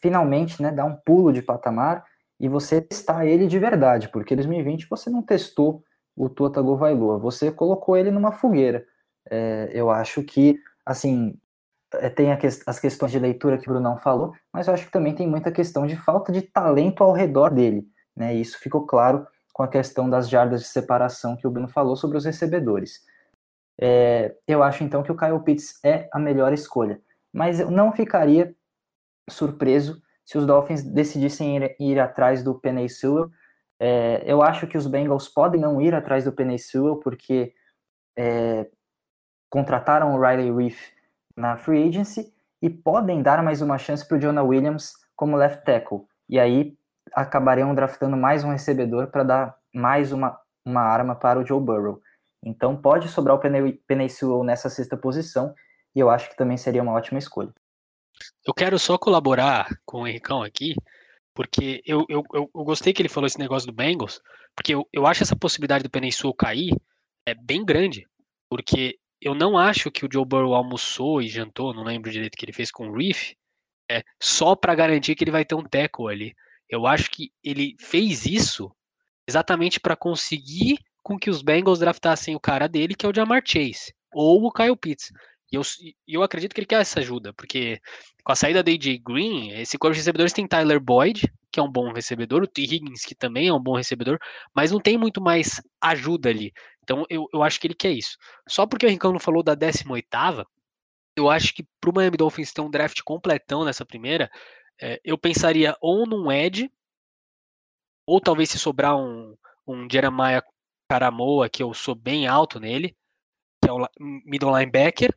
finalmente, 0.01 0.61
né, 0.61 0.71
dar 0.71 0.85
um 0.85 0.95
pulo 0.95 1.31
de 1.31 1.41
patamar 1.41 2.05
e 2.39 2.47
você 2.47 2.81
testar 2.81 3.25
ele 3.25 3.47
de 3.47 3.59
verdade, 3.59 4.09
porque 4.09 4.35
2020 4.35 4.87
você 4.89 5.09
não 5.09 5.21
testou 5.21 5.83
o 6.15 6.29
Tua 6.29 6.51
Tagovailoa, 6.51 7.17
você 7.17 7.51
colocou 7.51 7.95
ele 7.95 8.11
numa 8.11 8.31
fogueira. 8.31 8.85
É, 9.29 9.69
eu 9.73 9.89
acho 9.89 10.23
que, 10.23 10.57
assim, 10.85 11.37
é, 11.95 12.09
tem 12.09 12.35
que, 12.37 12.47
as 12.47 12.79
questões 12.79 13.11
de 13.11 13.19
leitura 13.19 13.57
que 13.57 13.69
o 13.69 13.73
Brunão 13.73 13.97
falou, 13.97 14.33
mas 14.53 14.67
eu 14.67 14.73
acho 14.73 14.85
que 14.85 14.91
também 14.91 15.13
tem 15.13 15.27
muita 15.27 15.51
questão 15.51 15.85
de 15.85 15.95
falta 15.95 16.31
de 16.31 16.41
talento 16.41 17.03
ao 17.03 17.11
redor 17.11 17.49
dele, 17.53 17.85
né? 18.15 18.35
E 18.35 18.41
isso 18.41 18.59
ficou 18.59 18.85
claro 18.85 19.27
com 19.53 19.63
a 19.63 19.67
questão 19.67 20.09
das 20.09 20.29
jardas 20.29 20.61
de 20.61 20.67
separação 20.67 21.35
que 21.35 21.45
o 21.45 21.51
Bruno 21.51 21.67
falou 21.67 21.95
sobre 21.95 22.17
os 22.17 22.25
recebedores. 22.25 23.01
É, 23.79 24.35
eu 24.47 24.63
acho 24.63 24.83
então 24.83 25.03
que 25.03 25.11
o 25.11 25.17
Kyle 25.17 25.39
Pitts 25.43 25.79
é 25.83 26.07
a 26.13 26.19
melhor 26.19 26.53
escolha, 26.53 27.01
mas 27.33 27.59
eu 27.59 27.69
não 27.69 27.91
ficaria 27.91 28.55
surpreso 29.29 30.01
se 30.25 30.37
os 30.37 30.45
Dolphins 30.45 30.83
decidissem 30.83 31.57
ir, 31.57 31.75
ir 31.79 31.99
atrás 31.99 32.43
do 32.43 32.55
Penny 32.55 32.87
Sewell. 32.89 33.29
É, 33.79 34.23
eu 34.25 34.41
acho 34.41 34.67
que 34.67 34.77
os 34.77 34.87
Bengals 34.87 35.27
podem 35.27 35.59
não 35.59 35.81
ir 35.81 35.93
atrás 35.93 36.23
do 36.23 36.31
Penny 36.31 36.59
Sewell 36.59 36.97
porque 36.97 37.53
é, 38.17 38.69
contrataram 39.51 40.15
o 40.15 40.19
Riley 40.19 40.51
Reef 40.51 40.91
na 41.35 41.57
free 41.57 41.87
agency 41.87 42.33
e 42.61 42.69
podem 42.69 43.21
dar 43.21 43.43
mais 43.43 43.61
uma 43.61 43.77
chance 43.77 44.07
para 44.07 44.17
o 44.17 44.19
Jonah 44.19 44.41
Williams 44.41 44.93
como 45.15 45.35
left 45.35 45.63
tackle. 45.65 46.03
E 46.29 46.39
aí 46.39 46.75
acabariam 47.13 47.75
draftando 47.75 48.15
mais 48.15 48.45
um 48.45 48.51
recebedor 48.51 49.07
para 49.07 49.23
dar 49.23 49.55
mais 49.73 50.13
uma, 50.13 50.39
uma 50.65 50.81
arma 50.81 51.15
para 51.15 51.37
o 51.37 51.45
Joe 51.45 51.61
Burrow. 51.61 52.01
Então 52.41 52.75
pode 52.77 53.09
sobrar 53.09 53.35
o 53.35 54.09
Sewell 54.09 54.43
nessa 54.43 54.69
sexta 54.69 54.95
posição 54.95 55.53
e 55.93 55.99
eu 55.99 56.09
acho 56.09 56.29
que 56.29 56.37
também 56.37 56.55
seria 56.55 56.81
uma 56.81 56.93
ótima 56.93 57.19
escolha. 57.19 57.53
Eu 58.47 58.53
quero 58.53 58.79
só 58.79 58.97
colaborar 58.97 59.67
com 59.85 60.01
o 60.01 60.07
Henricão 60.07 60.41
aqui, 60.41 60.75
porque 61.33 61.81
eu, 61.85 62.05
eu, 62.07 62.23
eu, 62.33 62.49
gostei 62.53 62.93
que 62.93 63.01
ele 63.01 63.09
falou 63.09 63.27
esse 63.27 63.39
negócio 63.39 63.67
do 63.67 63.75
Bengals, 63.75 64.21
porque 64.55 64.73
eu, 64.73 64.87
eu 64.93 65.05
acho 65.05 65.23
essa 65.23 65.35
possibilidade 65.35 65.83
do 65.83 66.11
Sewell 66.11 66.33
cair 66.33 66.73
é 67.25 67.33
bem 67.33 67.65
grande, 67.65 68.07
porque 68.49 68.97
eu 69.21 69.35
não 69.35 69.57
acho 69.57 69.91
que 69.91 70.05
o 70.05 70.09
Joe 70.11 70.25
Burrow 70.25 70.55
almoçou 70.55 71.21
e 71.21 71.27
jantou, 71.29 71.73
não 71.73 71.83
lembro 71.83 72.11
direito 72.11 72.33
o 72.33 72.37
que 72.37 72.45
ele 72.45 72.53
fez 72.53 72.71
com 72.71 72.89
o 72.89 72.97
Reef, 72.97 73.33
é, 73.89 74.03
só 74.21 74.55
para 74.55 74.73
garantir 74.73 75.15
que 75.15 75.23
ele 75.23 75.31
vai 75.31 75.45
ter 75.45 75.55
um 75.55 75.63
tackle 75.63 76.09
ali. 76.09 76.33
Eu 76.67 76.87
acho 76.87 77.11
que 77.11 77.31
ele 77.43 77.75
fez 77.79 78.25
isso 78.25 78.71
exatamente 79.27 79.79
para 79.79 79.95
conseguir 79.95 80.79
com 81.03 81.19
que 81.19 81.29
os 81.29 81.41
Bengals 81.41 81.79
draftassem 81.79 82.35
o 82.35 82.39
cara 82.39 82.67
dele, 82.67 82.95
que 82.95 83.05
é 83.05 83.09
o 83.09 83.13
Jamar 83.13 83.43
Chase, 83.45 83.93
ou 84.13 84.45
o 84.45 84.51
Kyle 84.51 84.77
Pitts. 84.77 85.11
E 85.51 85.55
eu, 85.55 85.61
eu 86.07 86.23
acredito 86.23 86.53
que 86.53 86.61
ele 86.61 86.67
quer 86.67 86.79
essa 86.79 87.01
ajuda, 87.01 87.33
porque 87.33 87.79
com 88.23 88.31
a 88.31 88.35
saída 88.35 88.63
da 88.63 88.71
AJ 88.71 88.99
Green, 89.05 89.51
esse 89.59 89.77
corpo 89.77 89.93
de 89.93 89.99
recebedores 89.99 90.31
tem 90.31 90.47
Tyler 90.47 90.79
Boyd, 90.79 91.29
que 91.51 91.59
é 91.59 91.63
um 91.63 91.71
bom 91.71 91.91
recebedor, 91.91 92.43
o 92.43 92.47
T. 92.47 92.61
Higgins, 92.61 93.03
que 93.03 93.13
também 93.13 93.49
é 93.49 93.53
um 93.53 93.59
bom 93.59 93.75
recebedor, 93.75 94.17
mas 94.55 94.71
não 94.71 94.79
tem 94.79 94.97
muito 94.97 95.21
mais 95.21 95.61
ajuda 95.81 96.29
ali. 96.29 96.53
Então 96.83 97.05
eu, 97.09 97.27
eu 97.33 97.43
acho 97.43 97.59
que 97.59 97.67
ele 97.67 97.75
quer 97.75 97.91
isso. 97.91 98.17
Só 98.47 98.65
porque 98.65 98.85
o 98.85 98.89
Rincão 98.89 99.11
não 99.11 99.19
falou 99.19 99.43
da 99.43 99.55
18 99.55 100.07
eu 101.15 101.29
acho 101.29 101.53
que 101.53 101.63
para 101.79 101.89
o 101.89 101.93
Miami 101.93 102.17
Dolphins 102.17 102.53
ter 102.53 102.61
um 102.61 102.69
draft 102.69 103.01
completão 103.03 103.65
nessa 103.65 103.85
primeira, 103.85 104.29
é, 104.81 104.99
eu 105.03 105.17
pensaria 105.17 105.75
ou 105.81 106.07
num 106.07 106.31
Ed, 106.31 106.71
ou 108.05 108.19
talvez 108.19 108.49
se 108.49 108.57
sobrar 108.57 108.95
um, 108.97 109.35
um 109.67 109.87
Jeremiah 109.89 110.43
Caramoa, 110.89 111.49
que 111.49 111.63
eu 111.63 111.73
sou 111.73 111.95
bem 111.95 112.27
alto 112.27 112.59
nele, 112.59 112.95
que 113.63 113.69
é 113.69 113.73
o 113.73 113.87
middle 114.25 114.57
linebacker, 114.57 115.15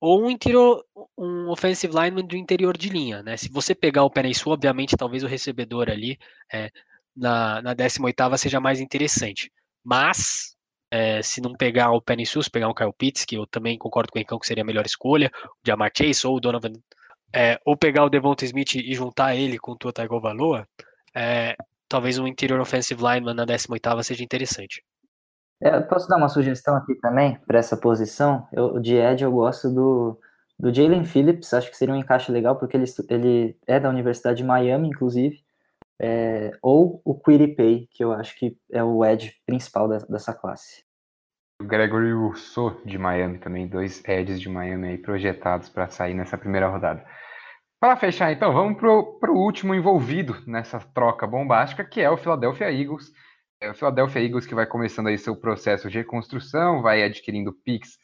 ou 0.00 0.22
um, 0.24 0.30
interior, 0.30 0.84
um 1.16 1.48
offensive 1.48 1.94
lineman 1.94 2.26
do 2.26 2.36
interior 2.36 2.76
de 2.76 2.90
linha, 2.90 3.22
né? 3.22 3.36
Se 3.36 3.48
você 3.48 3.74
pegar 3.74 4.04
o 4.04 4.10
Penissu, 4.10 4.50
obviamente, 4.50 4.96
talvez 4.96 5.22
o 5.22 5.26
recebedor 5.26 5.88
ali 5.88 6.18
é, 6.52 6.70
na, 7.16 7.62
na 7.62 7.74
18ª 7.74 8.36
seja 8.36 8.60
mais 8.60 8.80
interessante. 8.80 9.50
Mas, 9.82 10.53
é, 10.94 11.20
se 11.22 11.40
não 11.40 11.54
pegar 11.54 11.90
o 11.90 12.00
Penissu, 12.00 12.40
se 12.40 12.48
pegar 12.48 12.68
o 12.68 12.74
Kyle 12.74 12.92
Pitts, 12.96 13.24
que 13.24 13.36
eu 13.36 13.44
também 13.48 13.76
concordo 13.76 14.12
com 14.12 14.18
o 14.20 14.22
Encão 14.22 14.38
que 14.38 14.46
seria 14.46 14.62
a 14.62 14.66
melhor 14.66 14.86
escolha, 14.86 15.28
o 15.44 15.66
Jamar 15.66 15.90
Chase 15.92 16.24
ou 16.24 16.36
o 16.36 16.40
Donovan, 16.40 16.72
é, 17.34 17.58
ou 17.66 17.76
pegar 17.76 18.04
o 18.04 18.08
Devonta 18.08 18.44
Smith 18.44 18.76
e 18.76 18.94
juntar 18.94 19.34
ele 19.34 19.58
com 19.58 19.72
o 19.72 19.76
Tua 19.76 19.92
Tagovailoa, 19.92 20.68
é, 21.12 21.56
talvez 21.88 22.16
um 22.16 22.28
interior 22.28 22.60
offensive 22.60 23.02
lineman 23.02 23.34
na 23.34 23.44
18ª 23.44 24.04
seja 24.04 24.22
interessante. 24.22 24.84
É, 25.60 25.80
posso 25.80 26.06
dar 26.06 26.16
uma 26.16 26.28
sugestão 26.28 26.76
aqui 26.76 26.94
também 27.00 27.40
para 27.44 27.58
essa 27.58 27.76
posição? 27.76 28.46
Eu, 28.52 28.78
de 28.78 28.94
Ed 28.94 29.24
eu 29.24 29.32
gosto 29.32 29.68
do, 29.70 30.16
do 30.56 30.72
Jalen 30.72 31.04
Phillips, 31.04 31.52
acho 31.52 31.70
que 31.72 31.76
seria 31.76 31.92
um 31.92 31.98
encaixe 31.98 32.30
legal, 32.30 32.54
porque 32.54 32.76
ele, 32.76 32.86
ele 33.08 33.58
é 33.66 33.80
da 33.80 33.90
Universidade 33.90 34.36
de 34.36 34.44
Miami, 34.44 34.90
inclusive, 34.90 35.43
é, 36.00 36.50
ou 36.62 37.00
o 37.04 37.14
Pay, 37.14 37.88
que 37.90 38.02
eu 38.02 38.12
acho 38.12 38.36
que 38.38 38.56
é 38.70 38.82
o 38.82 39.04
Ed 39.04 39.34
principal 39.46 39.88
da, 39.88 39.98
dessa 39.98 40.34
classe. 40.34 40.84
O 41.60 41.64
Gregory 41.64 42.12
Rousseau, 42.12 42.80
de 42.84 42.98
Miami 42.98 43.38
também, 43.38 43.66
dois 43.66 44.02
Eds 44.06 44.40
de 44.40 44.48
Miami 44.48 44.88
aí 44.88 44.98
projetados 44.98 45.68
para 45.68 45.88
sair 45.88 46.14
nessa 46.14 46.36
primeira 46.36 46.68
rodada. 46.68 47.04
Para 47.80 47.96
fechar, 47.96 48.32
então, 48.32 48.52
vamos 48.52 48.78
para 48.78 49.30
o 49.30 49.36
último 49.36 49.74
envolvido 49.74 50.36
nessa 50.46 50.80
troca 50.80 51.26
bombástica, 51.26 51.84
que 51.84 52.00
é 52.00 52.10
o 52.10 52.16
Philadelphia 52.16 52.72
Eagles, 52.72 53.12
é 53.60 53.70
o 53.70 53.74
Philadelphia 53.74 54.22
Eagles 54.22 54.46
que 54.46 54.54
vai 54.54 54.66
começando 54.66 55.08
aí 55.08 55.18
seu 55.18 55.36
processo 55.36 55.90
de 55.90 55.98
reconstrução, 55.98 56.82
vai 56.82 57.02
adquirindo 57.02 57.52
picks, 57.52 57.98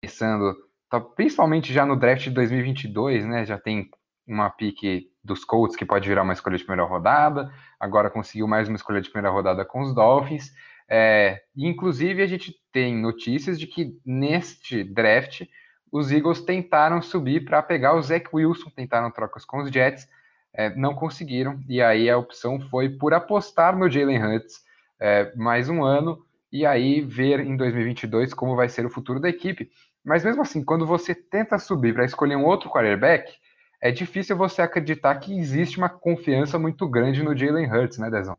pensando 0.00 0.54
tá, 0.90 1.00
principalmente 1.00 1.72
já 1.72 1.84
no 1.86 1.96
draft 1.96 2.24
de 2.24 2.30
2022, 2.30 3.26
né? 3.26 3.44
Já 3.44 3.58
tem 3.58 3.88
uma 4.26 4.50
pick 4.50 5.06
dos 5.26 5.44
Colts 5.44 5.76
que 5.76 5.84
pode 5.84 6.08
virar 6.08 6.22
uma 6.22 6.32
escolha 6.32 6.56
de 6.56 6.64
primeira 6.64 6.88
rodada. 6.88 7.52
Agora 7.78 8.08
conseguiu 8.08 8.46
mais 8.46 8.68
uma 8.68 8.76
escolha 8.76 9.00
de 9.00 9.10
primeira 9.10 9.34
rodada 9.34 9.64
com 9.64 9.82
os 9.82 9.94
Dolphins. 9.94 10.52
É, 10.88 11.42
inclusive 11.56 12.22
a 12.22 12.26
gente 12.26 12.54
tem 12.72 12.96
notícias 12.96 13.58
de 13.58 13.66
que 13.66 13.98
neste 14.06 14.84
draft 14.84 15.42
os 15.90 16.12
Eagles 16.12 16.40
tentaram 16.40 17.02
subir 17.02 17.44
para 17.44 17.62
pegar 17.62 17.94
o 17.94 18.02
Zach 18.02 18.26
Wilson, 18.32 18.70
tentaram 18.70 19.10
trocas 19.10 19.44
com 19.44 19.58
os 19.62 19.70
Jets, 19.70 20.08
é, 20.54 20.74
não 20.74 20.94
conseguiram. 20.94 21.60
E 21.68 21.82
aí 21.82 22.08
a 22.08 22.16
opção 22.16 22.60
foi 22.70 22.88
por 22.88 23.12
apostar 23.12 23.76
no 23.76 23.90
Jalen 23.90 24.22
Hurts 24.22 24.64
é, 25.00 25.34
mais 25.34 25.68
um 25.68 25.84
ano 25.84 26.24
e 26.52 26.64
aí 26.64 27.00
ver 27.00 27.40
em 27.40 27.56
2022 27.56 28.32
como 28.32 28.56
vai 28.56 28.68
ser 28.68 28.86
o 28.86 28.90
futuro 28.90 29.20
da 29.20 29.28
equipe. 29.28 29.70
Mas 30.04 30.24
mesmo 30.24 30.42
assim, 30.42 30.64
quando 30.64 30.86
você 30.86 31.14
tenta 31.14 31.58
subir 31.58 31.92
para 31.92 32.04
escolher 32.04 32.36
um 32.36 32.44
outro 32.44 32.70
quarterback, 32.70 33.32
é 33.80 33.90
difícil 33.90 34.36
você 34.36 34.62
acreditar 34.62 35.16
que 35.16 35.36
existe 35.36 35.78
uma 35.78 35.88
confiança 35.88 36.58
muito 36.58 36.88
grande 36.88 37.22
no 37.22 37.36
Jalen 37.36 37.70
Hurts, 37.70 37.98
né, 37.98 38.10
Dezão? 38.10 38.36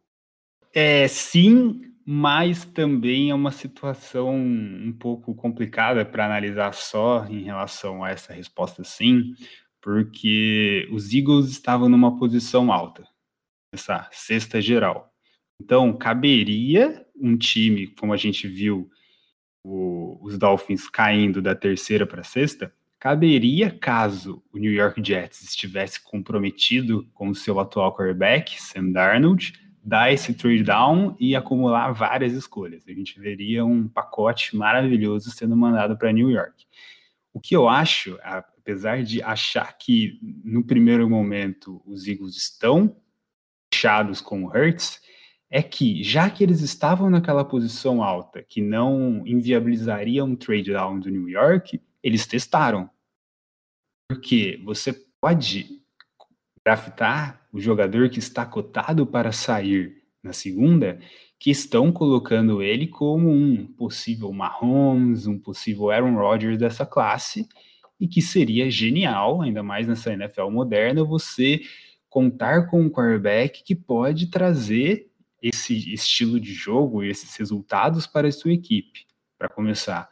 É, 0.74 1.08
sim, 1.08 1.94
mas 2.06 2.66
também 2.66 3.32
é 3.32 3.36
uma 3.36 3.52
situação 3.52 4.36
um 4.36 4.94
pouco 4.98 5.36
complicada 5.36 6.06
para 6.06 6.26
analisar 6.26 6.74
só 6.74 7.26
em 7.26 7.44
relação 7.44 8.04
a 8.04 8.10
essa 8.10 8.34
resposta 8.34 8.84
sim, 8.84 9.34
porque 9.82 10.88
os 10.92 11.14
Eagles 11.14 11.50
estavam 11.50 11.90
numa 11.90 12.18
posição 12.18 12.72
alta, 12.72 13.08
essa 13.74 14.08
sexta 14.12 14.62
geral. 14.62 15.12
Então, 15.62 15.98
caberia 15.98 17.06
um 17.20 17.36
time, 17.38 17.88
como 17.88 18.14
a 18.14 18.18
gente 18.18 18.48
viu 18.48 18.90
o, 19.64 20.18
os 20.22 20.38
Dolphins 20.38 20.88
caindo 20.88 21.42
da 21.42 21.56
terceira 21.56 22.06
para 22.06 22.24
sexta, 22.24 22.74
caberia 23.00 23.72
caso 23.72 24.44
o 24.52 24.58
New 24.58 24.72
York 24.72 25.02
Jets 25.04 25.42
estivesse 25.44 26.04
comprometido 26.04 27.08
com 27.14 27.30
o 27.30 27.36
seu 27.36 27.60
atual 27.60 27.96
quarterback, 27.96 28.62
Sam 28.62 28.92
Darnold, 28.92 29.54
dar 29.84 30.12
esse 30.12 30.34
trade 30.34 30.64
down 30.64 31.16
e 31.20 31.36
acumular 31.36 31.92
várias 31.94 32.34
escolhas. 32.34 32.84
A 32.88 32.92
gente 32.92 33.20
veria 33.20 33.64
um 33.64 33.88
pacote 33.88 34.56
maravilhoso 34.56 35.32
sendo 35.32 35.56
mandado 35.56 35.98
para 35.98 36.12
New 36.12 36.30
York. 36.30 36.66
O 37.34 37.40
que 37.40 37.56
eu 37.56 37.70
acho, 37.70 38.18
apesar 38.22 39.04
de 39.04 39.22
achar 39.22 39.78
que 39.78 40.20
no 40.44 40.64
primeiro 40.64 41.10
momento 41.10 41.82
os 41.86 42.08
Eagles 42.08 42.36
estão 42.36 42.98
fechados 43.72 44.20
com 44.20 44.44
o 44.44 44.48
Hurts, 44.48 45.00
é 45.50 45.62
que, 45.62 46.04
já 46.04 46.30
que 46.30 46.44
eles 46.44 46.62
estavam 46.62 47.10
naquela 47.10 47.46
posição 47.46 48.04
alta, 48.04 48.44
que 48.44 48.62
não 48.62 49.26
inviabilizaria 49.26 50.26
um 50.26 50.36
trade 50.36 50.74
down 50.74 51.00
do 51.00 51.10
New 51.10 51.30
York, 51.30 51.80
eles 52.08 52.26
testaram. 52.26 52.90
Porque 54.10 54.62
você 54.64 54.94
pode 55.20 55.82
draftar 56.66 57.46
o 57.52 57.60
jogador 57.60 58.10
que 58.10 58.20
está 58.20 58.46
cotado 58.46 59.06
para 59.06 59.32
sair 59.34 60.04
na 60.24 60.32
segunda, 60.32 61.00
que 61.38 61.52
estão 61.52 61.92
colocando 61.92 62.62
ele 62.62 62.88
como 62.88 63.30
um 63.30 63.68
possível 63.68 64.32
Mahomes, 64.32 65.28
um 65.28 65.38
possível 65.38 65.92
Aaron 65.92 66.16
Rodgers 66.16 66.58
dessa 66.58 66.86
classe, 66.86 67.48
e 68.00 68.08
que 68.08 68.22
seria 68.22 68.72
genial, 68.72 69.42
ainda 69.42 69.62
mais 69.62 69.88
nessa 69.88 70.14
NFL 70.14 70.50
moderna, 70.50 71.04
você 71.04 71.62
contar 72.10 72.68
com 72.68 72.82
um 72.82 72.90
quarterback 72.90 73.64
que 73.64 73.76
pode 73.76 74.28
trazer 74.28 75.12
esse 75.42 75.94
estilo 75.94 76.40
de 76.40 76.54
jogo 76.54 77.04
e 77.04 77.10
esses 77.10 77.36
resultados 77.36 78.08
para 78.08 78.28
a 78.30 78.32
sua 78.32 78.54
equipe, 78.54 79.06
para 79.38 79.50
começar. 79.50 80.10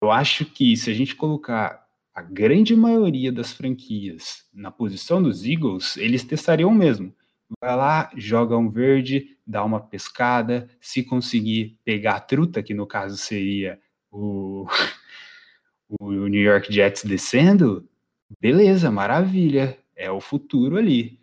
Eu 0.00 0.10
acho 0.10 0.44
que 0.44 0.76
se 0.76 0.90
a 0.90 0.94
gente 0.94 1.16
colocar 1.16 1.86
a 2.14 2.22
grande 2.22 2.74
maioria 2.74 3.32
das 3.32 3.52
franquias 3.52 4.44
na 4.52 4.70
posição 4.70 5.22
dos 5.22 5.44
Eagles, 5.44 5.96
eles 5.96 6.24
testariam 6.24 6.72
mesmo. 6.72 7.14
vai 7.60 7.76
lá, 7.76 8.10
joga 8.16 8.56
um 8.56 8.70
verde, 8.70 9.36
dá 9.46 9.64
uma 9.64 9.80
pescada, 9.80 10.68
se 10.80 11.02
conseguir 11.02 11.78
pegar 11.84 12.16
a 12.16 12.20
truta, 12.20 12.62
que 12.62 12.74
no 12.74 12.86
caso 12.86 13.16
seria 13.16 13.80
o, 14.10 14.66
o 16.00 16.26
New 16.26 16.42
York 16.42 16.72
Jets 16.72 17.04
descendo, 17.04 17.88
beleza, 18.40 18.90
maravilha, 18.90 19.78
é 19.96 20.10
o 20.10 20.20
futuro 20.20 20.76
ali. 20.76 21.18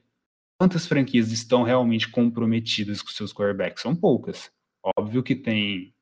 Quantas 0.60 0.86
franquias 0.86 1.32
estão 1.32 1.64
realmente 1.64 2.10
comprometidas 2.10 3.02
com 3.02 3.10
seus 3.10 3.34
quarterbacks? 3.34 3.82
São 3.82 3.96
poucas. 3.96 4.52
Óbvio 4.98 5.24
que 5.24 5.36
tem. 5.36 5.94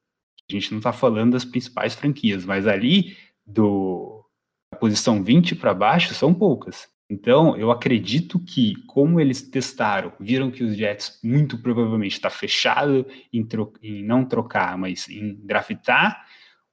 A 0.49 0.53
gente 0.53 0.71
não 0.71 0.79
está 0.79 0.91
falando 0.91 1.33
das 1.33 1.45
principais 1.45 1.95
franquias, 1.95 2.45
mas 2.45 2.67
ali 2.67 3.17
do 3.45 4.23
da 4.71 4.79
posição 4.79 5.23
20 5.23 5.55
para 5.55 5.73
baixo 5.73 6.13
são 6.15 6.33
poucas. 6.33 6.87
Então, 7.09 7.55
eu 7.55 7.69
acredito 7.69 8.39
que, 8.39 8.73
como 8.87 9.19
eles 9.19 9.41
testaram, 9.41 10.13
viram 10.19 10.49
que 10.49 10.63
os 10.63 10.75
Jets 10.75 11.19
muito 11.23 11.59
provavelmente 11.59 12.13
está 12.13 12.29
fechado 12.29 13.05
em, 13.31 13.47
em, 13.83 14.03
não 14.03 14.25
trocar, 14.25 14.75
mas 14.77 15.07
em 15.09 15.35
draftar 15.45 16.25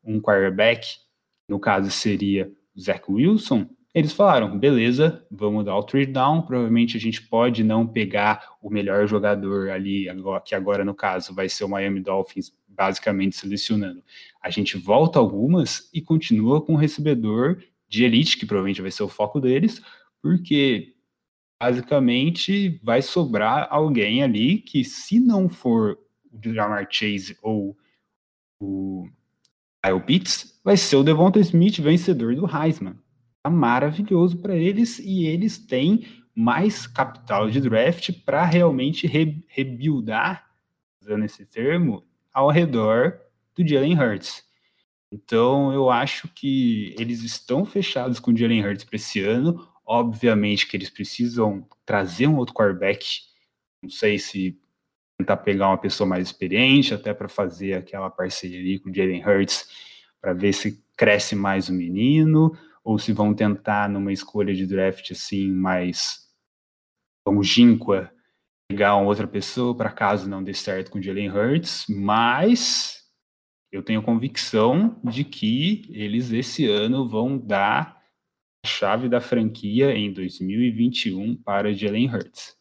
um 0.02 0.18
quarterback, 0.18 0.88
no 1.46 1.60
caso 1.60 1.90
seria 1.90 2.50
o 2.74 2.80
Zach 2.80 3.02
Wilson, 3.06 3.68
eles 3.92 4.12
falaram, 4.12 4.56
beleza, 4.56 5.26
vamos 5.30 5.64
dar 5.64 5.76
o 5.76 5.82
trade 5.82 6.12
down, 6.12 6.42
provavelmente 6.42 6.96
a 6.96 7.00
gente 7.00 7.20
pode 7.20 7.64
não 7.64 7.86
pegar 7.86 8.48
o 8.62 8.70
melhor 8.70 9.06
jogador 9.06 9.68
ali, 9.68 10.06
que 10.46 10.54
agora 10.54 10.84
no 10.84 10.94
caso 10.94 11.34
vai 11.34 11.48
ser 11.48 11.64
o 11.64 11.68
Miami 11.68 12.00
Dolphins, 12.00 12.52
basicamente 12.80 13.36
selecionando. 13.36 14.02
A 14.42 14.48
gente 14.48 14.78
volta 14.78 15.18
algumas 15.18 15.90
e 15.92 16.00
continua 16.00 16.62
com 16.62 16.72
o 16.72 16.78
recebedor 16.78 17.62
de 17.86 18.04
elite, 18.04 18.38
que 18.38 18.46
provavelmente 18.46 18.80
vai 18.80 18.90
ser 18.90 19.02
o 19.02 19.08
foco 19.08 19.38
deles, 19.38 19.82
porque 20.22 20.94
basicamente 21.60 22.80
vai 22.82 23.02
sobrar 23.02 23.68
alguém 23.70 24.22
ali 24.22 24.56
que, 24.56 24.82
se 24.82 25.20
não 25.20 25.46
for 25.46 25.98
o 26.32 26.54
Jamar 26.54 26.88
Chase 26.90 27.36
ou 27.42 27.76
o 28.58 29.06
Kyle 29.84 30.00
Pitts, 30.00 30.58
vai 30.64 30.78
ser 30.78 30.96
o 30.96 31.02
Devonta 31.02 31.38
Smith 31.38 31.80
vencedor 31.80 32.34
do 32.34 32.46
Heisman. 32.46 32.96
Tá 33.42 33.50
maravilhoso 33.50 34.38
para 34.38 34.56
eles 34.56 34.98
e 34.98 35.26
eles 35.26 35.58
têm 35.58 36.06
mais 36.34 36.86
capital 36.86 37.50
de 37.50 37.60
draft 37.60 38.10
para 38.24 38.42
realmente 38.42 39.06
re 39.06 39.44
rebuildar, 39.48 40.46
usando 41.02 41.24
esse 41.24 41.44
termo, 41.44 42.08
ao 42.32 42.50
redor 42.50 43.20
do 43.54 43.66
Jalen 43.66 43.98
Hurts. 43.98 44.44
Então, 45.12 45.72
eu 45.72 45.90
acho 45.90 46.28
que 46.28 46.94
eles 46.98 47.22
estão 47.22 47.64
fechados 47.64 48.20
com 48.20 48.30
o 48.30 48.36
Jalen 48.36 48.64
Hurts 48.64 48.84
para 48.84 48.96
esse 48.96 49.20
ano. 49.22 49.68
Obviamente 49.84 50.66
que 50.66 50.76
eles 50.76 50.88
precisam 50.88 51.66
trazer 51.84 52.28
um 52.28 52.36
outro 52.36 52.54
quarterback. 52.54 53.22
Não 53.82 53.90
sei 53.90 54.18
se 54.18 54.56
tentar 55.18 55.38
pegar 55.38 55.68
uma 55.68 55.78
pessoa 55.78 56.08
mais 56.08 56.28
experiente, 56.28 56.94
até 56.94 57.12
para 57.12 57.28
fazer 57.28 57.74
aquela 57.74 58.08
parceria 58.08 58.80
com 58.80 58.88
o 58.88 58.94
Jalen 58.94 59.22
Hurts, 59.26 59.68
para 60.20 60.32
ver 60.32 60.52
se 60.52 60.82
cresce 60.96 61.34
mais 61.34 61.68
o 61.68 61.72
menino, 61.72 62.56
ou 62.84 62.98
se 62.98 63.12
vão 63.12 63.34
tentar 63.34 63.88
numa 63.88 64.12
escolha 64.12 64.54
de 64.54 64.66
draft 64.66 65.10
assim 65.10 65.50
mais 65.50 66.28
longínqua, 67.26 68.10
pegar 68.70 68.94
uma 68.94 69.08
outra 69.08 69.26
pessoa 69.26 69.76
para 69.76 69.90
caso 69.90 70.30
não 70.30 70.44
dê 70.44 70.54
certo 70.54 70.92
com 70.92 71.00
o 71.00 71.02
Jalen 71.02 71.28
Hurts, 71.28 71.86
mas 71.88 73.00
eu 73.72 73.82
tenho 73.82 74.00
convicção 74.00 75.00
de 75.02 75.24
que 75.24 75.90
eles 75.90 76.30
esse 76.30 76.70
ano 76.70 77.08
vão 77.08 77.36
dar 77.36 78.00
chave 78.64 79.08
da 79.08 79.20
franquia 79.20 79.90
em 79.92 80.12
2021 80.12 81.42
para 81.42 81.74
Jalen 81.74 82.14
Hurts. 82.14 82.54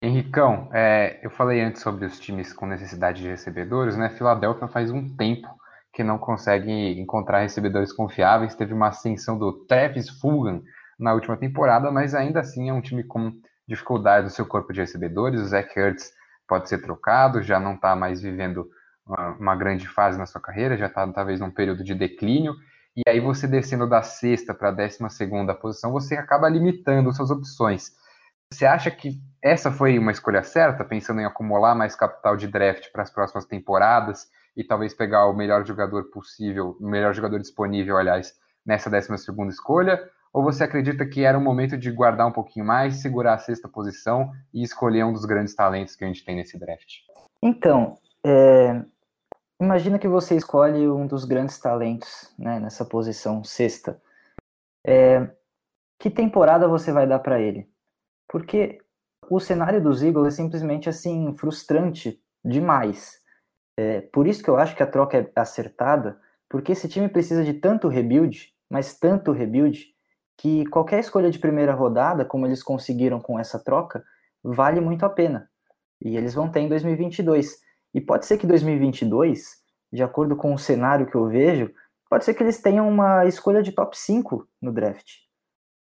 Henricão, 0.00 0.70
é, 0.72 1.18
eu 1.20 1.30
falei 1.30 1.60
antes 1.60 1.82
sobre 1.82 2.04
os 2.04 2.20
times 2.20 2.52
com 2.52 2.66
necessidade 2.66 3.20
de 3.20 3.28
recebedores, 3.28 3.96
né? 3.96 4.10
Filadélfia 4.10 4.68
faz 4.68 4.92
um 4.92 5.16
tempo 5.16 5.48
que 5.92 6.04
não 6.04 6.16
consegue 6.16 6.70
encontrar 7.00 7.40
recebedores 7.40 7.92
confiáveis. 7.92 8.54
Teve 8.54 8.72
uma 8.72 8.88
ascensão 8.88 9.36
do 9.36 9.64
Travis 9.64 10.08
Fulgham 10.20 10.62
na 10.96 11.12
última 11.12 11.36
temporada, 11.36 11.90
mas 11.90 12.14
ainda 12.14 12.38
assim 12.38 12.68
é 12.68 12.72
um 12.72 12.80
time 12.80 13.02
com 13.02 13.32
dificuldade 13.66 14.24
no 14.24 14.30
seu 14.30 14.46
corpo 14.46 14.72
de 14.72 14.80
recebedores. 14.80 15.40
O 15.40 15.46
Zach 15.46 15.78
Ertz 15.78 16.12
pode 16.46 16.68
ser 16.68 16.82
trocado, 16.82 17.42
já 17.42 17.58
não 17.58 17.74
está 17.74 17.96
mais 17.96 18.20
vivendo 18.20 18.68
uma, 19.06 19.30
uma, 19.36 19.56
grande 19.56 19.88
fase 19.88 20.18
na 20.18 20.26
sua 20.26 20.40
carreira, 20.40 20.76
já 20.76 20.86
está 20.86 21.06
talvez 21.12 21.40
num 21.40 21.50
período 21.50 21.82
de 21.82 21.94
declínio 21.94 22.54
e 22.96 23.02
aí 23.08 23.18
você 23.18 23.48
descendo 23.48 23.88
da 23.88 24.02
sexta 24.02 24.54
para 24.54 24.68
a 24.68 24.72
décima 24.72 25.10
segunda 25.10 25.52
posição, 25.52 25.90
você 25.90 26.14
acaba 26.14 26.48
limitando 26.48 27.12
suas 27.12 27.30
opções. 27.30 27.90
Você 28.52 28.64
acha 28.64 28.88
que 28.88 29.20
essa 29.42 29.72
foi 29.72 29.98
uma 29.98 30.12
escolha 30.12 30.44
certa, 30.44 30.84
pensando 30.84 31.20
em 31.20 31.24
acumular 31.24 31.74
mais 31.74 31.96
capital 31.96 32.36
de 32.36 32.46
draft 32.46 32.92
para 32.92 33.02
as 33.02 33.10
próximas 33.10 33.46
temporadas 33.46 34.28
e 34.56 34.62
talvez 34.62 34.94
pegar 34.94 35.26
o 35.26 35.34
melhor 35.34 35.66
jogador 35.66 36.04
possível, 36.04 36.76
o 36.80 36.86
melhor 36.86 37.12
jogador 37.12 37.40
disponível, 37.40 37.96
aliás, 37.96 38.32
nessa 38.64 38.88
décima 38.88 39.18
segunda 39.18 39.50
escolha? 39.50 40.00
Ou 40.34 40.42
você 40.42 40.64
acredita 40.64 41.06
que 41.06 41.22
era 41.22 41.38
um 41.38 41.42
momento 41.42 41.78
de 41.78 41.92
guardar 41.92 42.26
um 42.26 42.32
pouquinho 42.32 42.66
mais, 42.66 42.96
segurar 42.96 43.34
a 43.34 43.38
sexta 43.38 43.68
posição 43.68 44.32
e 44.52 44.64
escolher 44.64 45.04
um 45.04 45.12
dos 45.12 45.24
grandes 45.24 45.54
talentos 45.54 45.94
que 45.94 46.02
a 46.02 46.08
gente 46.08 46.24
tem 46.24 46.34
nesse 46.34 46.58
draft? 46.58 47.02
Então, 47.40 47.96
é, 48.26 48.82
imagina 49.60 49.96
que 49.96 50.08
você 50.08 50.34
escolhe 50.34 50.88
um 50.88 51.06
dos 51.06 51.24
grandes 51.24 51.56
talentos 51.60 52.34
né, 52.36 52.58
nessa 52.58 52.84
posição 52.84 53.44
sexta. 53.44 54.02
É, 54.84 55.30
que 56.00 56.10
temporada 56.10 56.66
você 56.66 56.90
vai 56.90 57.06
dar 57.06 57.20
para 57.20 57.40
ele? 57.40 57.70
Porque 58.28 58.78
o 59.30 59.38
cenário 59.38 59.80
dos 59.80 60.02
Eagles 60.02 60.34
é 60.34 60.36
simplesmente 60.36 60.88
assim 60.88 61.32
frustrante 61.34 62.20
demais. 62.44 63.20
É, 63.78 64.00
por 64.00 64.26
isso 64.26 64.42
que 64.42 64.50
eu 64.50 64.56
acho 64.56 64.74
que 64.74 64.82
a 64.82 64.90
troca 64.90 65.16
é 65.16 65.30
acertada, 65.36 66.20
porque 66.48 66.72
esse 66.72 66.88
time 66.88 67.08
precisa 67.08 67.44
de 67.44 67.54
tanto 67.54 67.86
rebuild, 67.86 68.52
mas 68.68 68.98
tanto 68.98 69.30
rebuild, 69.30 69.93
que 70.36 70.66
qualquer 70.66 71.00
escolha 71.00 71.30
de 71.30 71.38
primeira 71.38 71.72
rodada, 71.72 72.24
como 72.24 72.46
eles 72.46 72.62
conseguiram 72.62 73.20
com 73.20 73.38
essa 73.38 73.58
troca, 73.58 74.04
vale 74.42 74.80
muito 74.80 75.04
a 75.06 75.10
pena. 75.10 75.48
E 76.02 76.16
eles 76.16 76.34
vão 76.34 76.50
ter 76.50 76.60
em 76.60 76.68
2022. 76.68 77.58
E 77.94 78.00
pode 78.00 78.26
ser 78.26 78.38
que 78.38 78.46
2022, 78.46 79.62
de 79.92 80.02
acordo 80.02 80.36
com 80.36 80.52
o 80.52 80.58
cenário 80.58 81.06
que 81.06 81.14
eu 81.14 81.28
vejo, 81.28 81.72
pode 82.10 82.24
ser 82.24 82.34
que 82.34 82.42
eles 82.42 82.60
tenham 82.60 82.88
uma 82.88 83.24
escolha 83.26 83.62
de 83.62 83.72
top 83.72 83.96
5 83.96 84.48
no 84.60 84.72
draft 84.72 85.24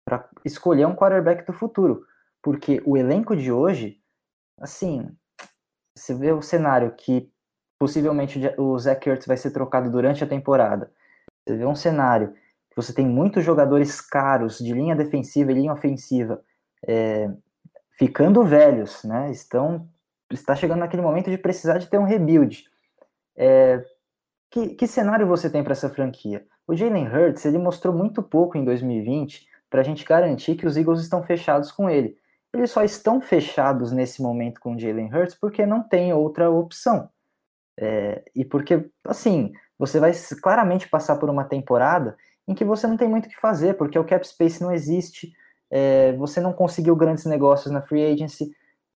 para 0.04 0.28
escolher 0.44 0.86
um 0.86 0.96
quarterback 0.96 1.46
do 1.46 1.52
futuro, 1.52 2.04
porque 2.42 2.82
o 2.84 2.96
elenco 2.96 3.36
de 3.36 3.52
hoje, 3.52 3.98
assim, 4.60 5.08
você 5.96 6.14
vê 6.14 6.32
o 6.32 6.42
cenário 6.42 6.92
que 6.96 7.30
possivelmente 7.78 8.40
o 8.58 8.78
Zach 8.78 9.08
Ertz 9.08 9.26
vai 9.26 9.36
ser 9.36 9.50
trocado 9.52 9.90
durante 9.90 10.22
a 10.22 10.26
temporada. 10.26 10.92
Você 11.46 11.56
vê 11.56 11.66
um 11.66 11.74
cenário 11.74 12.34
você 12.74 12.92
tem 12.92 13.06
muitos 13.06 13.44
jogadores 13.44 14.00
caros 14.00 14.58
de 14.58 14.72
linha 14.72 14.96
defensiva 14.96 15.50
e 15.50 15.54
linha 15.54 15.72
ofensiva 15.72 16.42
é, 16.86 17.30
ficando 17.92 18.44
velhos, 18.44 19.04
né? 19.04 19.30
Estão 19.30 19.88
está 20.30 20.56
chegando 20.56 20.80
naquele 20.80 21.02
momento 21.02 21.30
de 21.30 21.36
precisar 21.36 21.78
de 21.78 21.88
ter 21.88 21.98
um 21.98 22.04
rebuild. 22.04 22.64
É, 23.36 23.84
que, 24.50 24.70
que, 24.70 24.86
cenário 24.86 25.26
você 25.26 25.50
tem 25.50 25.62
para 25.62 25.72
essa 25.72 25.90
franquia? 25.90 26.46
O 26.66 26.74
Jalen 26.74 27.06
Hurts 27.06 27.44
ele 27.44 27.58
mostrou 27.58 27.94
muito 27.94 28.22
pouco 28.22 28.56
em 28.56 28.64
2020 28.64 29.46
para 29.68 29.80
a 29.80 29.84
gente 29.84 30.04
garantir 30.04 30.54
que 30.54 30.66
os 30.66 30.76
Eagles 30.76 31.00
estão 31.00 31.22
fechados 31.22 31.70
com 31.70 31.88
ele. 31.88 32.16
Eles 32.52 32.70
só 32.70 32.84
estão 32.84 33.20
fechados 33.20 33.92
nesse 33.92 34.20
momento 34.20 34.60
com 34.60 34.74
o 34.74 34.78
Jalen 34.78 35.12
Hurts 35.12 35.34
porque 35.34 35.64
não 35.64 35.82
tem 35.82 36.12
outra 36.12 36.50
opção. 36.50 37.08
É, 37.78 38.22
e 38.34 38.44
porque, 38.44 38.90
assim, 39.04 39.52
você 39.78 39.98
vai 39.98 40.12
claramente 40.42 40.88
passar 40.88 41.16
por 41.16 41.30
uma 41.30 41.44
temporada 41.44 42.16
em 42.46 42.54
que 42.54 42.64
você 42.64 42.86
não 42.86 42.96
tem 42.96 43.08
muito 43.08 43.26
o 43.26 43.28
que 43.28 43.40
fazer, 43.40 43.74
porque 43.74 43.98
o 43.98 44.04
cap 44.04 44.26
space 44.26 44.62
não 44.62 44.72
existe, 44.72 45.32
é, 45.70 46.12
você 46.14 46.40
não 46.40 46.52
conseguiu 46.52 46.94
grandes 46.96 47.24
negócios 47.24 47.72
na 47.72 47.80
free 47.80 48.04
agency, 48.04 48.50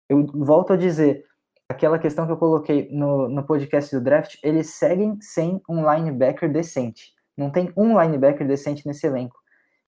eu 0.09 0.27
volto 0.27 0.73
a 0.73 0.77
dizer, 0.77 1.25
aquela 1.69 1.99
questão 1.99 2.27
que 2.27 2.33
eu 2.33 2.37
coloquei 2.37 2.89
no, 2.93 3.29
no 3.29 3.43
podcast 3.45 3.95
do 3.95 4.03
draft, 4.03 4.37
eles 4.43 4.71
seguem 4.75 5.19
sem 5.21 5.61
um 5.69 5.91
linebacker 5.91 6.51
decente. 6.51 7.13
Não 7.37 7.51
tem 7.51 7.73
um 7.77 8.01
linebacker 8.01 8.47
decente 8.47 8.87
nesse 8.87 9.07
elenco. 9.07 9.37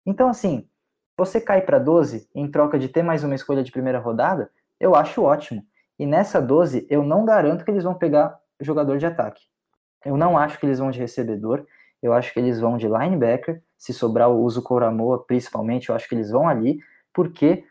Então, 0.04 0.28
assim, 0.28 0.68
você 1.16 1.40
cai 1.40 1.62
para 1.62 1.78
12 1.78 2.28
em 2.34 2.50
troca 2.50 2.78
de 2.78 2.88
ter 2.88 3.02
mais 3.02 3.24
uma 3.24 3.34
escolha 3.34 3.62
de 3.62 3.72
primeira 3.72 3.98
rodada, 3.98 4.50
eu 4.78 4.94
acho 4.94 5.22
ótimo. 5.22 5.64
E 5.98 6.06
nessa 6.06 6.40
12, 6.40 6.86
eu 6.88 7.02
não 7.02 7.24
garanto 7.24 7.64
que 7.64 7.70
eles 7.70 7.84
vão 7.84 7.94
pegar 7.94 8.38
jogador 8.60 8.98
de 8.98 9.06
ataque. 9.06 9.42
Eu 10.04 10.16
não 10.16 10.38
acho 10.38 10.58
que 10.58 10.66
eles 10.66 10.78
vão 10.78 10.90
de 10.90 10.98
recebedor, 10.98 11.66
eu 12.02 12.12
acho 12.12 12.32
que 12.32 12.38
eles 12.38 12.60
vão 12.60 12.76
de 12.76 12.86
linebacker. 12.86 13.62
Se 13.76 13.92
sobrar 13.92 14.30
o 14.30 14.40
uso 14.42 14.62
Coramoa, 14.62 15.24
principalmente, 15.24 15.88
eu 15.88 15.94
acho 15.94 16.08
que 16.08 16.14
eles 16.14 16.30
vão 16.30 16.48
ali, 16.48 16.80
porque 17.12 17.64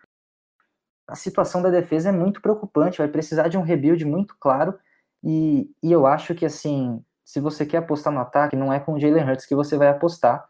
a 1.07 1.15
situação 1.15 1.61
da 1.61 1.69
defesa 1.69 2.09
é 2.09 2.11
muito 2.11 2.41
preocupante, 2.41 2.97
vai 2.97 3.07
precisar 3.07 3.47
de 3.47 3.57
um 3.57 3.61
rebuild 3.61 4.03
muito 4.05 4.35
claro, 4.39 4.77
e, 5.23 5.69
e 5.81 5.91
eu 5.91 6.05
acho 6.05 6.35
que, 6.35 6.45
assim, 6.45 7.03
se 7.23 7.39
você 7.39 7.65
quer 7.65 7.77
apostar 7.77 8.13
no 8.13 8.19
ataque, 8.19 8.55
não 8.55 8.71
é 8.71 8.79
com 8.79 8.93
o 8.93 8.99
Jalen 8.99 9.23
Hurts 9.23 9.45
que 9.45 9.55
você 9.55 9.77
vai 9.77 9.89
apostar, 9.89 10.47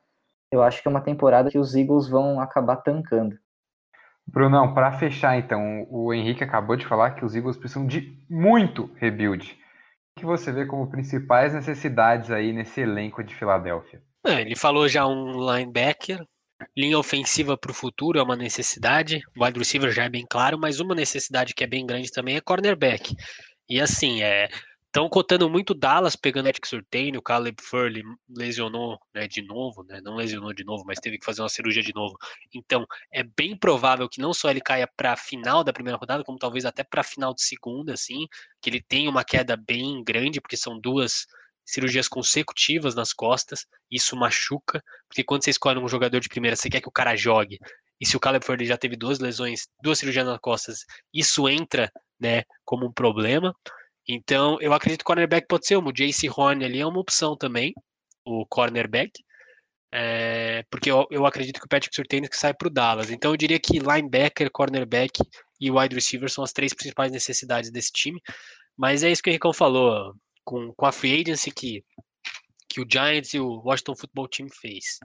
eu 0.51 0.61
acho 0.63 0.81
que 0.81 0.87
é 0.87 0.91
uma 0.91 1.01
temporada 1.01 1.49
que 1.49 1.59
os 1.59 1.75
Eagles 1.75 2.07
vão 2.07 2.39
acabar 2.39 2.77
tancando. 2.77 3.37
Brunão, 4.25 4.73
para 4.73 4.91
fechar 4.91 5.37
então, 5.37 5.87
o 5.89 6.13
Henrique 6.13 6.43
acabou 6.43 6.75
de 6.75 6.85
falar 6.85 7.11
que 7.11 7.23
os 7.23 7.33
Eagles 7.33 7.57
precisam 7.57 7.87
de 7.87 8.17
muito 8.29 8.89
rebuild. 8.95 9.57
Que 10.17 10.25
você 10.25 10.51
vê 10.51 10.65
como 10.65 10.89
principais 10.89 11.53
necessidades 11.53 12.31
aí 12.31 12.51
nesse 12.51 12.81
elenco 12.81 13.23
de 13.23 13.33
Filadélfia? 13.35 14.01
É, 14.25 14.41
ele 14.41 14.55
falou 14.55 14.89
já 14.89 15.05
um 15.05 15.33
linebacker, 15.53 16.19
linha 16.75 16.97
ofensiva 16.97 17.57
para 17.57 17.71
o 17.71 17.73
futuro 17.73 18.19
é 18.19 18.23
uma 18.23 18.35
necessidade, 18.35 19.21
o 19.37 19.45
wide 19.45 19.59
receiver 19.59 19.91
já 19.91 20.05
é 20.05 20.09
bem 20.09 20.25
claro, 20.27 20.57
mas 20.59 20.79
uma 20.79 20.95
necessidade 20.95 21.53
que 21.53 21.63
é 21.63 21.67
bem 21.67 21.85
grande 21.85 22.11
também 22.11 22.35
é 22.35 22.41
cornerback. 22.41 23.15
E 23.69 23.79
assim, 23.79 24.21
é, 24.21 24.49
Estão 24.87 25.09
cotando 25.09 25.49
muito 25.49 25.73
Dallas 25.73 26.15
pegando 26.15 26.47
Eric 26.47 26.67
Surtain, 26.67 27.15
o 27.17 27.21
Caleb 27.21 27.61
Furley 27.61 28.03
lesionou 28.29 28.97
né, 29.13 29.27
de 29.27 29.41
novo, 29.41 29.83
né? 29.83 30.01
Não 30.01 30.15
lesionou 30.15 30.53
de 30.53 30.63
novo, 30.63 30.83
mas 30.85 30.99
teve 30.99 31.19
que 31.19 31.25
fazer 31.25 31.41
uma 31.41 31.49
cirurgia 31.49 31.83
de 31.83 31.93
novo. 31.93 32.17
Então, 32.53 32.85
é 33.11 33.21
bem 33.21 33.55
provável 33.55 34.09
que 34.09 34.21
não 34.21 34.33
só 34.33 34.49
ele 34.49 34.61
caia 34.61 34.87
para 34.87 35.13
a 35.13 35.17
final 35.17 35.63
da 35.63 35.73
primeira 35.73 35.97
rodada, 35.97 36.23
como 36.23 36.39
talvez 36.39 36.65
até 36.65 36.83
para 36.83 37.01
a 37.01 37.03
final 37.03 37.33
de 37.33 37.43
segunda, 37.43 37.93
assim, 37.93 38.27
que 38.61 38.69
ele 38.69 38.81
tenha 38.81 39.09
uma 39.09 39.23
queda 39.23 39.55
bem 39.55 40.03
grande, 40.03 40.41
porque 40.41 40.57
são 40.57 40.79
duas 40.79 41.27
cirurgias 41.67 42.07
consecutivas 42.07 42.95
nas 42.95 43.11
costas, 43.11 43.67
isso 43.91 44.15
machuca, 44.15 44.81
porque 45.07 45.23
quando 45.23 45.43
você 45.43 45.51
escolhe 45.51 45.77
um 45.79 45.87
jogador 45.87 46.21
de 46.21 46.29
primeira, 46.29 46.55
você 46.55 46.69
quer 46.69 46.79
que 46.79 46.87
o 46.87 46.91
cara 46.91 47.15
jogue. 47.15 47.59
E 47.99 48.05
se 48.05 48.15
o 48.15 48.19
Caleb 48.19 48.45
Furley 48.45 48.65
já 48.65 48.77
teve 48.77 48.95
duas 48.95 49.19
lesões, 49.19 49.67
duas 49.83 49.99
cirurgias 49.99 50.25
nas 50.25 50.39
costas, 50.39 50.85
isso 51.13 51.49
entra, 51.49 51.91
né, 52.19 52.43
como 52.63 52.85
um 52.85 52.91
problema. 52.91 53.53
Então, 54.07 54.57
eu 54.61 54.73
acredito 54.73 54.99
que 54.99 55.03
o 55.03 55.07
cornerback 55.07 55.47
pode 55.47 55.67
ser 55.67 55.75
uma. 55.75 55.89
O 55.89 55.93
Jace 55.93 56.29
Horn 56.29 56.63
ali 56.63 56.79
é 56.79 56.85
uma 56.85 56.99
opção 56.99 57.35
também, 57.35 57.73
o 58.25 58.45
cornerback. 58.45 59.11
É, 59.91 60.63
porque 60.69 60.91
eu, 60.91 61.07
eu, 61.09 61.25
acredito 61.25 61.59
que 61.59 61.65
o 61.65 61.69
Patrick 61.69 61.95
Surtain 61.95 62.21
que 62.23 62.37
sai 62.37 62.53
para 62.53 62.67
o 62.67 62.71
Dallas. 62.71 63.09
Então, 63.09 63.31
eu 63.31 63.37
diria 63.37 63.59
que 63.59 63.79
linebacker, 63.79 64.51
cornerback 64.51 65.19
e 65.59 65.71
wide 65.71 65.95
receiver 65.95 66.29
são 66.29 66.43
as 66.43 66.53
três 66.53 66.73
principais 66.73 67.11
necessidades 67.11 67.71
desse 67.71 67.91
time. 67.91 68.21
Mas 68.77 69.03
é 69.03 69.11
isso 69.11 69.21
que 69.23 69.29
o 69.29 69.33
Ricão 69.33 69.53
falou, 69.53 70.13
com, 70.43 70.73
com 70.73 70.85
a 70.85 70.91
free 70.91 71.21
agency 71.21 71.51
que, 71.51 71.83
que 72.69 72.81
o 72.81 72.87
Giants 72.89 73.33
e 73.33 73.39
o 73.39 73.61
Washington 73.65 73.95
Football 73.95 74.29
Team 74.29 74.49
fez, 74.49 74.99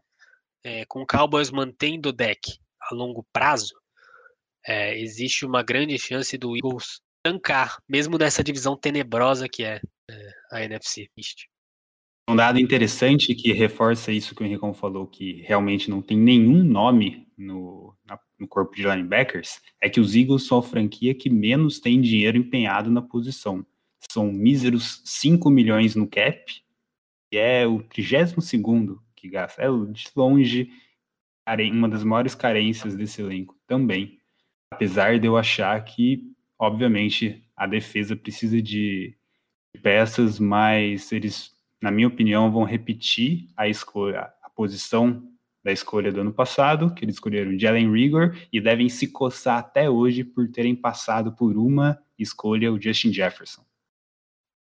é, 0.65 0.85
com 0.87 1.03
o 1.03 1.07
Cowboys 1.07 1.51
mantendo 1.51 2.11
o 2.11 2.13
deck 2.13 2.41
a 2.81 2.95
longo 2.95 3.27
prazo, 3.33 3.75
é, 4.67 4.99
existe 4.99 5.45
uma 5.45 5.63
grande 5.63 5.99
chance 5.99 6.37
do 6.37 6.57
Eagles 6.57 7.01
tancar, 7.23 7.83
mesmo 7.89 8.19
nessa 8.19 8.43
divisão 8.43 8.77
tenebrosa 8.77 9.49
que 9.49 9.65
é, 9.65 9.81
é 10.11 10.33
a 10.51 10.65
NFC 10.65 11.09
East. 11.17 11.45
Um 12.29 12.37
dado 12.37 12.59
interessante 12.61 13.35
que 13.35 13.53
reforça 13.53 14.13
isso 14.13 14.35
que 14.35 14.43
o 14.43 14.47
Henricão 14.47 14.73
falou, 14.73 15.07
que 15.07 15.43
realmente 15.43 15.91
não 15.91 16.01
tem 16.01 16.17
nenhum 16.17 16.63
nome 16.63 17.27
no, 17.37 17.95
no 18.39 18.47
corpo 18.47 18.75
de 18.75 18.83
linebackers, 18.83 19.61
é 19.81 19.89
que 19.89 20.01
os 20.01 20.15
Eagles 20.15 20.47
são 20.47 20.59
a 20.59 20.63
franquia 20.63 21.15
que 21.15 21.29
menos 21.29 21.81
tem 21.81 22.01
dinheiro 22.01 22.39
empenhado 22.39 22.91
na 22.91 23.03
posição. 23.03 23.67
São 24.11 24.33
míseros 24.33 25.03
5 25.05 25.51
milhões 25.51 25.97
no 25.97 26.09
cap, 26.09 26.63
e 27.33 27.37
é 27.37 27.67
o 27.67 27.83
32 27.83 28.35
que 29.17 29.29
gasta. 29.29 29.63
É 29.63 29.67
de 29.67 30.05
longe 30.15 30.71
uma 31.73 31.89
das 31.89 32.05
maiores 32.05 32.35
carências 32.35 32.95
desse 32.95 33.21
elenco 33.21 33.59
também. 33.67 34.19
Apesar 34.71 35.19
de 35.19 35.27
eu 35.27 35.37
achar 35.37 35.83
que 35.85 36.23
Obviamente, 36.63 37.45
a 37.57 37.67
defesa 37.67 38.15
precisa 38.15 38.63
de 38.63 39.17
peças, 39.83 40.39
mas 40.39 41.11
eles, 41.11 41.51
na 41.83 41.91
minha 41.91 42.07
opinião, 42.07 42.53
vão 42.53 42.63
repetir 42.63 43.49
a 43.57 43.67
escolha, 43.67 44.33
a 44.41 44.49
posição 44.49 45.29
da 45.65 45.73
escolha 45.73 46.13
do 46.13 46.21
ano 46.21 46.33
passado, 46.33 46.95
que 46.95 47.05
eles 47.05 47.17
escolheram 47.17 47.59
Jalen 47.59 47.93
Rigor, 47.93 48.37
e 48.53 48.61
devem 48.61 48.89
se 48.89 49.11
coçar 49.11 49.59
até 49.59 49.91
hoje 49.91 50.23
por 50.23 50.49
terem 50.53 50.77
passado 50.77 51.33
por 51.33 51.57
uma 51.57 51.99
escolha, 52.17 52.73
o 52.73 52.81
Justin 52.81 53.13
Jefferson. 53.13 53.65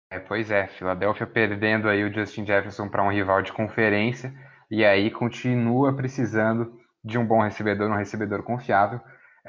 É, 0.10 0.20
pois 0.20 0.50
é, 0.50 0.68
Filadélfia 0.68 1.28
perdendo 1.28 1.90
aí 1.90 2.06
o 2.06 2.14
Justin 2.14 2.46
Jefferson 2.46 2.88
para 2.88 3.04
um 3.04 3.12
rival 3.12 3.42
de 3.42 3.52
conferência, 3.52 4.34
e 4.72 4.86
aí 4.86 5.12
continua 5.12 5.94
precisando 5.94 6.80
de 7.04 7.18
um 7.18 7.26
bom 7.26 7.42
recebedor, 7.42 7.92
um 7.92 7.98
recebedor 7.98 8.42
confiável. 8.42 9.02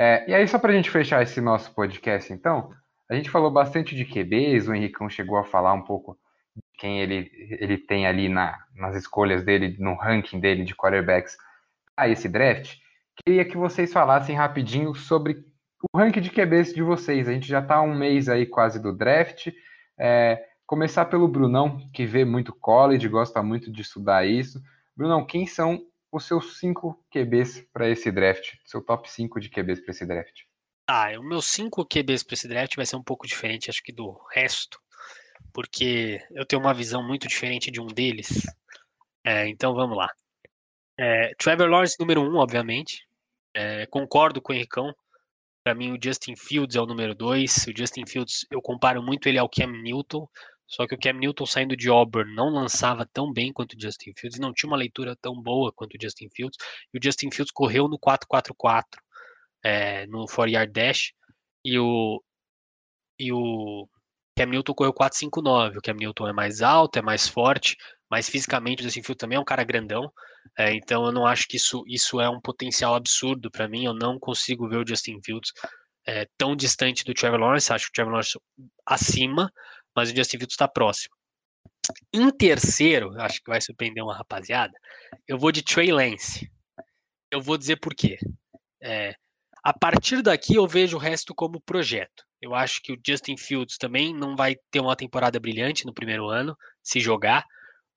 É, 0.02 0.24
e 0.26 0.34
aí, 0.34 0.48
só 0.48 0.58
para 0.58 0.72
a 0.72 0.74
gente 0.74 0.90
fechar 0.90 1.22
esse 1.22 1.42
nosso 1.42 1.74
podcast, 1.74 2.32
então, 2.32 2.72
a 3.06 3.14
gente 3.14 3.28
falou 3.28 3.50
bastante 3.50 3.94
de 3.94 4.06
QBs, 4.06 4.66
o 4.66 4.74
Henricão 4.74 5.10
chegou 5.10 5.36
a 5.36 5.44
falar 5.44 5.74
um 5.74 5.82
pouco 5.82 6.18
de 6.56 6.62
quem 6.78 7.02
ele, 7.02 7.30
ele 7.60 7.76
tem 7.76 8.06
ali 8.06 8.26
na, 8.26 8.58
nas 8.74 8.96
escolhas 8.96 9.44
dele, 9.44 9.76
no 9.78 9.94
ranking 9.94 10.40
dele 10.40 10.64
de 10.64 10.74
quarterbacks 10.74 11.36
a 11.94 12.08
esse 12.08 12.30
draft. 12.30 12.78
Queria 13.14 13.44
que 13.44 13.58
vocês 13.58 13.92
falassem 13.92 14.34
rapidinho 14.34 14.94
sobre 14.94 15.44
o 15.92 15.98
ranking 15.98 16.22
de 16.22 16.30
QBs 16.30 16.72
de 16.72 16.82
vocês. 16.82 17.28
A 17.28 17.32
gente 17.34 17.46
já 17.46 17.60
está 17.60 17.82
um 17.82 17.94
mês 17.94 18.26
aí 18.30 18.46
quase 18.46 18.80
do 18.80 18.96
draft. 18.96 19.48
É, 19.98 20.42
começar 20.66 21.04
pelo 21.04 21.28
Brunão, 21.28 21.76
que 21.92 22.06
vê 22.06 22.24
muito 22.24 22.54
college, 22.54 23.06
gosta 23.06 23.42
muito 23.42 23.70
de 23.70 23.82
estudar 23.82 24.26
isso. 24.26 24.62
Brunão, 24.96 25.26
quem 25.26 25.46
são 25.46 25.78
os 26.12 26.24
seus 26.24 26.58
cinco 26.58 27.02
QBs 27.10 27.66
para 27.72 27.88
esse 27.88 28.10
draft, 28.10 28.54
seu 28.64 28.82
top 28.82 29.10
5 29.10 29.40
de 29.40 29.48
QBs 29.48 29.80
para 29.80 29.90
esse 29.92 30.06
draft. 30.06 30.42
Ah, 30.86 31.08
o 31.18 31.22
meu 31.22 31.40
cinco 31.40 31.86
QBs 31.86 32.24
para 32.24 32.34
esse 32.34 32.48
draft 32.48 32.74
vai 32.74 32.84
ser 32.84 32.96
um 32.96 33.02
pouco 33.02 33.26
diferente, 33.26 33.70
acho 33.70 33.82
que 33.82 33.92
do 33.92 34.18
resto, 34.32 34.80
porque 35.52 36.20
eu 36.32 36.44
tenho 36.44 36.60
uma 36.60 36.74
visão 36.74 37.00
muito 37.06 37.28
diferente 37.28 37.70
de 37.70 37.80
um 37.80 37.86
deles. 37.86 38.44
É, 39.24 39.46
então 39.48 39.72
vamos 39.74 39.96
lá. 39.96 40.10
É, 40.98 41.32
Trevor 41.38 41.68
Lawrence 41.68 41.96
número 41.98 42.20
um, 42.22 42.36
obviamente. 42.36 43.06
É, 43.54 43.86
concordo 43.86 44.42
com 44.42 44.52
o 44.52 44.56
Henricão. 44.56 44.92
Para 45.62 45.74
mim, 45.74 45.92
o 45.92 45.98
Justin 46.02 46.34
Fields 46.34 46.74
é 46.74 46.80
o 46.80 46.86
número 46.86 47.14
dois. 47.14 47.66
O 47.66 47.72
Justin 47.76 48.04
Fields, 48.06 48.46
eu 48.50 48.60
comparo 48.60 49.02
muito 49.02 49.28
ele 49.28 49.38
ao 49.38 49.48
Cam 49.48 49.68
Newton. 49.68 50.28
Só 50.70 50.86
que 50.86 50.94
o 50.94 50.98
Cam 50.98 51.14
Newton 51.14 51.44
saindo 51.46 51.76
de 51.76 51.88
Auburn 51.88 52.32
não 52.32 52.48
lançava 52.48 53.04
tão 53.04 53.32
bem 53.32 53.52
quanto 53.52 53.74
o 53.74 53.80
Justin 53.80 54.12
Fields, 54.16 54.38
não 54.38 54.54
tinha 54.54 54.70
uma 54.70 54.76
leitura 54.76 55.16
tão 55.20 55.34
boa 55.34 55.72
quanto 55.72 55.94
o 55.94 55.98
Justin 56.00 56.28
Fields, 56.30 56.56
e 56.94 56.98
o 56.98 57.00
Justin 57.02 57.28
Fields 57.32 57.50
correu 57.50 57.88
no 57.88 57.98
4-4-4, 57.98 58.84
é, 59.64 60.06
no 60.06 60.26
4-yard 60.26 60.72
dash, 60.72 61.12
e 61.64 61.76
o, 61.76 62.22
e 63.18 63.32
o 63.32 63.88
Cam 64.38 64.46
Newton 64.46 64.72
correu 64.72 64.94
4-5-9, 64.94 65.76
o 65.76 65.82
Cam 65.82 65.94
Newton 65.94 66.28
é 66.28 66.32
mais 66.32 66.62
alto, 66.62 67.00
é 67.00 67.02
mais 67.02 67.26
forte, 67.26 67.76
mas 68.08 68.28
fisicamente 68.28 68.80
o 68.80 68.84
Justin 68.84 69.02
Fields 69.02 69.20
também 69.20 69.36
é 69.36 69.40
um 69.40 69.44
cara 69.44 69.64
grandão, 69.64 70.12
é, 70.56 70.72
então 70.72 71.04
eu 71.04 71.10
não 71.10 71.26
acho 71.26 71.48
que 71.48 71.56
isso, 71.56 71.82
isso 71.88 72.20
é 72.20 72.30
um 72.30 72.40
potencial 72.40 72.94
absurdo 72.94 73.50
para 73.50 73.68
mim, 73.68 73.86
eu 73.86 73.94
não 73.94 74.20
consigo 74.20 74.68
ver 74.68 74.76
o 74.76 74.86
Justin 74.86 75.20
Fields 75.20 75.52
é, 76.06 76.28
tão 76.38 76.54
distante 76.54 77.04
do 77.04 77.12
Trevor 77.12 77.40
Lawrence, 77.40 77.72
acho 77.72 77.86
que 77.86 77.90
o 77.90 77.94
Trevor 77.94 78.12
Lawrence 78.12 78.38
acima, 78.86 79.52
mas 80.00 80.10
o 80.10 80.16
Justin 80.16 80.38
Fields 80.38 80.54
está 80.54 80.66
próximo. 80.66 81.14
Em 82.12 82.30
terceiro, 82.30 83.12
acho 83.20 83.42
que 83.42 83.50
vai 83.50 83.60
surpreender 83.60 84.02
uma 84.02 84.16
rapaziada, 84.16 84.72
eu 85.28 85.38
vou 85.38 85.52
de 85.52 85.62
Trey 85.62 85.92
Lance. 85.92 86.50
Eu 87.30 87.42
vou 87.42 87.58
dizer 87.58 87.76
por 87.76 87.94
quê. 87.94 88.18
É, 88.82 89.14
a 89.62 89.72
partir 89.74 90.22
daqui 90.22 90.54
eu 90.54 90.66
vejo 90.66 90.96
o 90.96 91.00
resto 91.00 91.34
como 91.34 91.60
projeto. 91.60 92.24
Eu 92.40 92.54
acho 92.54 92.80
que 92.82 92.92
o 92.92 93.00
Justin 93.06 93.36
Fields 93.36 93.76
também 93.76 94.14
não 94.14 94.34
vai 94.34 94.56
ter 94.70 94.80
uma 94.80 94.96
temporada 94.96 95.38
brilhante 95.38 95.84
no 95.84 95.92
primeiro 95.92 96.30
ano, 96.30 96.56
se 96.82 96.98
jogar. 96.98 97.44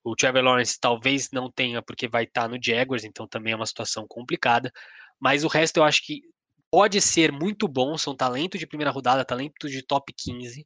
O 0.03 0.13
Trevor 0.13 0.43
Lawrence 0.43 0.77
talvez 0.77 1.29
não 1.31 1.49
tenha, 1.49 1.81
porque 1.81 2.09
vai 2.09 2.25
estar 2.25 2.43
tá 2.43 2.47
no 2.49 2.61
Jaguars, 2.61 3.05
então 3.05 3.25
também 3.25 3.53
é 3.53 3.55
uma 3.55 3.65
situação 3.65 4.05
complicada. 4.05 4.69
Mas 5.17 5.45
o 5.45 5.47
resto 5.47 5.77
eu 5.77 5.83
acho 5.85 6.05
que 6.05 6.21
pode 6.69 6.99
ser 6.99 7.31
muito 7.31 7.65
bom, 7.65 7.97
são 7.97 8.13
talentos 8.13 8.59
de 8.59 8.67
primeira 8.67 8.91
rodada, 8.91 9.23
talentos 9.23 9.71
de 9.71 9.81
top 9.81 10.11
15 10.11 10.63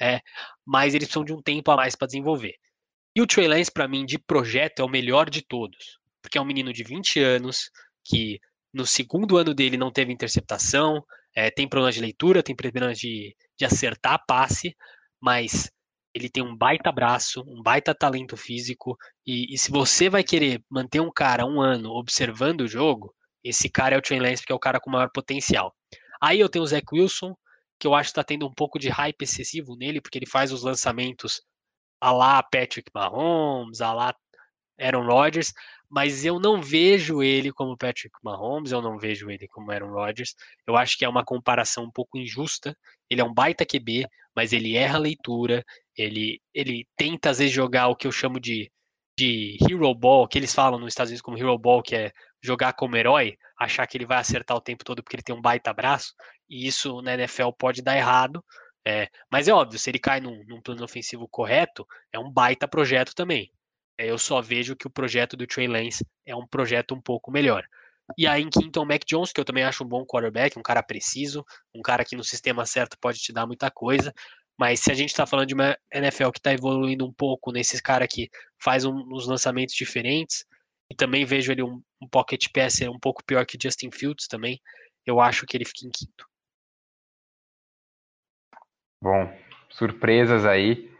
é, 0.00 0.20
mas 0.64 0.94
eles 0.94 1.08
precisam 1.08 1.24
de 1.24 1.32
um 1.32 1.42
tempo 1.42 1.70
a 1.70 1.76
mais 1.76 1.94
para 1.94 2.06
desenvolver. 2.06 2.54
E 3.14 3.20
o 3.20 3.26
Trey 3.26 3.48
Lance, 3.48 3.70
para 3.70 3.88
mim, 3.88 4.06
de 4.06 4.18
projeto, 4.18 4.80
é 4.80 4.84
o 4.84 4.88
melhor 4.88 5.28
de 5.28 5.42
todos, 5.42 5.98
porque 6.22 6.38
é 6.38 6.40
um 6.40 6.44
menino 6.44 6.72
de 6.72 6.84
20 6.84 7.20
anos 7.20 7.70
que 8.04 8.38
no 8.72 8.86
segundo 8.86 9.36
ano 9.36 9.54
dele 9.54 9.76
não 9.76 9.90
teve 9.90 10.12
interceptação, 10.12 11.04
é, 11.34 11.50
tem 11.50 11.68
problemas 11.68 11.94
de 11.94 12.00
leitura, 12.00 12.42
tem 12.42 12.54
problemas 12.54 12.98
de, 12.98 13.34
de 13.56 13.64
acertar 13.64 14.24
passe, 14.26 14.76
mas 15.20 15.70
ele 16.14 16.28
tem 16.28 16.42
um 16.42 16.56
baita 16.56 16.90
braço, 16.90 17.44
um 17.46 17.62
baita 17.62 17.94
talento 17.94 18.36
físico, 18.36 18.96
e, 19.26 19.54
e, 19.54 19.58
se 19.58 19.70
você 19.70 20.08
vai 20.08 20.24
querer 20.24 20.62
manter 20.70 21.00
um 21.00 21.12
cara 21.12 21.46
um 21.46 21.60
ano 21.60 21.90
observando 21.90 22.62
o 22.62 22.68
jogo, 22.68 23.14
esse 23.44 23.68
cara 23.68 23.94
é 23.94 23.98
o 23.98 24.02
Trey 24.02 24.18
Lance, 24.18 24.42
porque 24.42 24.52
é 24.52 24.56
o 24.56 24.60
cara 24.60 24.80
com 24.80 24.90
maior 24.90 25.10
potencial. 25.12 25.74
Aí 26.20 26.40
eu 26.40 26.48
tenho 26.48 26.64
o 26.64 26.66
Zach 26.66 26.84
Wilson, 26.92 27.36
que 27.78 27.86
eu 27.86 27.94
acho 27.94 28.08
que 28.08 28.12
está 28.12 28.24
tendo 28.24 28.46
um 28.46 28.52
pouco 28.52 28.78
de 28.78 28.88
hype 28.88 29.22
excessivo 29.22 29.76
nele, 29.76 30.00
porque 30.00 30.18
ele 30.18 30.26
faz 30.26 30.52
os 30.52 30.62
lançamentos 30.62 31.42
a 32.00 32.12
lá 32.12 32.42
Patrick 32.42 32.90
Mahomes, 32.94 33.80
a 33.80 33.92
lá 33.92 34.14
Aaron 34.80 35.06
Rodgers, 35.06 35.52
mas 35.90 36.24
eu 36.24 36.38
não 36.38 36.62
vejo 36.62 37.22
ele 37.22 37.52
como 37.52 37.76
Patrick 37.76 38.14
Mahomes, 38.22 38.72
eu 38.72 38.82
não 38.82 38.98
vejo 38.98 39.30
ele 39.30 39.48
como 39.48 39.70
Aaron 39.70 39.90
Rodgers. 39.90 40.34
Eu 40.66 40.76
acho 40.76 40.96
que 40.96 41.04
é 41.04 41.08
uma 41.08 41.24
comparação 41.24 41.84
um 41.84 41.90
pouco 41.90 42.18
injusta. 42.18 42.76
Ele 43.10 43.20
é 43.20 43.24
um 43.24 43.32
baita 43.32 43.64
QB, 43.64 44.06
mas 44.36 44.52
ele 44.52 44.76
erra 44.76 44.96
a 44.96 45.00
leitura, 45.00 45.64
ele, 45.96 46.40
ele 46.54 46.86
tenta 46.96 47.30
às 47.30 47.38
vezes 47.38 47.52
jogar 47.52 47.88
o 47.88 47.96
que 47.96 48.06
eu 48.06 48.12
chamo 48.12 48.38
de, 48.38 48.70
de 49.18 49.58
hero 49.68 49.92
ball, 49.96 50.28
que 50.28 50.38
eles 50.38 50.54
falam 50.54 50.78
nos 50.78 50.92
Estados 50.92 51.10
Unidos 51.10 51.22
como 51.22 51.36
hero 51.36 51.58
ball, 51.58 51.82
que 51.82 51.96
é 51.96 52.12
jogar 52.40 52.72
como 52.74 52.96
herói, 52.96 53.36
achar 53.58 53.84
que 53.84 53.98
ele 53.98 54.06
vai 54.06 54.18
acertar 54.18 54.56
o 54.56 54.60
tempo 54.60 54.84
todo 54.84 55.02
porque 55.02 55.16
ele 55.16 55.24
tem 55.24 55.34
um 55.34 55.40
baita 55.40 55.72
braço, 55.74 56.14
e 56.48 56.68
isso 56.68 57.02
na 57.02 57.14
NFL 57.14 57.50
pode 57.58 57.82
dar 57.82 57.96
errado. 57.96 58.44
É, 58.86 59.08
mas 59.30 59.48
é 59.48 59.52
óbvio, 59.52 59.76
se 59.76 59.90
ele 59.90 59.98
cai 59.98 60.20
num, 60.20 60.44
num, 60.46 60.62
plano 60.62 60.84
ofensivo 60.84 61.26
correto, 61.28 61.84
é 62.12 62.18
um 62.18 62.30
baita 62.30 62.68
projeto 62.68 63.12
também. 63.12 63.50
É, 63.98 64.08
eu 64.08 64.18
só 64.18 64.40
vejo 64.40 64.76
que 64.76 64.86
o 64.86 64.90
projeto 64.90 65.36
do 65.36 65.48
Trey 65.48 65.66
Lance 65.66 66.06
é 66.24 66.36
um 66.36 66.46
projeto 66.46 66.94
um 66.94 67.00
pouco 67.00 67.32
melhor. 67.32 67.64
E 68.16 68.26
aí 68.26 68.40
em 68.40 68.48
quinto, 68.48 68.80
o 68.80 68.86
Mac 68.86 69.02
Jones, 69.04 69.32
que 69.32 69.40
eu 69.40 69.44
também 69.44 69.64
acho 69.64 69.84
um 69.84 69.88
bom 69.88 70.06
quarterback, 70.06 70.56
um 70.58 70.62
cara 70.62 70.82
preciso, 70.82 71.44
um 71.74 71.82
cara 71.82 72.04
que 72.04 72.16
no 72.16 72.22
sistema 72.24 72.64
certo 72.64 72.96
pode 73.00 73.18
te 73.18 73.32
dar 73.32 73.46
muita 73.46 73.68
coisa. 73.70 74.14
Mas 74.58 74.80
se 74.80 74.90
a 74.90 74.94
gente 74.94 75.10
está 75.10 75.24
falando 75.24 75.46
de 75.46 75.54
uma 75.54 75.78
NFL 75.92 76.30
que 76.30 76.40
está 76.40 76.52
evoluindo 76.52 77.06
um 77.06 77.12
pouco 77.12 77.52
nesses 77.52 77.80
cara 77.80 78.08
que 78.08 78.28
faz 78.58 78.84
um, 78.84 79.04
uns 79.12 79.26
lançamentos 79.26 79.74
diferentes, 79.74 80.44
e 80.90 80.94
também 80.94 81.24
vejo 81.24 81.52
ele 81.52 81.62
um, 81.62 81.82
um 82.02 82.08
pocket 82.08 82.46
passer 82.52 82.90
um 82.90 82.98
pouco 82.98 83.22
pior 83.24 83.46
que 83.46 83.58
Justin 83.62 83.90
Fields 83.90 84.26
também, 84.26 84.60
eu 85.06 85.20
acho 85.20 85.46
que 85.46 85.56
ele 85.56 85.64
fica 85.64 85.86
em 85.86 85.90
quinto. 85.90 86.26
Bom, 89.02 89.32
surpresas 89.70 90.44
aí. 90.44 90.90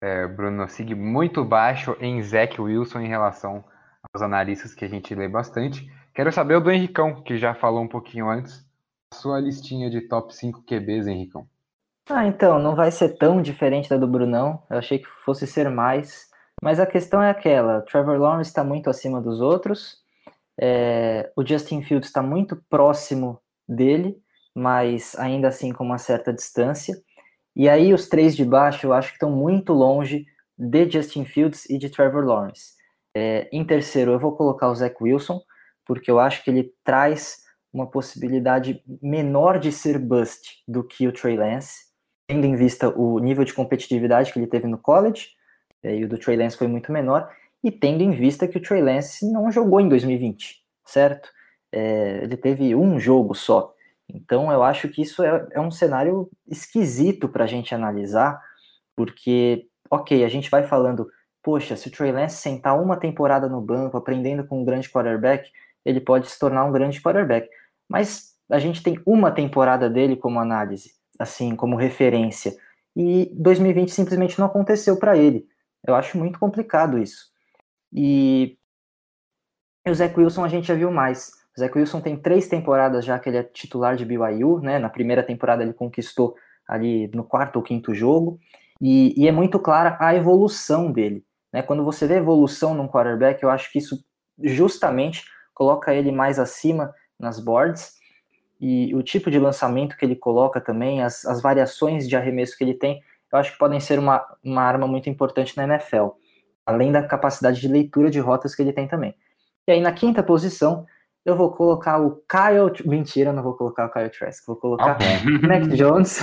É, 0.00 0.26
Bruno 0.26 0.68
Sig 0.68 0.94
muito 0.94 1.44
baixo 1.44 1.96
em 2.00 2.22
Zach 2.22 2.60
Wilson 2.60 3.00
em 3.00 3.08
relação 3.08 3.64
aos 4.12 4.22
analistas 4.22 4.74
que 4.74 4.84
a 4.84 4.88
gente 4.88 5.14
lê 5.14 5.28
bastante. 5.28 5.90
Quero 6.14 6.32
saber 6.32 6.56
o 6.56 6.60
do 6.60 6.70
Henricão, 6.70 7.22
que 7.22 7.38
já 7.38 7.54
falou 7.54 7.82
um 7.82 7.88
pouquinho 7.88 8.28
antes. 8.28 8.66
Sua 9.14 9.40
listinha 9.40 9.88
de 9.88 10.02
top 10.02 10.34
5 10.34 10.62
QBs, 10.62 11.06
Henricão. 11.06 11.48
Ah, 12.08 12.26
então, 12.26 12.58
não 12.58 12.74
vai 12.74 12.90
ser 12.90 13.16
tão 13.16 13.40
diferente 13.40 13.88
da 13.88 13.96
do 13.96 14.06
Brunão. 14.06 14.62
Eu 14.70 14.78
achei 14.78 14.98
que 14.98 15.06
fosse 15.24 15.46
ser 15.46 15.70
mais. 15.70 16.26
Mas 16.62 16.80
a 16.80 16.86
questão 16.86 17.22
é 17.22 17.30
aquela: 17.30 17.82
Trevor 17.82 18.18
Lawrence 18.18 18.50
está 18.50 18.64
muito 18.64 18.90
acima 18.90 19.20
dos 19.20 19.40
outros. 19.40 20.02
É, 20.60 21.30
o 21.36 21.46
Justin 21.46 21.82
Fields 21.82 22.08
está 22.08 22.22
muito 22.22 22.56
próximo 22.68 23.40
dele, 23.68 24.16
mas 24.54 25.16
ainda 25.18 25.48
assim 25.48 25.72
com 25.72 25.84
uma 25.84 25.98
certa 25.98 26.32
distância. 26.32 26.94
E 27.56 27.68
aí 27.68 27.92
os 27.92 28.08
três 28.08 28.36
de 28.36 28.44
baixo 28.44 28.86
eu 28.86 28.92
acho 28.92 29.08
que 29.08 29.14
estão 29.14 29.30
muito 29.30 29.72
longe 29.72 30.26
de 30.58 30.90
Justin 30.90 31.24
Fields 31.24 31.68
e 31.70 31.78
de 31.78 31.90
Trevor 31.90 32.24
Lawrence. 32.24 32.72
É, 33.14 33.48
em 33.52 33.64
terceiro 33.64 34.12
eu 34.12 34.18
vou 34.18 34.36
colocar 34.36 34.70
o 34.70 34.74
Zach 34.74 34.94
Wilson, 35.00 35.40
porque 35.86 36.10
eu 36.10 36.18
acho 36.18 36.42
que 36.44 36.50
ele 36.50 36.72
traz 36.84 37.42
uma 37.72 37.90
possibilidade 37.90 38.82
menor 39.02 39.58
de 39.58 39.72
ser 39.72 39.98
bust 39.98 40.62
do 40.68 40.84
que 40.84 41.08
o 41.08 41.12
Trey 41.12 41.36
Lance, 41.36 41.91
tendo 42.32 42.46
em 42.46 42.56
vista 42.56 42.88
o 42.88 43.18
nível 43.18 43.44
de 43.44 43.52
competitividade 43.52 44.32
que 44.32 44.38
ele 44.38 44.46
teve 44.46 44.66
no 44.66 44.78
college, 44.78 45.28
e 45.84 46.04
o 46.04 46.08
do 46.08 46.16
Trey 46.16 46.36
Lance 46.36 46.56
foi 46.56 46.66
muito 46.66 46.90
menor, 46.90 47.30
e 47.62 47.70
tendo 47.70 48.02
em 48.02 48.10
vista 48.10 48.48
que 48.48 48.56
o 48.56 48.62
Trey 48.62 48.80
Lance 48.80 49.30
não 49.30 49.52
jogou 49.52 49.80
em 49.80 49.88
2020, 49.88 50.62
certo? 50.86 51.28
É, 51.70 52.20
ele 52.22 52.36
teve 52.36 52.74
um 52.74 52.98
jogo 52.98 53.34
só. 53.34 53.74
Então 54.08 54.50
eu 54.50 54.62
acho 54.62 54.88
que 54.88 55.02
isso 55.02 55.22
é, 55.22 55.46
é 55.52 55.60
um 55.60 55.70
cenário 55.70 56.28
esquisito 56.48 57.28
para 57.28 57.44
a 57.44 57.46
gente 57.46 57.74
analisar, 57.74 58.40
porque, 58.96 59.66
ok, 59.90 60.24
a 60.24 60.28
gente 60.28 60.50
vai 60.50 60.62
falando, 60.62 61.06
poxa, 61.42 61.76
se 61.76 61.88
o 61.88 61.90
Trey 61.92 62.12
Lance 62.12 62.36
sentar 62.36 62.80
uma 62.80 62.96
temporada 62.96 63.46
no 63.46 63.60
banco, 63.60 63.98
aprendendo 63.98 64.44
com 64.46 64.62
um 64.62 64.64
grande 64.64 64.88
quarterback, 64.88 65.50
ele 65.84 66.00
pode 66.00 66.30
se 66.30 66.38
tornar 66.38 66.64
um 66.64 66.72
grande 66.72 67.00
quarterback. 67.00 67.46
Mas 67.86 68.34
a 68.50 68.58
gente 68.58 68.82
tem 68.82 68.98
uma 69.04 69.30
temporada 69.30 69.90
dele 69.90 70.16
como 70.16 70.40
análise, 70.40 71.01
assim, 71.22 71.56
como 71.56 71.76
referência. 71.76 72.54
E 72.96 73.30
2020 73.34 73.90
simplesmente 73.90 74.38
não 74.38 74.46
aconteceu 74.46 74.98
para 74.98 75.16
ele. 75.16 75.46
Eu 75.86 75.94
acho 75.94 76.18
muito 76.18 76.38
complicado 76.38 76.98
isso. 76.98 77.30
E 77.92 78.56
o 79.86 79.94
Zach 79.94 80.18
Wilson 80.18 80.44
a 80.44 80.48
gente 80.48 80.68
já 80.68 80.74
viu 80.74 80.90
mais. 80.90 81.30
O 81.56 81.60
Zach 81.60 81.76
Wilson 81.76 82.00
tem 82.00 82.16
três 82.16 82.48
temporadas 82.48 83.04
já 83.04 83.18
que 83.18 83.28
ele 83.28 83.38
é 83.38 83.42
titular 83.42 83.96
de 83.96 84.04
BYU, 84.04 84.60
né? 84.60 84.78
Na 84.78 84.88
primeira 84.88 85.22
temporada 85.22 85.62
ele 85.62 85.72
conquistou 85.72 86.34
ali 86.68 87.08
no 87.08 87.24
quarto 87.24 87.56
ou 87.56 87.62
quinto 87.62 87.94
jogo. 87.94 88.38
E, 88.80 89.14
e 89.20 89.28
é 89.28 89.32
muito 89.32 89.58
clara 89.58 89.96
a 90.00 90.14
evolução 90.14 90.90
dele. 90.90 91.24
Né? 91.52 91.62
Quando 91.62 91.84
você 91.84 92.06
vê 92.06 92.16
evolução 92.16 92.74
num 92.74 92.88
quarterback, 92.88 93.42
eu 93.42 93.50
acho 93.50 93.70
que 93.70 93.78
isso 93.78 94.04
justamente 94.42 95.24
coloca 95.54 95.94
ele 95.94 96.10
mais 96.10 96.38
acima 96.38 96.92
nas 97.18 97.38
boards 97.38 97.94
e 98.62 98.94
o 98.94 99.02
tipo 99.02 99.28
de 99.28 99.40
lançamento 99.40 99.96
que 99.96 100.04
ele 100.04 100.14
coloca 100.14 100.60
também, 100.60 101.02
as, 101.02 101.24
as 101.24 101.42
variações 101.42 102.08
de 102.08 102.14
arremesso 102.14 102.56
que 102.56 102.62
ele 102.62 102.74
tem, 102.74 103.02
eu 103.32 103.38
acho 103.40 103.50
que 103.50 103.58
podem 103.58 103.80
ser 103.80 103.98
uma, 103.98 104.24
uma 104.44 104.62
arma 104.62 104.86
muito 104.86 105.10
importante 105.10 105.56
na 105.56 105.64
NFL, 105.64 106.10
além 106.64 106.92
da 106.92 107.02
capacidade 107.02 107.60
de 107.60 107.66
leitura 107.66 108.08
de 108.08 108.20
rotas 108.20 108.54
que 108.54 108.62
ele 108.62 108.72
tem 108.72 108.86
também. 108.86 109.16
E 109.66 109.72
aí 109.72 109.80
na 109.80 109.90
quinta 109.90 110.22
posição, 110.22 110.86
eu 111.24 111.34
vou 111.34 111.50
colocar 111.50 111.98
o 111.98 112.22
Kyle. 112.28 112.88
Mentira, 112.88 113.32
não 113.32 113.42
vou 113.42 113.54
colocar 113.54 113.86
o 113.86 113.90
Kyle 113.90 114.10
Trask, 114.10 114.46
vou 114.46 114.54
colocar 114.54 114.96
o 114.96 115.46
Mac 115.48 115.62
Jones. 115.74 116.20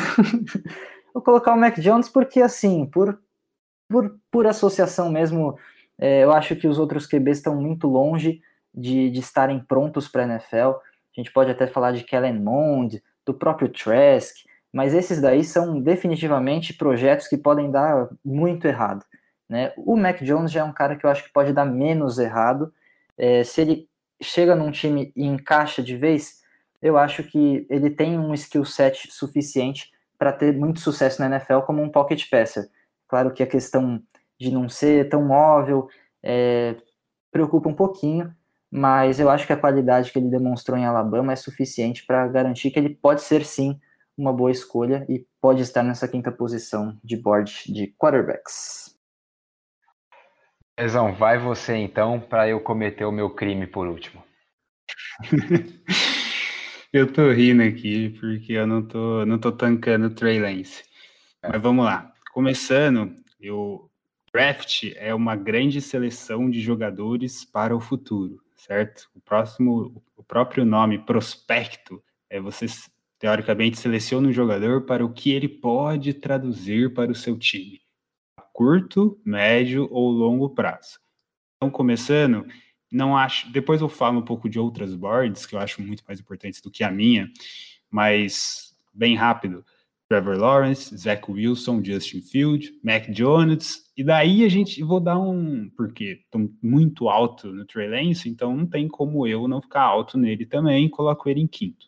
vou 1.13 1.21
colocar 1.21 1.53
o 1.53 1.57
Mac 1.57 1.77
Jones 1.77 2.07
porque, 2.07 2.41
assim, 2.41 2.85
por, 2.85 3.19
por, 3.89 4.17
por 4.31 4.47
associação 4.47 5.11
mesmo, 5.11 5.57
é, 5.97 6.23
eu 6.23 6.31
acho 6.31 6.55
que 6.55 6.69
os 6.69 6.79
outros 6.79 7.05
QBs 7.05 7.39
estão 7.39 7.55
muito 7.55 7.85
longe 7.85 8.41
de, 8.73 9.09
de 9.09 9.19
estarem 9.19 9.59
prontos 9.59 10.07
para 10.07 10.23
a 10.23 10.27
NFL. 10.27 10.77
A 11.15 11.19
gente 11.19 11.31
pode 11.31 11.51
até 11.51 11.67
falar 11.67 11.91
de 11.91 12.03
Kellen 12.03 12.39
Mond, 12.39 13.01
do 13.25 13.33
próprio 13.33 13.69
Trask, 13.69 14.35
mas 14.71 14.93
esses 14.93 15.19
daí 15.19 15.43
são 15.43 15.79
definitivamente 15.79 16.73
projetos 16.73 17.27
que 17.27 17.37
podem 17.37 17.71
dar 17.71 18.09
muito 18.23 18.67
errado. 18.67 19.03
Né? 19.47 19.73
O 19.77 19.97
Mac 19.97 20.21
Jones 20.21 20.51
já 20.51 20.61
é 20.61 20.63
um 20.63 20.73
cara 20.73 20.95
que 20.95 21.05
eu 21.05 21.09
acho 21.09 21.23
que 21.23 21.33
pode 21.33 21.51
dar 21.51 21.65
menos 21.65 22.19
errado. 22.19 22.71
É, 23.17 23.43
se 23.43 23.61
ele 23.61 23.89
chega 24.21 24.55
num 24.55 24.69
time 24.69 25.11
e 25.15 25.25
encaixa 25.25 25.81
de 25.81 25.97
vez, 25.97 26.41
eu 26.81 26.97
acho 26.97 27.23
que 27.23 27.65
ele 27.69 27.89
tem 27.89 28.17
um 28.17 28.33
skill 28.33 28.63
set 28.63 29.11
suficiente 29.11 29.89
para 30.17 30.31
ter 30.31 30.53
muito 30.53 30.79
sucesso 30.79 31.21
na 31.21 31.35
NFL 31.35 31.61
como 31.61 31.81
um 31.81 31.89
pocket 31.89 32.29
passer. 32.29 32.69
Claro 33.07 33.33
que 33.33 33.41
a 33.41 33.47
questão 33.47 34.01
de 34.39 34.51
não 34.51 34.69
ser 34.69 35.09
tão 35.09 35.23
móvel 35.25 35.87
é, 36.21 36.75
preocupa 37.31 37.69
um 37.69 37.73
pouquinho, 37.73 38.33
mas 38.71 39.19
eu 39.19 39.29
acho 39.29 39.47
que 39.47 39.53
a 39.53 39.57
qualidade 39.57 40.11
que 40.11 40.19
ele 40.19 40.29
demonstrou 40.29 40.77
em 40.77 40.85
Alabama 40.85 41.33
é 41.33 41.35
suficiente 41.35 42.05
para 42.05 42.27
garantir 42.27 42.69
que 42.69 42.77
ele 42.77 42.89
pode 42.89 43.21
ser 43.21 43.43
sim 43.43 43.79
uma 44.15 44.31
boa 44.31 44.51
escolha 44.51 45.05
e 45.09 45.25
pode 45.41 45.61
estar 45.61 45.81
nessa 45.81 46.07
quinta 46.07 46.31
posição 46.31 46.99
de 47.03 47.17
board 47.17 47.63
de 47.71 47.87
quarterbacks. 47.97 48.95
Ezão, 50.77 51.13
vai 51.13 51.39
você 51.39 51.75
então 51.75 52.19
para 52.19 52.47
eu 52.47 52.59
cometer 52.59 53.05
o 53.05 53.11
meu 53.11 53.29
crime 53.29 53.65
por 53.65 53.87
último. 53.87 54.23
eu 56.93 57.11
tô 57.11 57.31
rindo 57.31 57.63
aqui 57.63 58.09
porque 58.19 58.53
eu 58.53 58.67
não 58.67 58.85
tô, 58.85 59.25
não 59.25 59.39
tô 59.39 59.51
tancando 59.51 60.07
o 60.07 60.13
Trey 60.13 60.39
Lance. 60.39 60.83
É. 61.41 61.49
Mas 61.49 61.61
vamos 61.61 61.85
lá. 61.85 62.13
Começando, 62.33 63.15
eu 63.39 63.89
draft 64.31 64.83
é 64.95 65.13
uma 65.13 65.35
grande 65.35 65.81
seleção 65.81 66.49
de 66.49 66.61
jogadores 66.61 67.43
para 67.43 67.75
o 67.75 67.79
futuro 67.79 68.39
certo? 68.59 69.09
O 69.15 69.21
próximo, 69.21 70.03
o 70.15 70.23
próprio 70.23 70.65
nome 70.65 70.99
prospecto 70.99 72.03
é 72.29 72.39
você 72.39 72.65
teoricamente 73.17 73.77
seleciona 73.77 74.27
um 74.27 74.33
jogador 74.33 74.85
para 74.85 75.03
o 75.03 75.11
que 75.11 75.31
ele 75.31 75.47
pode 75.47 76.13
traduzir 76.13 76.93
para 76.93 77.11
o 77.11 77.15
seu 77.15 77.37
time, 77.37 77.81
a 78.37 78.41
curto, 78.41 79.19
médio 79.25 79.87
ou 79.91 80.09
longo 80.09 80.49
prazo. 80.49 80.99
Então, 81.57 81.69
começando, 81.69 82.45
não 82.91 83.17
acho. 83.17 83.51
Depois 83.51 83.81
eu 83.81 83.89
falo 83.89 84.19
um 84.19 84.25
pouco 84.25 84.49
de 84.49 84.59
outras 84.59 84.95
boards 84.95 85.45
que 85.45 85.55
eu 85.55 85.59
acho 85.59 85.81
muito 85.81 86.03
mais 86.07 86.19
importantes 86.19 86.61
do 86.61 86.71
que 86.71 86.83
a 86.83 86.91
minha, 86.91 87.29
mas 87.89 88.75
bem 88.93 89.15
rápido. 89.15 89.65
Trevor 90.09 90.37
Lawrence, 90.37 90.95
Zach 90.97 91.31
Wilson, 91.31 91.83
Justin 91.83 92.21
Field, 92.21 92.73
Mac 92.83 93.09
Jones, 93.11 93.91
e 93.95 94.03
daí 94.03 94.43
a 94.43 94.49
gente 94.49 94.81
vou 94.81 94.99
dar 94.99 95.19
um, 95.19 95.69
porque 95.69 96.21
estou 96.23 96.49
muito 96.63 97.07
alto 97.07 97.53
no 97.53 97.63
Trey 97.63 97.87
Lance, 97.87 98.27
então 98.27 98.57
não 98.57 98.65
tem 98.65 98.87
como 98.87 99.27
eu 99.27 99.47
não 99.47 99.61
ficar 99.61 99.83
alto 99.83 100.17
nele 100.17 100.47
também, 100.47 100.89
coloco 100.89 101.29
ele 101.29 101.41
em 101.41 101.47
quinto. 101.47 101.87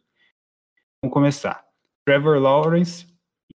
Vamos 1.01 1.13
começar. 1.13 1.65
Trevor 2.05 2.39
Lawrence 2.39 3.07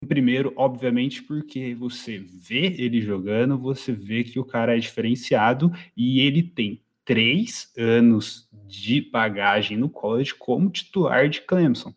em 0.03 0.07
primeiro, 0.07 0.53
obviamente, 0.57 1.23
porque 1.23 1.75
você 1.75 2.19
vê 2.19 2.75
ele 2.79 3.01
jogando, 3.01 3.57
você 3.57 3.93
vê 3.93 4.25
que 4.25 4.39
o 4.39 4.45
cara 4.45 4.77
é 4.77 4.81
diferenciado 4.81 5.73
e 5.97 6.21
ele 6.21 6.43
tem 6.43 6.83
três 7.05 7.73
anos 7.79 8.49
de 8.67 9.01
bagagem 9.01 9.77
no 9.77 9.89
college 9.89 10.35
como 10.35 10.69
titular 10.69 11.29
de 11.29 11.41
Clemson. 11.41 11.95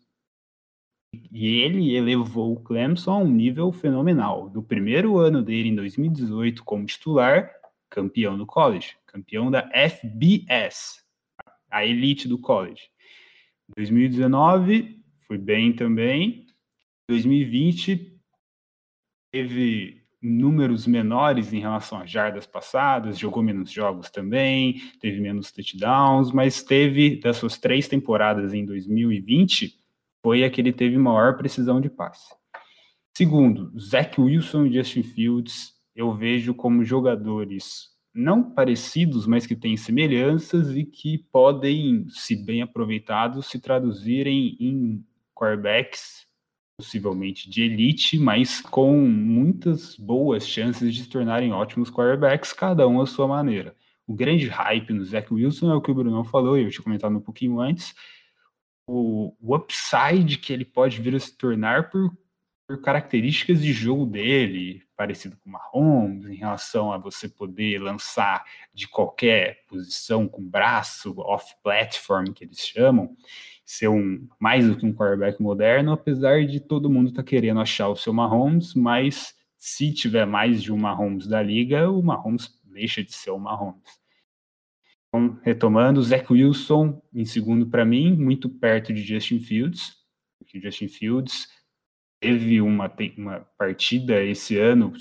E 1.32 1.48
ele 1.60 1.94
elevou 1.94 2.52
o 2.52 2.60
Clemson 2.60 3.12
a 3.12 3.18
um 3.18 3.30
nível 3.30 3.72
fenomenal. 3.72 4.48
Do 4.48 4.62
primeiro 4.62 5.18
ano 5.18 5.42
dele, 5.42 5.68
em 5.68 5.74
2018, 5.74 6.64
como 6.64 6.86
titular, 6.86 7.50
campeão 7.88 8.38
do 8.38 8.46
college, 8.46 8.96
campeão 9.06 9.50
da 9.50 9.68
FBS, 9.72 11.04
a 11.70 11.84
elite 11.84 12.28
do 12.28 12.38
college. 12.38 12.82
2019 13.76 15.00
foi 15.26 15.38
bem 15.38 15.72
também. 15.72 16.46
2020 17.08 18.16
teve 19.32 20.00
números 20.22 20.86
menores 20.86 21.52
em 21.52 21.60
relação 21.60 22.00
às 22.00 22.10
jardas 22.10 22.46
passadas, 22.46 23.18
jogou 23.18 23.42
menos 23.42 23.70
jogos 23.70 24.10
também, 24.10 24.80
teve 25.00 25.20
menos 25.20 25.50
touchdowns, 25.50 26.30
mas 26.30 26.62
teve, 26.62 27.16
das 27.16 27.38
suas 27.38 27.56
três 27.56 27.88
temporadas 27.88 28.52
em 28.52 28.64
2020, 28.64 29.79
foi 30.22 30.44
a 30.44 30.50
que 30.50 30.60
ele 30.60 30.72
teve 30.72 30.96
maior 30.96 31.36
precisão 31.36 31.80
de 31.80 31.88
passe. 31.88 32.34
Segundo, 33.16 33.72
Zach 33.78 34.20
Wilson 34.20 34.66
e 34.66 34.74
Justin 34.74 35.02
Fields, 35.02 35.74
eu 35.94 36.14
vejo 36.14 36.54
como 36.54 36.84
jogadores 36.84 37.90
não 38.14 38.42
parecidos, 38.42 39.26
mas 39.26 39.46
que 39.46 39.54
têm 39.54 39.76
semelhanças 39.76 40.76
e 40.76 40.84
que 40.84 41.18
podem, 41.30 42.06
se 42.08 42.36
bem 42.36 42.62
aproveitados, 42.62 43.46
se 43.46 43.60
traduzirem 43.60 44.56
em 44.58 45.04
quarterbacks 45.34 46.26
possivelmente 46.76 47.48
de 47.48 47.62
elite, 47.62 48.18
mas 48.18 48.62
com 48.62 48.96
muitas 48.96 49.96
boas 49.96 50.48
chances 50.48 50.94
de 50.94 51.02
se 51.02 51.08
tornarem 51.10 51.52
ótimos 51.52 51.90
quarterbacks, 51.90 52.54
cada 52.54 52.88
um 52.88 53.02
à 53.02 53.06
sua 53.06 53.28
maneira. 53.28 53.76
O 54.06 54.14
grande 54.14 54.48
hype 54.48 54.92
no 54.94 55.04
Zach 55.04 55.32
Wilson 55.32 55.70
é 55.70 55.74
o 55.74 55.80
que 55.80 55.90
o 55.90 55.94
Bruno 55.94 56.24
falou, 56.24 56.58
e 56.58 56.62
eu 56.62 56.70
tinha 56.70 56.82
comentado 56.82 57.14
um 57.14 57.20
pouquinho 57.20 57.60
antes, 57.60 57.94
o, 58.90 59.36
o 59.40 59.54
upside 59.54 60.36
que 60.36 60.52
ele 60.52 60.64
pode 60.64 61.00
vir 61.00 61.14
a 61.14 61.20
se 61.20 61.36
tornar 61.36 61.90
por, 61.90 62.10
por 62.66 62.80
características 62.82 63.62
de 63.62 63.72
jogo 63.72 64.04
dele, 64.04 64.82
parecido 64.96 65.36
com 65.36 65.48
o 65.48 65.52
Mahomes, 65.52 66.26
em 66.26 66.34
relação 66.34 66.92
a 66.92 66.98
você 66.98 67.28
poder 67.28 67.78
lançar 67.78 68.44
de 68.74 68.88
qualquer 68.88 69.64
posição 69.68 70.26
com 70.26 70.42
braço, 70.42 71.14
off-platform, 71.20 72.32
que 72.32 72.44
eles 72.44 72.58
chamam, 72.58 73.16
ser 73.64 73.86
um 73.86 74.26
mais 74.40 74.66
do 74.66 74.76
que 74.76 74.84
um 74.84 74.92
quarterback 74.92 75.40
moderno, 75.40 75.92
apesar 75.92 76.44
de 76.44 76.58
todo 76.58 76.90
mundo 76.90 77.10
estar 77.10 77.22
tá 77.22 77.28
querendo 77.28 77.60
achar 77.60 77.88
o 77.88 77.96
seu 77.96 78.12
Mahomes, 78.12 78.74
mas 78.74 79.36
se 79.56 79.92
tiver 79.92 80.26
mais 80.26 80.60
de 80.60 80.72
um 80.72 80.76
Mahomes 80.76 81.28
da 81.28 81.40
liga, 81.40 81.88
o 81.88 82.02
Mahomes 82.02 82.50
deixa 82.64 83.04
de 83.04 83.12
ser 83.12 83.30
o 83.30 83.38
Mahomes. 83.38 83.99
Então, 85.12 85.40
retomando, 85.42 86.02
Zach 86.02 86.32
Wilson 86.32 87.02
em 87.12 87.24
segundo 87.24 87.66
para 87.66 87.84
mim, 87.84 88.16
muito 88.16 88.48
perto 88.48 88.92
de 88.92 89.02
Justin 89.02 89.40
Fields, 89.40 89.96
porque 90.38 90.60
Justin 90.60 90.88
Fields 90.88 91.48
teve 92.20 92.60
uma, 92.60 92.92
uma 93.16 93.40
partida 93.58 94.22
esse 94.22 94.56
ano, 94.56 94.92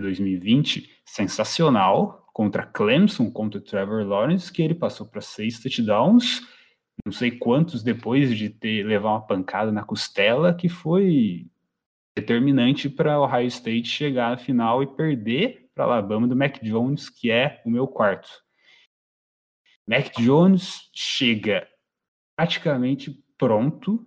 2020, 0.00 0.90
sensacional 1.04 2.28
contra 2.32 2.66
Clemson, 2.66 3.30
contra 3.30 3.60
Trevor 3.60 4.04
Lawrence, 4.04 4.52
que 4.52 4.62
ele 4.62 4.74
passou 4.74 5.06
para 5.06 5.20
seis 5.20 5.60
touchdowns, 5.60 6.40
não 7.04 7.12
sei 7.12 7.30
quantos 7.30 7.82
depois 7.82 8.36
de 8.36 8.50
ter 8.50 8.84
levar 8.84 9.10
uma 9.10 9.26
pancada 9.26 9.70
na 9.70 9.84
costela, 9.84 10.54
que 10.54 10.68
foi 10.68 11.46
determinante 12.16 12.88
para 12.88 13.18
o 13.18 13.24
Ohio 13.24 13.46
State 13.46 13.88
chegar 13.88 14.32
à 14.32 14.36
final 14.36 14.82
e 14.82 14.86
perder 14.86 15.70
para 15.74 15.84
Alabama 15.84 16.26
do 16.26 16.36
Mac 16.36 16.60
Jones, 16.62 17.08
que 17.08 17.30
é 17.30 17.62
o 17.64 17.70
meu 17.70 17.86
quarto. 17.86 18.28
Mac 19.90 20.12
Jones 20.20 20.88
chega 20.94 21.66
praticamente 22.36 23.20
pronto. 23.36 24.06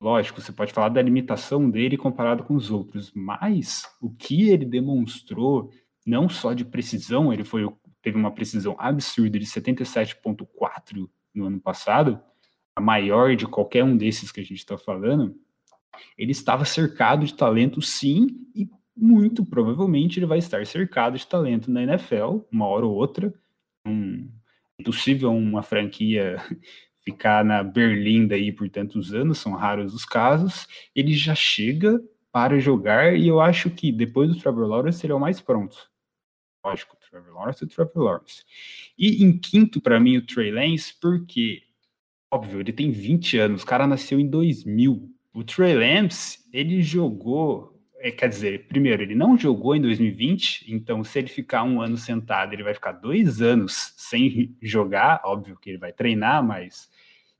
Lógico, 0.00 0.40
você 0.40 0.50
pode 0.50 0.72
falar 0.72 0.88
da 0.88 1.00
limitação 1.00 1.70
dele 1.70 1.96
comparado 1.96 2.42
com 2.42 2.56
os 2.56 2.72
outros, 2.72 3.12
mas 3.14 3.84
o 4.00 4.10
que 4.10 4.50
ele 4.50 4.64
demonstrou, 4.64 5.70
não 6.04 6.28
só 6.28 6.52
de 6.52 6.64
precisão, 6.64 7.32
ele 7.32 7.44
foi 7.44 7.72
teve 8.02 8.18
uma 8.18 8.32
precisão 8.32 8.74
absurda 8.80 9.38
de 9.38 9.46
77.4 9.46 11.08
no 11.32 11.46
ano 11.46 11.60
passado, 11.60 12.20
a 12.74 12.80
maior 12.80 13.36
de 13.36 13.46
qualquer 13.46 13.84
um 13.84 13.96
desses 13.96 14.32
que 14.32 14.40
a 14.40 14.42
gente 14.42 14.58
está 14.58 14.76
falando, 14.76 15.36
ele 16.18 16.32
estava 16.32 16.64
cercado 16.64 17.24
de 17.24 17.34
talento 17.34 17.80
sim, 17.80 18.26
e 18.56 18.68
muito 18.96 19.46
provavelmente 19.46 20.18
ele 20.18 20.26
vai 20.26 20.38
estar 20.38 20.66
cercado 20.66 21.16
de 21.16 21.24
talento 21.24 21.70
na 21.70 21.84
NFL, 21.84 22.40
uma 22.50 22.66
hora 22.66 22.84
ou 22.84 22.92
outra. 22.92 23.32
Um, 23.86 24.28
é 24.82 24.84
possível 24.84 25.32
uma 25.32 25.62
franquia 25.62 26.36
ficar 27.04 27.44
na 27.44 27.62
Berlim 27.62 28.26
daí 28.26 28.52
por 28.52 28.68
tantos 28.68 29.14
anos, 29.14 29.38
são 29.38 29.52
raros 29.52 29.94
os 29.94 30.04
casos. 30.04 30.66
Ele 30.94 31.14
já 31.14 31.34
chega 31.34 32.00
para 32.32 32.58
jogar 32.58 33.16
e 33.16 33.28
eu 33.28 33.40
acho 33.40 33.70
que 33.70 33.92
depois 33.92 34.30
do 34.30 34.40
Trevor 34.40 34.66
Lawrence 34.66 35.04
ele 35.04 35.12
é 35.12 35.16
o 35.16 35.20
mais 35.20 35.40
pronto. 35.40 35.90
Lógico, 36.64 36.96
Trevor 37.10 37.34
Lawrence 37.34 37.64
e 37.64 37.68
Trevor 37.68 38.02
Lawrence. 38.02 38.44
E 38.96 39.22
em 39.24 39.36
quinto, 39.36 39.80
para 39.80 40.00
mim, 40.00 40.16
o 40.16 40.24
Trey 40.24 40.50
Lance, 40.50 40.94
porque, 41.00 41.62
óbvio, 42.32 42.60
ele 42.60 42.72
tem 42.72 42.90
20 42.90 43.38
anos, 43.38 43.62
o 43.62 43.66
cara 43.66 43.86
nasceu 43.86 44.18
em 44.18 44.28
2000. 44.28 45.10
O 45.34 45.44
Trey 45.44 45.74
Lance, 45.74 46.38
ele 46.52 46.80
jogou, 46.80 47.71
é, 48.02 48.10
quer 48.10 48.28
dizer, 48.28 48.66
primeiro, 48.66 49.02
ele 49.02 49.14
não 49.14 49.38
jogou 49.38 49.76
em 49.76 49.80
2020, 49.80 50.66
então 50.68 51.04
se 51.04 51.18
ele 51.18 51.28
ficar 51.28 51.62
um 51.62 51.80
ano 51.80 51.96
sentado, 51.96 52.52
ele 52.52 52.64
vai 52.64 52.74
ficar 52.74 52.92
dois 52.92 53.40
anos 53.40 53.94
sem 53.96 54.56
jogar, 54.60 55.22
óbvio 55.24 55.56
que 55.56 55.70
ele 55.70 55.78
vai 55.78 55.92
treinar, 55.92 56.42
mas 56.44 56.90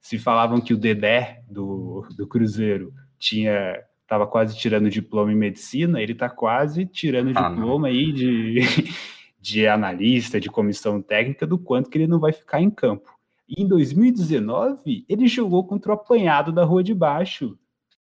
se 0.00 0.18
falavam 0.18 0.60
que 0.60 0.72
o 0.72 0.76
Dedé 0.76 1.42
do, 1.50 2.06
do 2.16 2.26
Cruzeiro 2.26 2.92
tinha 3.18 3.82
estava 4.02 4.26
quase 4.26 4.56
tirando 4.56 4.90
diploma 4.90 5.32
em 5.32 5.36
medicina, 5.36 6.00
ele 6.00 6.12
está 6.12 6.28
quase 6.28 6.84
tirando 6.84 7.36
ah, 7.36 7.48
diploma 7.48 7.88
não. 7.88 7.94
aí 7.94 8.12
de, 8.12 8.60
de 9.40 9.66
analista, 9.66 10.38
de 10.38 10.50
comissão 10.50 11.00
técnica, 11.00 11.46
do 11.46 11.58
quanto 11.58 11.88
que 11.88 11.96
ele 11.96 12.06
não 12.06 12.20
vai 12.20 12.32
ficar 12.32 12.60
em 12.60 12.70
campo. 12.70 13.10
E 13.48 13.62
em 13.62 13.66
2019, 13.66 15.06
ele 15.08 15.26
jogou 15.26 15.66
contra 15.66 15.92
o 15.92 15.94
apanhado 15.94 16.52
da 16.52 16.62
Rua 16.62 16.84
de 16.84 16.94
Baixo. 16.94 17.58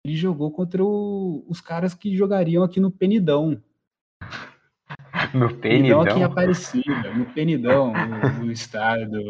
Ele 0.08 0.16
jogou 0.16 0.50
contra 0.50 0.82
o, 0.82 1.44
os 1.46 1.60
caras 1.60 1.92
que 1.92 2.16
jogariam 2.16 2.64
aqui 2.64 2.80
no 2.80 2.90
Penidão. 2.90 3.62
No 5.34 5.54
Penidão? 5.54 6.00
aqui 6.00 6.18
em 6.18 6.24
Aparecida, 6.24 7.12
no 7.14 7.26
Penidão, 7.26 7.92
no, 7.92 8.44
no 8.44 8.50
estádio, 8.50 9.20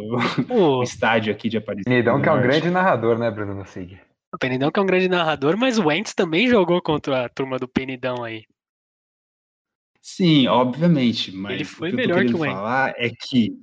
o 0.48 0.82
estádio 0.84 1.32
aqui 1.32 1.48
de 1.48 1.56
Aparecida. 1.56 1.90
Penidão 1.90 2.22
que 2.22 2.28
é 2.28 2.32
um 2.32 2.40
grande 2.40 2.70
narrador, 2.70 3.18
né, 3.18 3.28
Bruno 3.28 3.64
Sig? 3.66 4.00
O 4.32 4.38
Penidão 4.38 4.70
que 4.70 4.78
é 4.78 4.82
um 4.82 4.86
grande 4.86 5.08
narrador, 5.08 5.56
mas 5.56 5.78
o 5.78 5.86
Wentz 5.86 6.14
também 6.14 6.46
jogou 6.46 6.80
contra 6.80 7.24
a 7.24 7.28
turma 7.28 7.58
do 7.58 7.66
Penidão 7.66 8.22
aí. 8.22 8.44
Sim, 10.00 10.46
obviamente, 10.46 11.32
mas 11.32 11.54
ele 11.54 11.64
foi 11.64 11.88
o 11.88 11.90
que 11.90 11.96
melhor 11.96 12.22
eu 12.22 12.26
tô 12.26 12.32
que 12.34 12.38
o 12.38 12.42
Wentz. 12.42 12.54
falar 12.54 12.94
é 12.96 13.10
que 13.10 13.58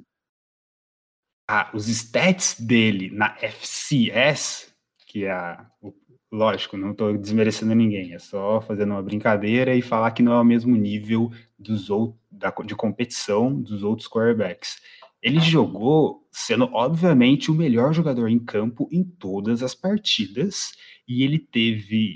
ah, 1.48 1.72
os 1.74 1.88
stats 1.88 2.60
dele 2.60 3.10
na 3.10 3.38
FCS, 3.38 4.76
que 5.08 5.24
é 5.24 5.32
a, 5.32 5.66
o, 5.82 5.94
lógico, 6.36 6.78
não 6.78 6.92
estou 6.92 7.18
desmerecendo 7.18 7.74
ninguém, 7.74 8.14
é 8.14 8.20
só 8.20 8.60
fazendo 8.62 8.92
uma 8.92 9.02
brincadeira 9.02 9.74
e 9.74 9.82
falar 9.82 10.12
que 10.12 10.22
não 10.22 10.34
é 10.34 10.42
o 10.42 10.44
mesmo 10.44 10.76
nível 10.76 11.32
dos 11.58 11.90
outros 11.90 12.20
de 12.66 12.76
competição 12.76 13.62
dos 13.62 13.82
outros 13.82 14.10
quarterbacks. 14.10 14.78
Ele 15.22 15.40
jogou 15.40 16.28
sendo, 16.32 16.66
obviamente, 16.74 17.50
o 17.50 17.56
melhor 17.56 17.94
jogador 17.94 18.28
em 18.28 18.38
campo 18.38 18.90
em 18.92 19.04
todas 19.04 19.64
as 19.64 19.74
partidas 19.74 20.74
e 21.08 21.24
ele 21.24 21.40
teve 21.40 22.14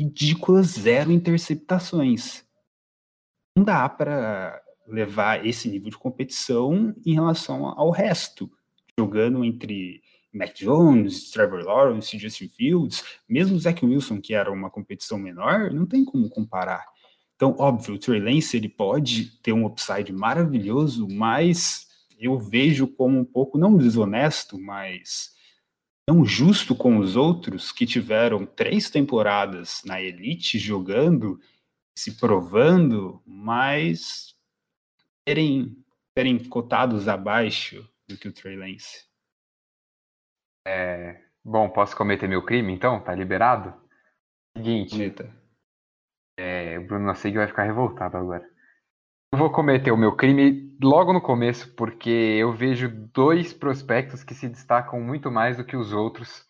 ridículas 0.00 0.68
zero 0.68 1.12
interceptações. 1.12 2.44
Não 3.56 3.62
dá 3.62 3.86
para 3.88 4.60
levar 4.88 5.46
esse 5.46 5.68
nível 5.68 5.90
de 5.90 5.98
competição 5.98 6.94
em 7.04 7.12
relação 7.12 7.66
ao 7.66 7.90
resto, 7.90 8.50
jogando 8.98 9.44
entre 9.44 10.02
Mac 10.32 10.54
Jones, 10.54 11.30
Trevor 11.30 11.64
Lawrence, 11.64 12.18
Justin 12.18 12.48
Fields, 12.48 13.04
mesmo 13.28 13.58
Zach 13.58 13.84
Wilson, 13.84 14.20
que 14.20 14.34
era 14.34 14.50
uma 14.50 14.70
competição 14.70 15.18
menor, 15.18 15.70
não 15.70 15.84
tem 15.84 16.04
como 16.04 16.30
comparar. 16.30 16.84
Então, 17.36 17.54
óbvio, 17.58 17.94
o 17.94 17.98
Trey 17.98 18.20
Lance 18.20 18.56
ele 18.56 18.68
pode 18.68 19.38
ter 19.42 19.52
um 19.52 19.66
upside 19.66 20.12
maravilhoso, 20.12 21.08
mas 21.08 21.88
eu 22.18 22.38
vejo 22.38 22.86
como 22.86 23.18
um 23.18 23.24
pouco, 23.24 23.58
não 23.58 23.76
desonesto, 23.76 24.58
mas 24.58 25.32
não 26.08 26.24
justo 26.24 26.74
com 26.74 26.98
os 26.98 27.16
outros 27.16 27.72
que 27.72 27.84
tiveram 27.84 28.46
três 28.46 28.88
temporadas 28.90 29.82
na 29.84 30.00
elite 30.00 30.58
jogando, 30.58 31.40
se 31.96 32.12
provando, 32.12 33.20
mas 33.26 34.34
terem, 35.24 35.76
terem 36.14 36.38
cotados 36.38 37.08
abaixo 37.08 37.88
do 38.08 38.16
que 38.16 38.28
o 38.28 38.32
Trey 38.32 38.56
Lance. 38.56 39.11
É, 40.66 41.20
bom, 41.44 41.68
posso 41.68 41.96
cometer 41.96 42.28
meu 42.28 42.42
crime 42.42 42.72
então? 42.72 43.02
Tá 43.02 43.14
liberado? 43.14 43.74
Seguinte. 44.56 44.96
É, 46.38 46.78
o 46.78 46.86
Bruno 46.86 47.06
Nassig 47.06 47.36
vai 47.36 47.46
ficar 47.46 47.64
revoltado 47.64 48.16
agora. 48.16 48.48
Eu 49.32 49.38
vou 49.38 49.50
cometer 49.50 49.90
o 49.90 49.96
meu 49.96 50.14
crime 50.14 50.76
logo 50.82 51.12
no 51.12 51.20
começo, 51.20 51.74
porque 51.74 52.10
eu 52.10 52.52
vejo 52.52 52.88
dois 52.88 53.52
prospectos 53.52 54.22
que 54.22 54.34
se 54.34 54.48
destacam 54.48 55.00
muito 55.00 55.30
mais 55.30 55.56
do 55.56 55.64
que 55.64 55.76
os 55.76 55.92
outros 55.92 56.46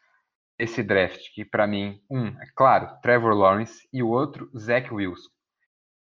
esse 0.58 0.82
draft, 0.82 1.32
que 1.34 1.44
para 1.44 1.66
mim, 1.66 2.00
um, 2.10 2.26
é 2.26 2.46
claro, 2.54 2.88
Trevor 3.02 3.34
Lawrence 3.34 3.88
e 3.92 4.02
o 4.02 4.08
outro, 4.08 4.50
Zach 4.56 4.92
Wilson. 4.92 5.30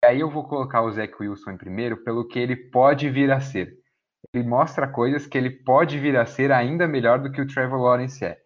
E 0.02 0.06
aí 0.06 0.20
eu 0.20 0.30
vou 0.30 0.48
colocar 0.48 0.82
o 0.82 0.90
Zach 0.90 1.14
Wilson 1.20 1.52
em 1.52 1.56
primeiro 1.56 2.02
pelo 2.02 2.26
que 2.26 2.38
ele 2.38 2.56
pode 2.56 3.08
vir 3.08 3.30
a 3.30 3.40
ser. 3.40 3.79
Ele 4.32 4.46
mostra 4.46 4.86
coisas 4.86 5.26
que 5.26 5.36
ele 5.36 5.50
pode 5.50 5.98
vir 5.98 6.16
a 6.16 6.24
ser 6.24 6.52
ainda 6.52 6.86
melhor 6.86 7.18
do 7.18 7.32
que 7.32 7.40
o 7.40 7.46
Trevor 7.46 7.80
Lawrence 7.80 8.24
é. 8.24 8.38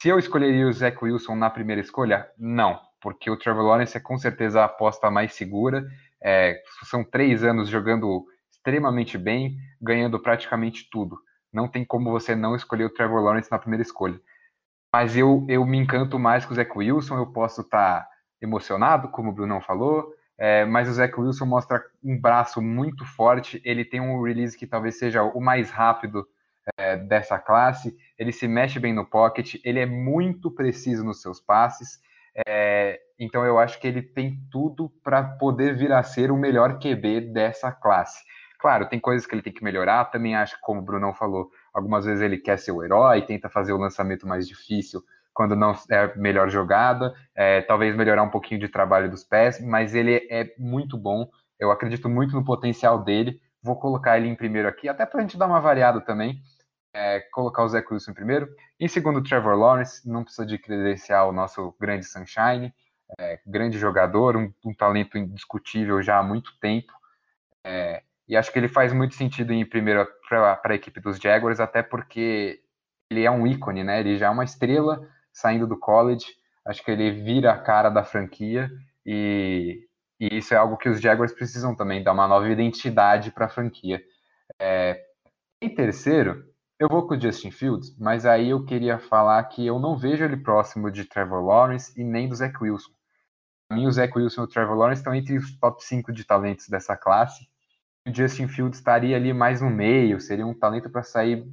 Se 0.00 0.08
eu 0.08 0.18
escolheria 0.18 0.66
o 0.66 0.72
Zach 0.72 0.98
Wilson 1.02 1.34
na 1.36 1.48
primeira 1.48 1.80
escolha, 1.80 2.30
não, 2.38 2.78
porque 3.00 3.30
o 3.30 3.36
Trevor 3.38 3.64
Lawrence 3.64 3.96
é 3.96 4.00
com 4.00 4.18
certeza 4.18 4.60
a 4.60 4.66
aposta 4.66 5.10
mais 5.10 5.34
segura 5.34 5.86
É, 6.22 6.60
são 6.84 7.04
três 7.04 7.44
anos 7.44 7.68
jogando 7.68 8.24
extremamente 8.50 9.16
bem, 9.18 9.56
ganhando 9.80 10.18
praticamente 10.18 10.88
tudo. 10.90 11.18
Não 11.52 11.68
tem 11.68 11.84
como 11.84 12.10
você 12.10 12.34
não 12.34 12.56
escolher 12.56 12.84
o 12.84 12.92
Trevor 12.92 13.22
Lawrence 13.22 13.50
na 13.50 13.58
primeira 13.58 13.82
escolha. 13.82 14.20
Mas 14.92 15.16
eu, 15.16 15.46
eu 15.48 15.64
me 15.64 15.78
encanto 15.78 16.18
mais 16.18 16.44
com 16.44 16.52
o 16.52 16.56
Zach 16.56 16.70
Wilson, 16.74 17.18
eu 17.18 17.32
posso 17.32 17.60
estar 17.60 18.00
tá 18.00 18.08
emocionado, 18.40 19.08
como 19.08 19.30
o 19.30 19.32
Brunão 19.32 19.60
falou, 19.60 20.12
é, 20.38 20.64
mas 20.64 20.88
o 20.88 20.92
Zach 20.92 21.18
Wilson 21.18 21.46
mostra 21.46 21.82
um 22.04 22.18
braço 22.18 22.60
muito 22.60 23.04
forte, 23.04 23.60
ele 23.64 23.84
tem 23.84 24.00
um 24.00 24.22
release 24.22 24.56
que 24.56 24.66
talvez 24.66 24.98
seja 24.98 25.22
o 25.22 25.40
mais 25.40 25.70
rápido 25.70 26.26
é, 26.76 26.96
dessa 26.96 27.38
classe, 27.38 27.96
ele 28.18 28.32
se 28.32 28.46
mexe 28.46 28.78
bem 28.78 28.92
no 28.92 29.06
pocket, 29.06 29.56
ele 29.64 29.80
é 29.80 29.86
muito 29.86 30.50
preciso 30.50 31.04
nos 31.04 31.22
seus 31.22 31.40
passes, 31.40 32.00
é, 32.46 33.00
então 33.18 33.44
eu 33.46 33.58
acho 33.58 33.80
que 33.80 33.86
ele 33.86 34.02
tem 34.02 34.38
tudo 34.50 34.90
para 35.02 35.22
poder 35.22 35.74
vir 35.74 35.92
a 35.92 36.02
ser 36.02 36.30
o 36.30 36.36
melhor 36.36 36.78
QB 36.78 37.32
dessa 37.32 37.72
classe. 37.72 38.22
Claro, 38.58 38.88
tem 38.88 38.98
coisas 38.98 39.26
que 39.26 39.34
ele 39.34 39.42
tem 39.42 39.52
que 39.52 39.64
melhorar, 39.64 40.06
também 40.06 40.34
acho 40.34 40.56
que, 40.56 40.62
como 40.62 40.80
o 40.80 40.84
Brunão 40.84 41.14
falou, 41.14 41.50
algumas 41.72 42.04
vezes 42.04 42.22
ele 42.22 42.38
quer 42.38 42.58
ser 42.58 42.72
o 42.72 42.82
herói, 42.82 43.22
tenta 43.22 43.48
fazer 43.48 43.72
o 43.72 43.78
lançamento 43.78 44.26
mais 44.26 44.46
difícil 44.46 45.02
quando 45.36 45.54
não 45.54 45.74
é 45.90 45.98
a 45.98 46.16
melhor 46.16 46.48
jogada, 46.48 47.14
é, 47.34 47.60
talvez 47.60 47.94
melhorar 47.94 48.22
um 48.22 48.30
pouquinho 48.30 48.58
de 48.58 48.68
trabalho 48.68 49.10
dos 49.10 49.22
pés, 49.22 49.60
mas 49.60 49.94
ele 49.94 50.26
é 50.30 50.54
muito 50.58 50.96
bom, 50.96 51.28
eu 51.60 51.70
acredito 51.70 52.08
muito 52.08 52.34
no 52.34 52.42
potencial 52.42 53.04
dele, 53.04 53.38
vou 53.62 53.76
colocar 53.76 54.16
ele 54.16 54.28
em 54.28 54.34
primeiro 54.34 54.66
aqui, 54.66 54.88
até 54.88 55.04
para 55.04 55.18
a 55.18 55.22
gente 55.22 55.36
dar 55.36 55.46
uma 55.46 55.60
variada 55.60 56.00
também, 56.00 56.40
é, 56.94 57.20
colocar 57.20 57.64
o 57.64 57.68
Zé 57.68 57.84
Wilson 57.90 58.12
em 58.12 58.14
primeiro. 58.14 58.48
Em 58.80 58.88
segundo, 58.88 59.22
Trevor 59.22 59.56
Lawrence, 59.56 60.08
não 60.08 60.24
precisa 60.24 60.46
de 60.46 60.56
credencial 60.56 61.28
o 61.28 61.32
nosso 61.32 61.76
grande 61.78 62.06
Sunshine, 62.06 62.72
é, 63.18 63.38
grande 63.46 63.78
jogador, 63.78 64.38
um, 64.38 64.50
um, 64.64 64.72
talento 64.72 65.18
indiscutível 65.18 66.00
já 66.00 66.18
há 66.18 66.22
muito 66.22 66.58
tempo. 66.58 66.94
É, 67.62 68.02
e 68.26 68.34
acho 68.34 68.50
que 68.50 68.58
ele 68.58 68.68
faz 68.68 68.90
muito 68.90 69.14
sentido 69.14 69.52
em 69.52 69.66
primeiro 69.66 70.08
para 70.30 70.58
a 70.64 70.74
equipe 70.74 70.98
dos 70.98 71.18
Jaguars, 71.18 71.60
até 71.60 71.82
porque 71.82 72.62
ele 73.10 73.22
é 73.22 73.30
um 73.30 73.46
ícone, 73.46 73.84
né? 73.84 74.00
Ele 74.00 74.16
já 74.16 74.28
é 74.28 74.30
uma 74.30 74.44
estrela 74.44 75.06
saindo 75.36 75.66
do 75.66 75.78
college. 75.78 76.24
Acho 76.64 76.82
que 76.82 76.90
ele 76.90 77.10
vira 77.10 77.52
a 77.52 77.58
cara 77.58 77.90
da 77.90 78.02
franquia 78.02 78.70
e, 79.04 79.86
e 80.18 80.38
isso 80.38 80.54
é 80.54 80.56
algo 80.56 80.78
que 80.78 80.88
os 80.88 80.98
Jaguars 80.98 81.32
precisam 81.32 81.76
também, 81.76 82.02
dar 82.02 82.14
uma 82.14 82.26
nova 82.26 82.48
identidade 82.48 83.30
para 83.30 83.44
a 83.44 83.50
franquia. 83.50 84.02
É, 84.58 84.98
em 85.60 85.74
terceiro, 85.74 86.42
eu 86.80 86.88
vou 86.88 87.06
com 87.06 87.14
o 87.14 87.20
Justin 87.20 87.50
Fields, 87.50 87.94
mas 87.98 88.24
aí 88.24 88.48
eu 88.48 88.64
queria 88.64 88.98
falar 88.98 89.44
que 89.44 89.64
eu 89.66 89.78
não 89.78 89.94
vejo 89.96 90.24
ele 90.24 90.38
próximo 90.38 90.90
de 90.90 91.04
Trevor 91.04 91.44
Lawrence 91.44 91.92
e 92.00 92.02
nem 92.02 92.28
do 92.28 92.34
Zach 92.34 92.56
Wilson. 92.58 92.92
Para 93.68 93.76
mim, 93.76 93.86
o 93.86 93.92
Zach 93.92 94.16
Wilson 94.16 94.40
e 94.40 94.44
o 94.44 94.48
Trevor 94.48 94.76
Lawrence 94.76 95.00
estão 95.00 95.14
entre 95.14 95.36
os 95.36 95.58
top 95.58 95.84
5 95.84 96.12
de 96.12 96.24
talentos 96.24 96.66
dessa 96.68 96.96
classe. 96.96 97.46
O 98.08 98.14
Justin 98.14 98.48
Fields 98.48 98.78
estaria 98.78 99.16
ali 99.16 99.34
mais 99.34 99.60
no 99.60 99.68
meio, 99.68 100.18
seria 100.18 100.46
um 100.46 100.54
talento 100.54 100.88
para 100.88 101.02
sair 101.02 101.46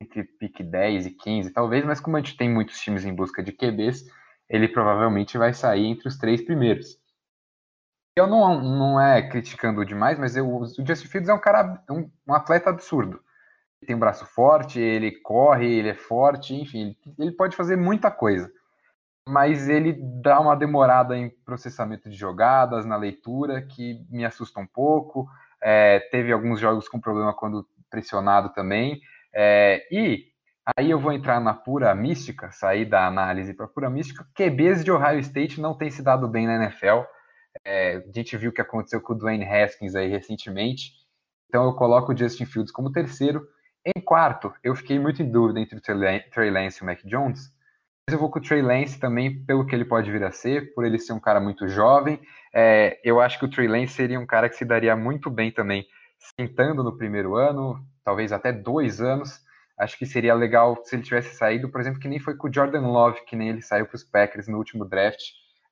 entre 0.00 0.24
pique 0.24 0.62
10 0.62 1.06
e 1.06 1.10
15, 1.10 1.50
talvez, 1.50 1.84
mas 1.84 2.00
como 2.00 2.16
a 2.16 2.20
gente 2.20 2.36
tem 2.36 2.48
muitos 2.48 2.80
times 2.80 3.04
em 3.04 3.14
busca 3.14 3.42
de 3.42 3.52
QBs, 3.52 4.04
ele 4.48 4.68
provavelmente 4.68 5.38
vai 5.38 5.52
sair 5.52 5.86
entre 5.86 6.08
os 6.08 6.16
três 6.16 6.42
primeiros. 6.42 6.98
Eu 8.16 8.26
não, 8.26 8.60
não 8.60 9.00
é 9.00 9.28
criticando 9.28 9.84
demais, 9.84 10.18
mas 10.18 10.36
eu, 10.36 10.48
o 10.48 10.66
Justin 10.66 11.08
Fields 11.08 11.28
é 11.28 11.34
um 11.34 11.40
cara, 11.40 11.82
um, 11.88 12.10
um 12.26 12.34
atleta 12.34 12.70
absurdo 12.70 13.22
ele 13.80 13.86
tem 13.86 13.96
um 13.96 14.00
braço 14.00 14.26
forte, 14.26 14.80
ele 14.80 15.12
corre, 15.12 15.66
ele 15.66 15.88
é 15.88 15.94
forte, 15.94 16.54
enfim, 16.54 16.96
ele 17.18 17.32
pode 17.32 17.56
fazer 17.56 17.76
muita 17.76 18.10
coisa. 18.10 18.50
Mas 19.28 19.68
ele 19.68 19.92
dá 20.22 20.40
uma 20.40 20.56
demorada 20.56 21.16
em 21.16 21.30
processamento 21.44 22.08
de 22.08 22.16
jogadas, 22.16 22.84
na 22.84 22.96
leitura, 22.96 23.62
que 23.62 24.04
me 24.10 24.24
assusta 24.24 24.58
um 24.58 24.66
pouco. 24.66 25.28
É, 25.60 26.00
teve 26.10 26.32
alguns 26.32 26.58
jogos 26.58 26.88
com 26.88 27.00
problema 27.00 27.32
quando 27.34 27.68
pressionado 27.90 28.48
também. 28.52 29.00
É, 29.40 29.86
e 29.88 30.24
aí 30.76 30.90
eu 30.90 30.98
vou 30.98 31.12
entrar 31.12 31.40
na 31.40 31.54
pura 31.54 31.94
mística, 31.94 32.50
sair 32.50 32.84
da 32.84 33.06
análise 33.06 33.54
para 33.54 33.68
pura 33.68 33.88
mística. 33.88 34.26
QBs 34.34 34.82
de 34.82 34.90
Ohio 34.90 35.20
State 35.20 35.60
não 35.60 35.78
tem 35.78 35.92
se 35.92 36.02
dado 36.02 36.26
bem 36.26 36.44
na 36.44 36.56
NFL. 36.56 37.04
É, 37.64 37.98
a 37.98 38.12
gente 38.12 38.36
viu 38.36 38.50
o 38.50 38.52
que 38.52 38.60
aconteceu 38.60 39.00
com 39.00 39.12
o 39.12 39.16
Dwayne 39.16 39.44
Haskins 39.44 39.94
aí 39.94 40.08
recentemente. 40.08 40.90
Então 41.48 41.66
eu 41.66 41.74
coloco 41.74 42.12
o 42.12 42.16
Justin 42.16 42.46
Fields 42.46 42.72
como 42.72 42.90
terceiro. 42.90 43.46
Em 43.86 44.00
quarto, 44.00 44.52
eu 44.64 44.74
fiquei 44.74 44.98
muito 44.98 45.22
em 45.22 45.30
dúvida 45.30 45.60
entre 45.60 45.78
o 45.78 45.80
Trey 45.80 46.50
Lance 46.50 46.80
e 46.80 46.82
o 46.82 46.86
Mac 46.86 46.98
Jones, 47.04 47.48
mas 48.08 48.12
eu 48.12 48.18
vou 48.18 48.28
com 48.28 48.40
o 48.40 48.42
Trey 48.42 48.60
Lance 48.60 48.98
também 48.98 49.44
pelo 49.44 49.64
que 49.64 49.72
ele 49.72 49.84
pode 49.84 50.10
vir 50.10 50.24
a 50.24 50.32
ser, 50.32 50.74
por 50.74 50.84
ele 50.84 50.98
ser 50.98 51.12
um 51.12 51.20
cara 51.20 51.38
muito 51.38 51.68
jovem. 51.68 52.20
É, 52.52 52.98
eu 53.04 53.20
acho 53.20 53.38
que 53.38 53.44
o 53.44 53.50
Trey 53.50 53.68
Lance 53.68 53.92
seria 53.92 54.18
um 54.18 54.26
cara 54.26 54.48
que 54.48 54.56
se 54.56 54.64
daria 54.64 54.96
muito 54.96 55.30
bem 55.30 55.52
também 55.52 55.86
sentando 56.36 56.82
no 56.82 56.96
primeiro 56.96 57.36
ano, 57.36 57.80
talvez 58.08 58.32
até 58.32 58.50
dois 58.50 59.02
anos. 59.02 59.38
Acho 59.78 59.98
que 59.98 60.06
seria 60.06 60.32
legal 60.32 60.80
se 60.82 60.96
ele 60.96 61.02
tivesse 61.02 61.36
saído, 61.36 61.68
por 61.68 61.78
exemplo, 61.78 62.00
que 62.00 62.08
nem 62.08 62.18
foi 62.18 62.34
com 62.34 62.48
o 62.48 62.52
Jordan 62.52 62.80
Love, 62.80 63.22
que 63.26 63.36
nem 63.36 63.50
ele 63.50 63.60
saiu 63.60 63.84
para 63.84 63.96
os 63.96 64.02
Packers 64.02 64.48
no 64.48 64.56
último 64.56 64.86
draft, 64.86 65.20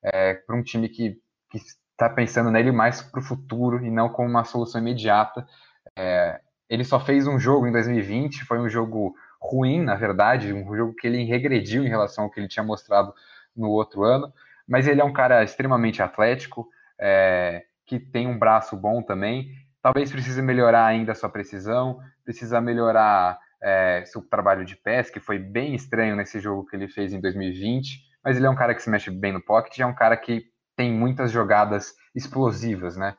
é, 0.02 0.34
para 0.34 0.54
um 0.54 0.62
time 0.62 0.86
que 0.90 1.18
está 1.54 2.10
pensando 2.10 2.50
nele 2.50 2.70
mais 2.70 3.00
para 3.00 3.20
o 3.20 3.22
futuro 3.22 3.82
e 3.82 3.90
não 3.90 4.10
como 4.10 4.28
uma 4.28 4.44
solução 4.44 4.82
imediata. 4.82 5.48
É, 5.96 6.38
ele 6.68 6.84
só 6.84 7.00
fez 7.00 7.26
um 7.26 7.38
jogo 7.38 7.66
em 7.66 7.72
2020, 7.72 8.44
foi 8.44 8.58
um 8.58 8.68
jogo 8.68 9.14
ruim, 9.40 9.82
na 9.82 9.94
verdade, 9.94 10.52
um 10.52 10.76
jogo 10.76 10.94
que 10.94 11.06
ele 11.06 11.24
regrediu 11.24 11.84
em 11.84 11.88
relação 11.88 12.24
ao 12.24 12.30
que 12.30 12.38
ele 12.38 12.48
tinha 12.48 12.62
mostrado 12.62 13.14
no 13.56 13.70
outro 13.70 14.04
ano, 14.04 14.30
mas 14.68 14.86
ele 14.86 15.00
é 15.00 15.04
um 15.04 15.12
cara 15.12 15.42
extremamente 15.42 16.02
atlético, 16.02 16.68
é, 17.00 17.64
que 17.86 17.98
tem 17.98 18.26
um 18.26 18.38
braço 18.38 18.76
bom 18.76 19.02
também. 19.02 19.48
Talvez 19.86 20.10
precise 20.10 20.42
melhorar 20.42 20.84
ainda 20.84 21.12
a 21.12 21.14
sua 21.14 21.28
precisão, 21.28 22.00
precisa 22.24 22.60
melhorar 22.60 23.38
é, 23.62 24.02
seu 24.04 24.20
trabalho 24.20 24.64
de 24.64 24.74
pés, 24.74 25.10
que 25.10 25.20
foi 25.20 25.38
bem 25.38 25.76
estranho 25.76 26.16
nesse 26.16 26.40
jogo 26.40 26.66
que 26.66 26.74
ele 26.74 26.88
fez 26.88 27.12
em 27.12 27.20
2020, 27.20 28.00
mas 28.24 28.36
ele 28.36 28.46
é 28.46 28.50
um 28.50 28.56
cara 28.56 28.74
que 28.74 28.82
se 28.82 28.90
mexe 28.90 29.12
bem 29.12 29.32
no 29.32 29.40
pocket, 29.40 29.78
é 29.78 29.86
um 29.86 29.94
cara 29.94 30.16
que 30.16 30.46
tem 30.74 30.92
muitas 30.92 31.30
jogadas 31.30 31.94
explosivas, 32.16 32.96
né? 32.96 33.14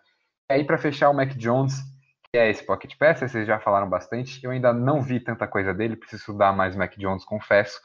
E 0.52 0.56
aí, 0.56 0.66
para 0.66 0.78
fechar, 0.78 1.10
o 1.10 1.14
Mac 1.14 1.30
Jones, 1.38 1.74
que 2.34 2.38
é 2.38 2.50
esse 2.50 2.66
Pocket 2.66 2.98
Pass, 3.00 3.22
vocês 3.22 3.48
já 3.48 3.62
falaram 3.62 3.88
bastante. 3.90 4.44
Eu 4.44 4.52
ainda 4.52 4.74
não 4.74 5.02
vi 5.02 5.22
tanta 5.22 5.48
coisa 5.48 5.74
dele, 5.74 5.96
preciso 5.96 6.20
estudar 6.20 6.52
mais 6.52 6.76
o 6.76 6.80
Mac 6.80 6.98
Jones, 6.98 7.24
confesso. 7.24 7.80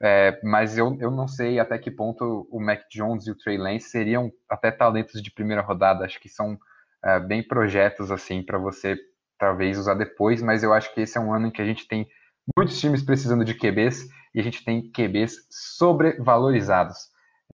É, 0.00 0.40
mas 0.42 0.78
eu, 0.78 0.96
eu 0.98 1.10
não 1.10 1.28
sei 1.28 1.58
até 1.58 1.76
que 1.76 1.90
ponto 1.90 2.48
o 2.50 2.58
Mac 2.58 2.80
Jones 2.90 3.26
e 3.26 3.30
o 3.30 3.36
Trey 3.36 3.58
Lance 3.58 3.90
seriam 3.90 4.32
até 4.48 4.70
talentos 4.70 5.22
de 5.22 5.30
primeira 5.30 5.60
rodada. 5.60 6.06
Acho 6.06 6.18
que 6.18 6.30
são 6.30 6.58
é, 7.04 7.20
bem 7.20 7.42
projetos 7.42 8.10
assim 8.10 8.42
para 8.42 8.58
você 8.58 8.96
talvez 9.38 9.76
usar 9.76 9.94
depois, 9.94 10.40
mas 10.40 10.62
eu 10.62 10.72
acho 10.72 10.94
que 10.94 11.00
esse 11.00 11.18
é 11.18 11.20
um 11.20 11.34
ano 11.34 11.48
em 11.48 11.50
que 11.50 11.60
a 11.60 11.64
gente 11.64 11.88
tem 11.88 12.06
muitos 12.56 12.78
times 12.78 13.02
precisando 13.02 13.44
de 13.44 13.54
QBs 13.54 14.08
e 14.34 14.40
a 14.40 14.42
gente 14.42 14.64
tem 14.64 14.90
QBs 14.90 15.46
sobrevalorizados. 15.50 17.10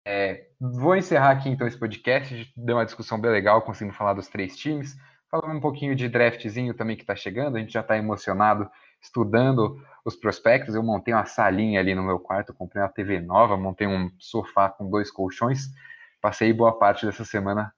É, 0.06 0.48
vou 0.60 0.96
encerrar 0.96 1.32
aqui 1.32 1.50
então 1.50 1.68
esse 1.68 1.80
podcast, 1.80 2.52
deu 2.56 2.76
uma 2.76 2.86
discussão 2.86 3.20
bem 3.20 3.32
legal, 3.32 3.62
conseguimos 3.62 3.98
falar 3.98 4.14
dos 4.14 4.28
três 4.28 4.56
times. 4.56 4.96
Falando 5.30 5.58
um 5.58 5.62
pouquinho 5.62 5.96
de 5.96 6.08
draftzinho 6.08 6.74
também 6.74 6.96
que 6.96 7.04
está 7.04 7.16
chegando, 7.16 7.58
a 7.58 7.60
gente 7.60 7.74
já 7.74 7.82
está 7.82 7.98
emocionado 7.98 8.70
estudando 9.02 9.82
os 10.06 10.16
prospectos. 10.16 10.76
Eu 10.76 10.84
montei 10.84 11.14
uma 11.14 11.26
salinha 11.26 11.80
ali 11.80 11.94
no 11.94 12.04
meu 12.04 12.20
quarto, 12.20 12.54
comprei 12.54 12.82
uma 12.82 12.90
TV 12.90 13.20
nova, 13.20 13.58
montei 13.58 13.88
um 13.88 14.10
sofá 14.18 14.70
com 14.70 14.90
dois 14.90 15.12
colchões. 15.12 15.68
Passei 16.22 16.54
boa 16.54 16.78
parte 16.78 17.06
dessa 17.06 17.26
semana 17.26 17.74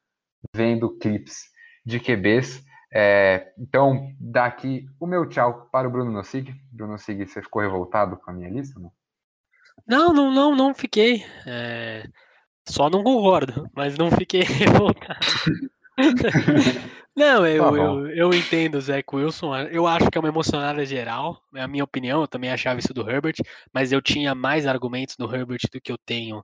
vendo 0.55 0.97
clips 0.97 1.49
de 1.89 1.99
QBs. 1.99 2.63
É, 2.93 3.51
então, 3.57 4.11
daqui 4.19 4.85
o 4.99 5.05
meu 5.05 5.27
tchau 5.27 5.67
para 5.71 5.87
o 5.87 5.91
Bruno 5.91 6.11
Nossig. 6.11 6.53
Bruno 6.71 6.93
Nossig, 6.93 7.25
você 7.25 7.41
ficou 7.41 7.61
revoltado 7.61 8.17
com 8.17 8.31
a 8.31 8.33
minha 8.33 8.49
lista? 8.49 8.79
Não, 8.79 8.91
não, 9.87 10.13
não, 10.13 10.31
não, 10.31 10.55
não 10.55 10.73
fiquei. 10.73 11.25
É, 11.45 12.03
só 12.67 12.89
não 12.89 13.03
concordo, 13.03 13.69
mas 13.75 13.97
não 13.97 14.11
fiquei 14.11 14.41
revoltado. 14.45 15.19
Não, 17.15 17.45
eu, 17.45 17.63
tá 17.65 17.77
eu, 17.77 18.09
eu, 18.11 18.33
entendo 18.33 18.75
o 18.75 18.81
Zach 18.81 19.03
Wilson. 19.11 19.53
Eu 19.69 19.85
acho 19.85 20.09
que 20.09 20.17
é 20.17 20.21
uma 20.21 20.29
emocionada 20.29 20.85
geral. 20.85 21.41
É 21.53 21.61
a 21.61 21.67
minha 21.67 21.83
opinião. 21.83 22.21
Eu 22.21 22.27
também 22.29 22.49
achava 22.49 22.79
isso 22.79 22.93
do 22.93 23.09
Herbert, 23.09 23.35
mas 23.73 23.91
eu 23.91 24.01
tinha 24.01 24.33
mais 24.33 24.65
argumentos 24.65 25.17
do 25.17 25.25
Herbert 25.25 25.59
do 25.69 25.81
que 25.81 25.91
eu 25.91 25.97
tenho 25.97 26.41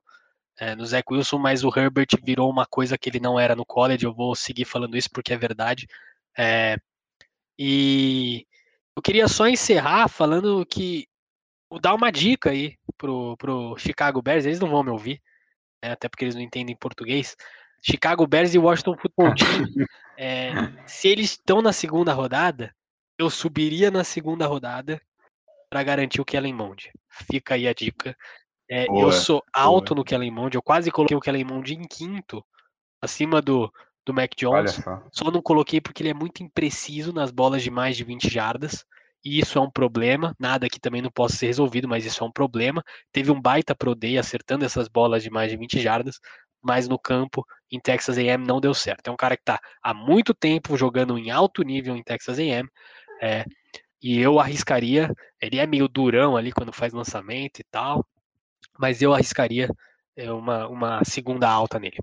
é, 0.58 0.74
no 0.74 0.84
Zach 0.84 1.04
Wilson. 1.10 1.38
Mas 1.38 1.64
o 1.64 1.72
Herbert 1.74 2.08
virou 2.22 2.50
uma 2.50 2.66
coisa 2.66 2.98
que 2.98 3.08
ele 3.08 3.20
não 3.20 3.38
era 3.38 3.54
no 3.54 3.64
college. 3.64 4.04
Eu 4.04 4.14
vou 4.14 4.34
seguir 4.34 4.64
falando 4.64 4.96
isso 4.96 5.10
porque 5.10 5.32
é 5.32 5.36
verdade. 5.36 5.86
É, 6.36 6.76
e 7.58 8.46
eu 8.96 9.02
queria 9.02 9.28
só 9.28 9.46
encerrar 9.46 10.08
falando 10.08 10.64
que 10.66 11.06
vou 11.68 11.80
dar 11.80 11.94
uma 11.94 12.10
dica 12.10 12.50
aí 12.50 12.76
pro, 12.96 13.36
pro 13.36 13.76
Chicago 13.78 14.22
Bears. 14.22 14.46
Eles 14.46 14.60
não 14.60 14.70
vão 14.70 14.82
me 14.82 14.90
ouvir, 14.90 15.20
né, 15.82 15.92
até 15.92 16.08
porque 16.08 16.24
eles 16.24 16.34
não 16.34 16.42
entendem 16.42 16.76
português. 16.76 17.36
Chicago 17.82 18.26
Bears 18.26 18.54
e 18.54 18.58
Washington 18.58 18.96
Football 18.96 19.34
Team. 19.34 19.86
É, 20.18 20.50
se 20.86 21.08
eles 21.08 21.32
estão 21.32 21.60
na 21.60 21.74
segunda 21.74 22.10
rodada, 22.14 22.74
eu 23.18 23.28
subiria 23.28 23.90
na 23.90 24.02
segunda 24.02 24.46
rodada 24.46 24.98
para 25.68 25.82
garantir 25.82 26.22
o 26.22 26.24
Kellen 26.24 26.54
Mond. 26.54 26.90
Fica 27.30 27.54
aí 27.54 27.68
a 27.68 27.74
dica. 27.74 28.16
É, 28.68 28.86
boa, 28.86 29.02
eu 29.02 29.12
sou 29.12 29.42
alto 29.52 29.94
boa. 29.94 30.00
no 30.00 30.04
Kellen 30.04 30.30
Mond, 30.30 30.54
eu 30.54 30.62
quase 30.62 30.90
coloquei 30.90 31.16
o 31.16 31.20
Kellen 31.20 31.44
Mond 31.44 31.72
em 31.72 31.82
quinto, 31.82 32.44
acima 33.00 33.40
do, 33.40 33.72
do 34.04 34.14
Mac 34.14 34.32
Jones. 34.36 34.72
Só. 34.72 35.02
só 35.12 35.30
não 35.30 35.42
coloquei 35.42 35.80
porque 35.80 36.02
ele 36.02 36.10
é 36.10 36.14
muito 36.14 36.42
impreciso 36.42 37.12
nas 37.12 37.30
bolas 37.30 37.62
de 37.62 37.70
mais 37.70 37.96
de 37.96 38.04
20 38.04 38.28
jardas. 38.28 38.84
E 39.24 39.40
isso 39.40 39.58
é 39.58 39.60
um 39.60 39.70
problema. 39.70 40.34
Nada 40.38 40.68
que 40.68 40.78
também 40.78 41.02
não 41.02 41.10
possa 41.10 41.36
ser 41.36 41.46
resolvido, 41.46 41.88
mas 41.88 42.04
isso 42.04 42.22
é 42.22 42.26
um 42.26 42.30
problema. 42.30 42.82
Teve 43.10 43.32
um 43.32 43.40
baita 43.40 43.74
pro 43.74 43.94
day 43.94 44.18
acertando 44.18 44.64
essas 44.64 44.88
bolas 44.88 45.22
de 45.22 45.30
mais 45.30 45.50
de 45.50 45.56
20 45.56 45.80
jardas, 45.80 46.20
mas 46.62 46.88
no 46.88 46.98
campo, 46.98 47.44
em 47.70 47.80
Texas 47.80 48.18
AM, 48.18 48.46
não 48.46 48.60
deu 48.60 48.72
certo. 48.72 49.08
É 49.08 49.10
um 49.10 49.16
cara 49.16 49.36
que 49.36 49.42
está 49.42 49.60
há 49.82 49.92
muito 49.92 50.32
tempo 50.32 50.76
jogando 50.76 51.18
em 51.18 51.30
alto 51.30 51.62
nível 51.62 51.96
em 51.96 52.02
Texas 52.02 52.38
AM. 52.38 52.68
É, 53.20 53.44
e 54.00 54.20
eu 54.20 54.38
arriscaria, 54.38 55.12
ele 55.40 55.58
é 55.58 55.66
meio 55.66 55.88
durão 55.88 56.36
ali 56.36 56.52
quando 56.52 56.72
faz 56.72 56.92
lançamento 56.92 57.58
e 57.60 57.64
tal, 57.70 58.06
mas 58.78 59.02
eu 59.02 59.12
arriscaria 59.12 59.68
é, 60.16 60.30
uma, 60.32 60.66
uma 60.68 61.04
segunda 61.04 61.48
alta 61.48 61.78
nele. 61.78 61.98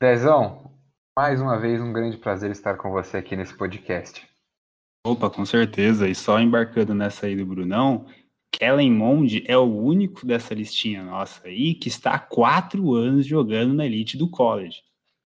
Dezão, 0.00 0.70
mais 1.16 1.40
uma 1.40 1.58
vez 1.58 1.80
um 1.80 1.92
grande 1.92 2.16
prazer 2.16 2.50
estar 2.50 2.76
com 2.76 2.90
você 2.90 3.18
aqui 3.18 3.36
nesse 3.36 3.56
podcast. 3.56 4.26
Opa, 5.04 5.28
com 5.28 5.44
certeza. 5.44 6.08
E 6.08 6.14
só 6.14 6.40
embarcando 6.40 6.94
nessa 6.94 7.26
aí 7.26 7.36
do 7.36 7.44
Brunão, 7.44 8.06
Kellen 8.52 8.92
Mond 8.92 9.42
é 9.46 9.56
o 9.56 9.64
único 9.64 10.24
dessa 10.24 10.54
listinha 10.54 11.02
nossa 11.02 11.48
aí 11.48 11.74
que 11.74 11.88
está 11.88 12.12
há 12.12 12.18
quatro 12.18 12.94
anos 12.94 13.26
jogando 13.26 13.74
na 13.74 13.84
elite 13.84 14.16
do 14.16 14.28
college. 14.28 14.82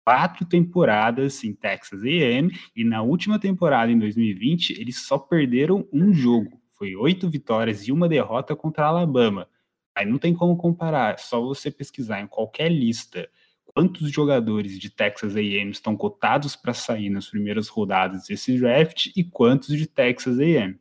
Quatro 0.05 0.45
temporadas 0.45 1.43
em 1.43 1.51
Texas 1.51 2.03
A&M 2.03 2.51
e 2.75 2.83
na 2.83 3.01
última 3.01 3.39
temporada, 3.39 3.91
em 3.91 3.97
2020, 3.97 4.79
eles 4.79 5.03
só 5.07 5.17
perderam 5.17 5.87
um 5.91 6.13
jogo. 6.13 6.61
Foi 6.77 6.95
oito 6.95 7.27
vitórias 7.27 7.87
e 7.87 7.91
uma 7.91 8.07
derrota 8.07 8.55
contra 8.55 8.85
a 8.85 8.89
Alabama. 8.89 9.47
Aí 9.95 10.05
não 10.05 10.17
tem 10.17 10.33
como 10.33 10.57
comparar, 10.57 11.13
é 11.13 11.17
só 11.17 11.39
você 11.41 11.71
pesquisar 11.71 12.19
em 12.19 12.27
qualquer 12.27 12.69
lista 12.69 13.29
quantos 13.75 14.09
jogadores 14.09 14.79
de 14.79 14.89
Texas 14.89 15.35
A&M 15.35 15.69
estão 15.69 15.97
cotados 15.97 16.55
para 16.55 16.73
sair 16.73 17.09
nas 17.09 17.29
primeiras 17.29 17.67
rodadas 17.67 18.27
desse 18.27 18.57
draft 18.57 19.07
e 19.15 19.23
quantos 19.23 19.69
de 19.75 19.85
Texas 19.85 20.39
A&M. 20.39 20.79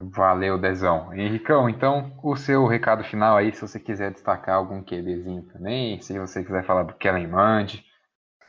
Valeu, 0.00 0.58
Dezão. 0.58 1.12
Henricão, 1.12 1.68
então 1.68 2.12
o 2.22 2.36
seu 2.36 2.66
recado 2.66 3.02
final 3.02 3.36
aí, 3.36 3.52
se 3.52 3.62
você 3.62 3.80
quiser 3.80 4.12
destacar 4.12 4.56
algum 4.56 4.82
QBzinho 4.82 5.42
também, 5.42 6.00
se 6.00 6.16
você 6.18 6.44
quiser 6.44 6.64
falar 6.64 6.84
do 6.84 6.94
Kellen 6.94 7.26
Mand. 7.26 7.82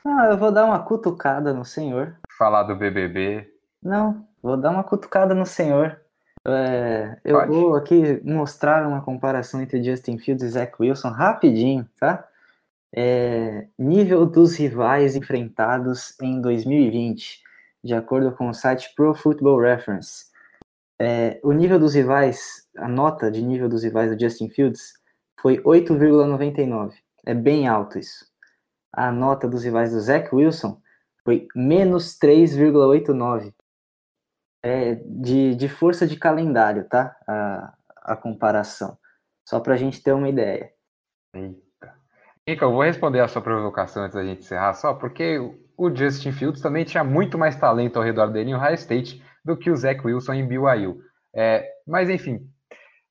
Ah, 0.06 0.28
eu 0.30 0.38
vou 0.38 0.52
dar 0.52 0.66
uma 0.66 0.84
cutucada 0.84 1.54
no 1.54 1.66
senhor. 1.66 2.18
Falar 2.38 2.64
do 2.64 2.76
BBB. 2.76 3.50
Não, 3.82 4.28
vou 4.44 4.58
dar 4.58 4.72
uma 4.72 4.84
cutucada 4.84 5.34
no 5.34 5.46
senhor. 5.46 6.00
É, 6.48 7.18
eu 7.24 7.38
Pode. 7.38 7.52
vou 7.52 7.76
aqui 7.76 8.22
mostrar 8.24 8.88
uma 8.88 9.02
comparação 9.02 9.62
entre 9.62 9.84
Justin 9.84 10.18
Fields 10.18 10.44
e 10.44 10.50
Zach 10.50 10.74
Wilson 10.80 11.10
rapidinho, 11.10 11.88
tá? 12.00 12.28
É, 12.96 13.68
nível 13.78 14.26
dos 14.26 14.56
rivais 14.56 15.16
enfrentados 15.16 16.20
em 16.22 16.42
2020, 16.42 17.42
de 17.84 17.94
acordo 17.94 18.32
com 18.32 18.50
o 18.50 18.54
site 18.54 18.94
Pro 18.96 19.14
Football 19.14 19.60
Reference. 19.60 20.26
É, 20.98 21.40
o 21.44 21.52
nível 21.52 21.80
dos 21.80 21.94
rivais, 21.94 22.68
a 22.78 22.88
nota 22.88 23.30
de 23.30 23.42
nível 23.42 23.70
dos 23.70 23.84
rivais 23.84 24.12
do 24.12 24.20
Justin 24.20 24.50
Fields 24.50 24.94
foi 25.40 25.62
8,99. 25.62 26.94
É 27.26 27.34
bem 27.34 27.68
alto 27.68 28.00
isso. 28.00 28.26
A 28.92 29.12
nota 29.12 29.48
dos 29.48 29.64
rivais 29.64 29.92
do 29.92 30.00
Zach 30.00 30.34
Wilson 30.34 30.82
foi 31.24 31.48
menos 31.56 32.18
3,89 32.18 33.54
é, 34.64 34.96
de, 35.06 35.56
de 35.56 35.68
força 35.68 36.06
de 36.06 36.16
calendário, 36.18 36.88
tá? 36.88 37.16
A, 37.28 37.74
a 37.96 38.16
comparação. 38.16 38.98
Só 39.48 39.60
para 39.60 39.74
a 39.74 39.78
gente 39.78 40.02
ter 40.02 40.14
uma 40.14 40.30
ideia. 40.30 40.72
Eita. 41.34 41.94
Rica, 42.48 42.66
eu 42.66 42.72
vou 42.72 42.84
responder 42.84 43.20
a 43.20 43.28
sua 43.28 43.42
provocação 43.42 44.04
antes 44.04 44.16
da 44.16 44.24
gente 44.24 44.40
encerrar, 44.40 44.74
só 44.74 44.94
porque 44.94 45.38
o 45.78 45.96
Justin 45.96 46.32
Fields 46.32 46.62
também 46.62 46.84
tinha 46.84 47.04
muito 47.04 47.38
mais 47.38 47.56
talento 47.56 47.98
ao 47.98 48.04
redor 48.04 48.28
dele 48.28 48.52
em 48.52 48.56
Ohio 48.56 48.74
State 48.74 49.24
do 49.46 49.56
que 49.56 49.70
o 49.72 49.78
Zach 49.78 50.06
Wilson 50.06 50.34
em 50.34 50.48
BYU. 50.48 51.02
É, 51.34 51.68
mas 51.88 52.10
enfim, 52.10 52.50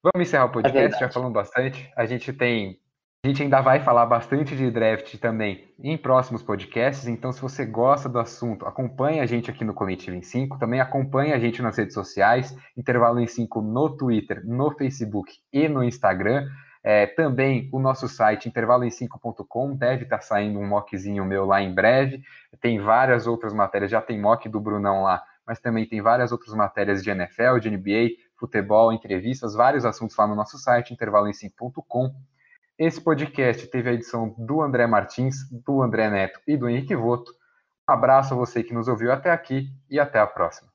vamos 0.03 0.28
encerrar 0.28 0.46
o 0.46 0.53
podcast, 0.53 0.96
é 0.96 1.07
já 1.07 1.09
falamos 1.11 1.32
bastante. 1.32 1.90
A 1.96 2.05
gente 2.05 2.32
tem 2.32 2.80
a 3.29 3.31
gente 3.31 3.43
ainda 3.43 3.61
vai 3.61 3.81
falar 3.81 4.07
bastante 4.07 4.57
de 4.57 4.70
draft 4.70 5.18
também 5.18 5.68
em 5.79 5.99
próximos 5.99 6.43
podcasts, 6.43 7.07
então 7.07 7.31
se 7.31 7.43
você 7.43 7.66
gosta 7.66 8.09
do 8.09 8.18
assunto, 8.18 8.64
acompanhe 8.64 9.20
a 9.20 9.26
gente 9.26 9.51
aqui 9.51 9.66
no 9.66 9.74
Coletivo 9.74 10.16
em 10.16 10.22
5, 10.22 10.59
também 10.59 10.81
acompanhe 10.81 11.35
a 11.35 11.39
gente 11.39 11.61
nas 11.61 11.76
redes 11.76 11.93
sociais, 11.93 12.57
Intervalo 12.74 13.20
em 13.20 13.26
5 13.26 13.61
no 13.61 13.95
Twitter, 13.95 14.41
no 14.47 14.70
Facebook 14.70 15.31
e 15.53 15.68
no 15.68 15.85
Instagram. 15.85 16.49
É, 16.83 17.05
também 17.05 17.68
o 17.70 17.79
nosso 17.79 18.09
site 18.09 18.51
intervaloem5.com 18.51 19.76
deve 19.76 20.05
estar 20.05 20.16
tá 20.16 20.22
saindo 20.22 20.59
um 20.59 20.66
mockzinho 20.66 21.22
meu 21.26 21.45
lá 21.45 21.61
em 21.61 21.74
breve. 21.74 22.22
Tem 22.62 22.81
várias 22.81 23.26
outras 23.26 23.53
matérias, 23.53 23.91
já 23.91 24.01
tem 24.01 24.18
mock 24.18 24.49
do 24.49 24.59
Brunão 24.59 25.03
lá, 25.03 25.22
mas 25.47 25.61
também 25.61 25.85
tem 25.87 26.01
várias 26.01 26.33
outras 26.33 26.55
matérias 26.55 27.05
de 27.05 27.11
NFL, 27.11 27.59
de 27.61 27.70
NBA, 27.70 28.09
futebol, 28.39 28.91
entrevistas, 28.91 29.53
vários 29.53 29.85
assuntos 29.85 30.16
lá 30.16 30.26
no 30.26 30.35
nosso 30.35 30.57
site, 30.57 30.97
intervaloem5.com. 30.97 32.14
Esse 32.79 33.01
podcast 33.01 33.66
teve 33.66 33.91
a 33.91 33.93
edição 33.93 34.37
do 34.39 34.62
André 34.62 34.87
Martins, 34.87 35.51
do 35.51 35.83
André 35.83 36.09
Neto 36.09 36.39
e 36.47 36.57
do 36.57 36.68
Henrique 36.68 36.95
Voto. 36.95 37.35
Abraço 37.85 38.35
a 38.35 38.37
você 38.37 38.62
que 38.62 38.72
nos 38.72 38.87
ouviu 38.87 39.11
até 39.11 39.33
aqui 39.33 39.68
e 39.91 39.99
até 39.99 40.20
a 40.20 40.26
próxima. 40.29 40.70